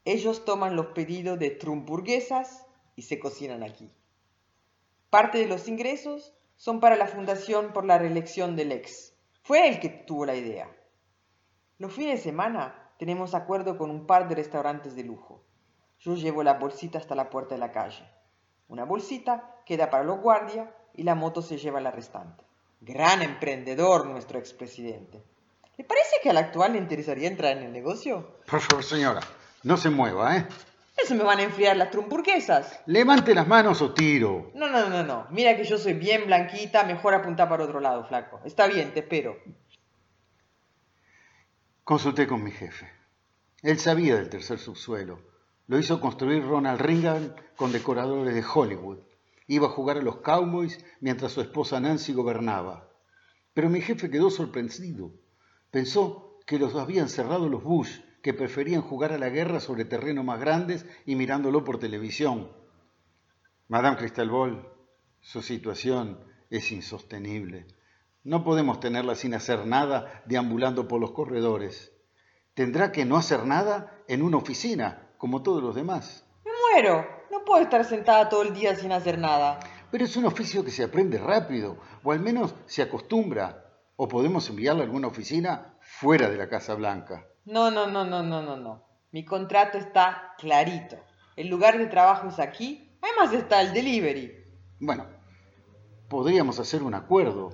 Ellos 0.05 0.45
toman 0.45 0.75
los 0.75 0.87
pedidos 0.87 1.37
de 1.37 1.51
trumpurguesas 1.51 2.65
y 2.95 3.03
se 3.03 3.19
cocinan 3.19 3.63
aquí. 3.63 3.91
Parte 5.09 5.37
de 5.37 5.47
los 5.47 5.67
ingresos 5.67 6.33
son 6.57 6.79
para 6.79 6.95
la 6.95 7.07
Fundación 7.07 7.73
por 7.73 7.85
la 7.85 7.97
Reelección 7.97 8.55
del 8.55 8.71
Ex. 8.71 9.13
Fue 9.43 9.67
él 9.67 9.79
que 9.79 9.89
tuvo 9.89 10.25
la 10.25 10.35
idea. 10.35 10.69
Los 11.77 11.93
fines 11.93 12.19
de 12.19 12.23
semana 12.23 12.93
tenemos 12.97 13.33
acuerdo 13.33 13.77
con 13.77 13.89
un 13.89 14.05
par 14.05 14.27
de 14.27 14.35
restaurantes 14.35 14.95
de 14.95 15.03
lujo. 15.03 15.43
Yo 15.99 16.15
llevo 16.15 16.43
la 16.43 16.53
bolsita 16.53 16.97
hasta 16.97 17.15
la 17.15 17.29
puerta 17.29 17.55
de 17.55 17.59
la 17.59 17.71
calle. 17.71 18.07
Una 18.67 18.85
bolsita 18.85 19.61
queda 19.65 19.89
para 19.89 20.03
los 20.03 20.19
guardias 20.19 20.69
y 20.93 21.03
la 21.03 21.15
moto 21.15 21.41
se 21.41 21.57
lleva 21.57 21.81
la 21.81 21.91
restante. 21.91 22.43
Gran 22.79 23.21
emprendedor 23.21 24.05
nuestro 24.07 24.39
expresidente. 24.39 25.23
¿Le 25.77 25.83
parece 25.83 26.17
que 26.21 26.29
al 26.29 26.37
actual 26.37 26.73
le 26.73 26.79
interesaría 26.79 27.27
entrar 27.27 27.57
en 27.57 27.63
el 27.63 27.71
negocio? 27.71 28.37
Por 28.49 28.61
favor, 28.61 28.83
señora, 28.83 29.21
no 29.63 29.77
se 29.77 29.89
mueva, 29.89 30.37
¿eh? 30.37 30.47
Eso 30.97 31.15
me 31.15 31.23
van 31.23 31.39
a 31.39 31.43
enfriar 31.43 31.77
las 31.77 31.89
trumpurguesas. 31.89 32.79
Levante 32.85 33.33
las 33.33 33.47
manos 33.47 33.81
o 33.81 33.93
tiro. 33.93 34.51
No, 34.53 34.69
no, 34.69 34.87
no, 34.89 35.03
no. 35.03 35.27
Mira 35.31 35.57
que 35.57 35.63
yo 35.63 35.77
soy 35.77 35.93
bien 35.93 36.27
blanquita, 36.27 36.83
mejor 36.83 37.13
apuntar 37.13 37.49
para 37.49 37.63
otro 37.63 37.79
lado, 37.79 38.05
flaco. 38.05 38.39
Está 38.45 38.67
bien, 38.67 38.93
te 38.93 38.99
espero. 38.99 39.37
Consulté 41.83 42.27
con 42.27 42.43
mi 42.43 42.51
jefe. 42.51 42.87
Él 43.63 43.79
sabía 43.79 44.15
del 44.15 44.29
tercer 44.29 44.59
subsuelo. 44.59 45.19
Lo 45.67 45.79
hizo 45.79 45.99
construir 46.01 46.45
Ronald 46.45 46.81
Reagan 46.81 47.35
con 47.55 47.71
decoradores 47.71 48.35
de 48.35 48.43
Hollywood. 48.43 48.99
Iba 49.47 49.67
a 49.67 49.71
jugar 49.71 49.97
a 49.97 50.01
los 50.01 50.17
Cowboys 50.17 50.83
mientras 50.99 51.31
su 51.31 51.41
esposa 51.41 51.79
Nancy 51.79 52.13
gobernaba. 52.13 52.89
Pero 53.53 53.69
mi 53.69 53.81
jefe 53.81 54.09
quedó 54.09 54.29
sorprendido. 54.29 55.11
Pensó 55.71 56.39
que 56.45 56.59
los 56.59 56.75
habían 56.75 57.09
cerrado 57.09 57.49
los 57.49 57.63
Bush, 57.63 57.99
que 58.21 58.33
preferían 58.33 58.81
jugar 58.81 59.11
a 59.11 59.17
la 59.17 59.29
guerra 59.29 59.59
sobre 59.59 59.85
terrenos 59.85 60.23
más 60.23 60.39
grandes 60.39 60.85
y 61.05 61.15
mirándolo 61.15 61.63
por 61.63 61.79
televisión. 61.79 62.51
Madame 63.67 63.97
Cristalbol, 63.97 64.67
su 65.21 65.41
situación 65.41 66.19
es 66.49 66.71
insostenible. 66.71 67.67
No 68.23 68.43
podemos 68.43 68.79
tenerla 68.79 69.15
sin 69.15 69.33
hacer 69.33 69.65
nada 69.65 70.23
deambulando 70.25 70.87
por 70.87 71.01
los 71.01 71.11
corredores. 71.11 71.91
Tendrá 72.53 72.91
que 72.91 73.05
no 73.05 73.17
hacer 73.17 73.45
nada 73.45 74.03
en 74.07 74.21
una 74.21 74.37
oficina, 74.37 75.09
como 75.17 75.41
todos 75.41 75.63
los 75.63 75.73
demás. 75.75 76.25
Me 76.45 76.51
muero. 76.73 77.05
No 77.31 77.45
puedo 77.45 77.63
estar 77.63 77.85
sentada 77.85 78.27
todo 78.27 78.43
el 78.43 78.53
día 78.53 78.75
sin 78.75 78.91
hacer 78.91 79.17
nada. 79.17 79.59
Pero 79.89 80.03
es 80.03 80.17
un 80.17 80.25
oficio 80.25 80.63
que 80.63 80.71
se 80.71 80.83
aprende 80.83 81.17
rápido, 81.17 81.77
o 82.03 82.11
al 82.11 82.19
menos 82.19 82.53
se 82.65 82.81
acostumbra. 82.81 83.60
O 84.03 84.07
podemos 84.07 84.49
enviarla 84.49 84.81
a 84.81 84.85
alguna 84.85 85.09
oficina 85.09 85.75
fuera 85.79 86.27
de 86.27 86.35
la 86.35 86.49
Casa 86.49 86.73
Blanca. 86.73 87.27
No, 87.45 87.69
no, 87.69 87.85
no, 87.85 88.03
no, 88.03 88.23
no, 88.23 88.41
no, 88.41 88.57
no. 88.57 88.83
Mi 89.11 89.23
contrato 89.23 89.77
está 89.77 90.33
clarito. 90.39 90.97
El 91.35 91.49
lugar 91.49 91.77
de 91.77 91.85
trabajo 91.85 92.29
es 92.29 92.39
aquí. 92.39 92.97
Además 92.99 93.31
está 93.31 93.61
el 93.61 93.73
delivery. 93.73 94.43
Bueno, 94.79 95.05
podríamos 96.09 96.59
hacer 96.59 96.81
un 96.81 96.95
acuerdo. 96.95 97.51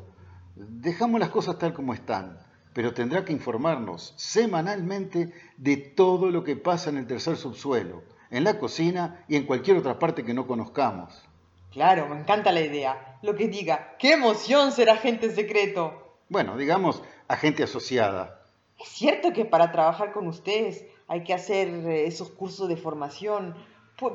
Dejamos 0.56 1.20
las 1.20 1.32
cosas 1.32 1.60
tal 1.60 1.74
como 1.74 1.94
están, 1.94 2.40
pero 2.72 2.94
tendrá 2.94 3.26
que 3.26 3.34
informarnos 3.34 4.14
semanalmente 4.16 5.34
de 5.58 5.76
todo 5.76 6.32
lo 6.32 6.46
que 6.46 6.56
pasa 6.56 6.90
en 6.90 6.96
el 6.96 7.08
tercer 7.08 7.36
subsuelo 7.36 8.04
en 8.32 8.46
la 8.46 8.58
cocina 8.58 9.26
y 9.28 9.36
en 9.36 9.46
cualquier 9.46 9.76
otra 9.76 10.00
parte 10.00 10.24
que 10.24 10.34
no 10.34 10.48
conozcamos. 10.48 11.28
Claro, 11.74 12.08
me 12.08 12.22
encanta 12.22 12.54
la 12.54 12.62
idea. 12.62 13.20
Lo 13.22 13.36
que 13.36 13.50
diga, 13.50 13.98
qué 14.00 14.14
emoción 14.14 14.72
ser 14.72 14.90
agente 14.90 15.30
secreto. 15.30 16.07
Bueno, 16.30 16.58
digamos 16.58 17.02
agente 17.28 17.64
asociada. 17.64 18.42
Es 18.80 18.90
cierto 18.90 19.34
que 19.34 19.46
para 19.46 19.72
trabajar 19.72 20.12
con 20.12 20.28
ustedes 20.28 20.86
hay 21.08 21.24
que 21.24 21.34
hacer 21.34 21.68
eh, 21.68 22.06
esos 22.06 22.30
cursos 22.30 22.68
de 22.68 22.78
formación. 22.78 23.56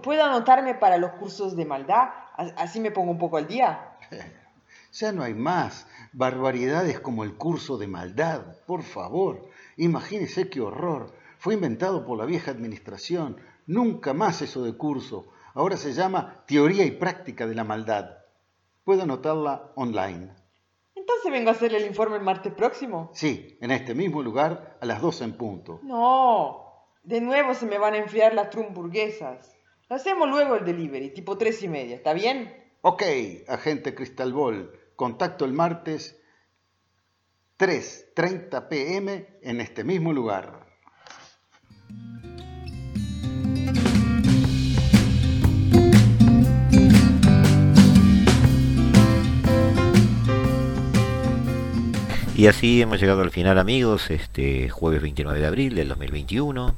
¿Puedo 0.03 0.23
anotarme 0.23 0.75
para 0.75 0.99
los 0.99 1.13
cursos 1.13 1.57
de 1.57 1.65
maldad? 1.65 2.11
Así 2.57 2.81
me 2.81 2.91
pongo 2.91 3.11
un 3.11 3.19
poco 3.19 3.37
al 3.37 3.47
día. 3.47 3.97
Ya 4.95 5.11
no 5.11 5.23
hay 5.23 5.33
más 5.33 5.87
barbaridades 6.13 7.01
como 7.01 7.25
el 7.25 7.35
curso 7.35 7.79
de 7.79 7.87
maldad. 7.87 8.43
Por 8.67 8.83
favor, 8.83 9.49
imagínese 9.79 10.51
qué 10.51 10.61
horror. 10.61 11.15
Fue 11.39 11.55
inventado 11.55 12.05
por 12.05 12.19
la 12.19 12.27
vieja 12.27 12.51
administración. 12.51 13.39
Nunca 13.67 14.13
más 14.13 14.43
eso 14.43 14.63
de 14.63 14.77
curso. 14.77 15.29
Ahora 15.55 15.79
se 15.79 15.95
llama 15.95 16.45
Teoría 16.47 16.85
y 16.85 16.91
Práctica 16.91 17.47
de 17.47 17.55
la 17.55 17.65
Maldad. 17.65 18.19
Puedo 18.85 19.05
anotarla 19.05 19.73
online. 19.77 20.42
Entonces 21.13 21.33
vengo 21.33 21.51
a 21.51 21.53
hacerle 21.53 21.79
el 21.79 21.87
informe 21.87 22.17
el 22.17 22.23
martes 22.23 22.55
próximo. 22.55 23.11
Sí, 23.13 23.59
en 23.61 23.71
este 23.71 23.95
mismo 23.95 24.23
lugar 24.23 24.79
a 24.81 24.87
las 24.87 25.03
12 25.03 25.25
en 25.25 25.37
punto. 25.37 25.81
No, 25.83 26.87
de 27.03 27.21
nuevo 27.21 27.53
se 27.53 27.67
me 27.67 27.77
van 27.77 27.93
a 27.93 27.99
enfriar 27.99 28.33
las 28.33 28.49
trumburguesas. 28.49 29.55
Lo 29.91 29.97
hacemos 29.97 30.29
luego 30.29 30.55
el 30.55 30.65
delivery, 30.65 31.13
tipo 31.13 31.37
tres 31.37 31.63
y 31.63 31.69
media, 31.69 31.97
¿está 31.97 32.15
bien? 32.15 32.57
Ok, 32.81 33.03
agente 33.47 33.95
Crystal 33.95 34.33
Ball. 34.33 34.73
Contacto 34.97 35.45
el 35.45 35.53
martes 35.53 36.19
3.30 37.59 38.69
pm 38.69 39.39
en 39.43 39.61
este 39.61 39.85
mismo 39.85 40.15
lugar. 40.15 40.67
Y 52.35 52.47
así 52.47 52.81
hemos 52.81 52.99
llegado 52.99 53.21
al 53.21 53.31
final 53.31 53.59
amigos, 53.59 54.11
este 54.11 54.71
jueves 54.71 55.03
29 55.03 55.39
de 55.39 55.47
abril 55.47 55.75
del 55.75 55.89
2021. 55.89 56.75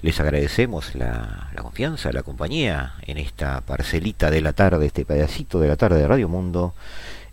Les 0.00 0.20
agradecemos 0.20 0.94
la, 0.94 1.50
confianza, 1.60 2.12
la 2.12 2.22
compañía 2.22 2.94
en 3.02 3.18
esta 3.18 3.62
parcelita 3.62 4.30
de 4.30 4.42
la 4.42 4.52
tarde, 4.52 4.86
este 4.86 5.04
pedacito 5.04 5.58
de 5.58 5.66
la 5.66 5.76
tarde 5.76 5.98
de 5.98 6.06
Radio 6.06 6.28
Mundo, 6.28 6.72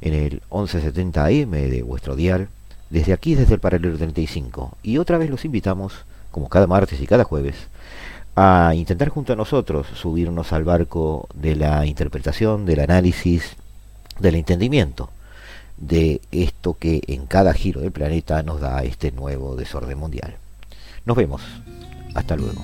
en 0.01 0.15
el 0.15 0.41
1170 0.51 1.25
AM 1.25 1.51
de 1.51 1.83
vuestro 1.83 2.15
dial, 2.15 2.47
desde 2.89 3.13
aquí, 3.13 3.35
desde 3.35 3.53
el 3.53 3.59
paralelo 3.59 3.97
35. 3.97 4.75
Y 4.81 4.97
otra 4.97 5.19
vez 5.19 5.29
los 5.29 5.45
invitamos, 5.45 5.93
como 6.31 6.49
cada 6.49 6.65
martes 6.65 7.01
y 7.01 7.07
cada 7.07 7.23
jueves, 7.23 7.55
a 8.35 8.73
intentar 8.73 9.09
junto 9.09 9.33
a 9.33 9.35
nosotros 9.35 9.85
subirnos 9.93 10.53
al 10.53 10.63
barco 10.63 11.29
de 11.35 11.55
la 11.55 11.85
interpretación, 11.85 12.65
del 12.65 12.79
análisis, 12.79 13.57
del 14.19 14.35
entendimiento 14.35 15.11
de 15.87 16.21
esto 16.31 16.75
que 16.79 17.01
en 17.07 17.25
cada 17.25 17.53
giro 17.53 17.81
del 17.81 17.91
planeta 17.91 18.41
nos 18.43 18.61
da 18.61 18.83
este 18.83 19.11
nuevo 19.11 19.55
desorden 19.55 19.97
mundial. 19.97 20.37
Nos 21.05 21.17
vemos. 21.17 21.41
Hasta 22.15 22.35
luego. 22.35 22.63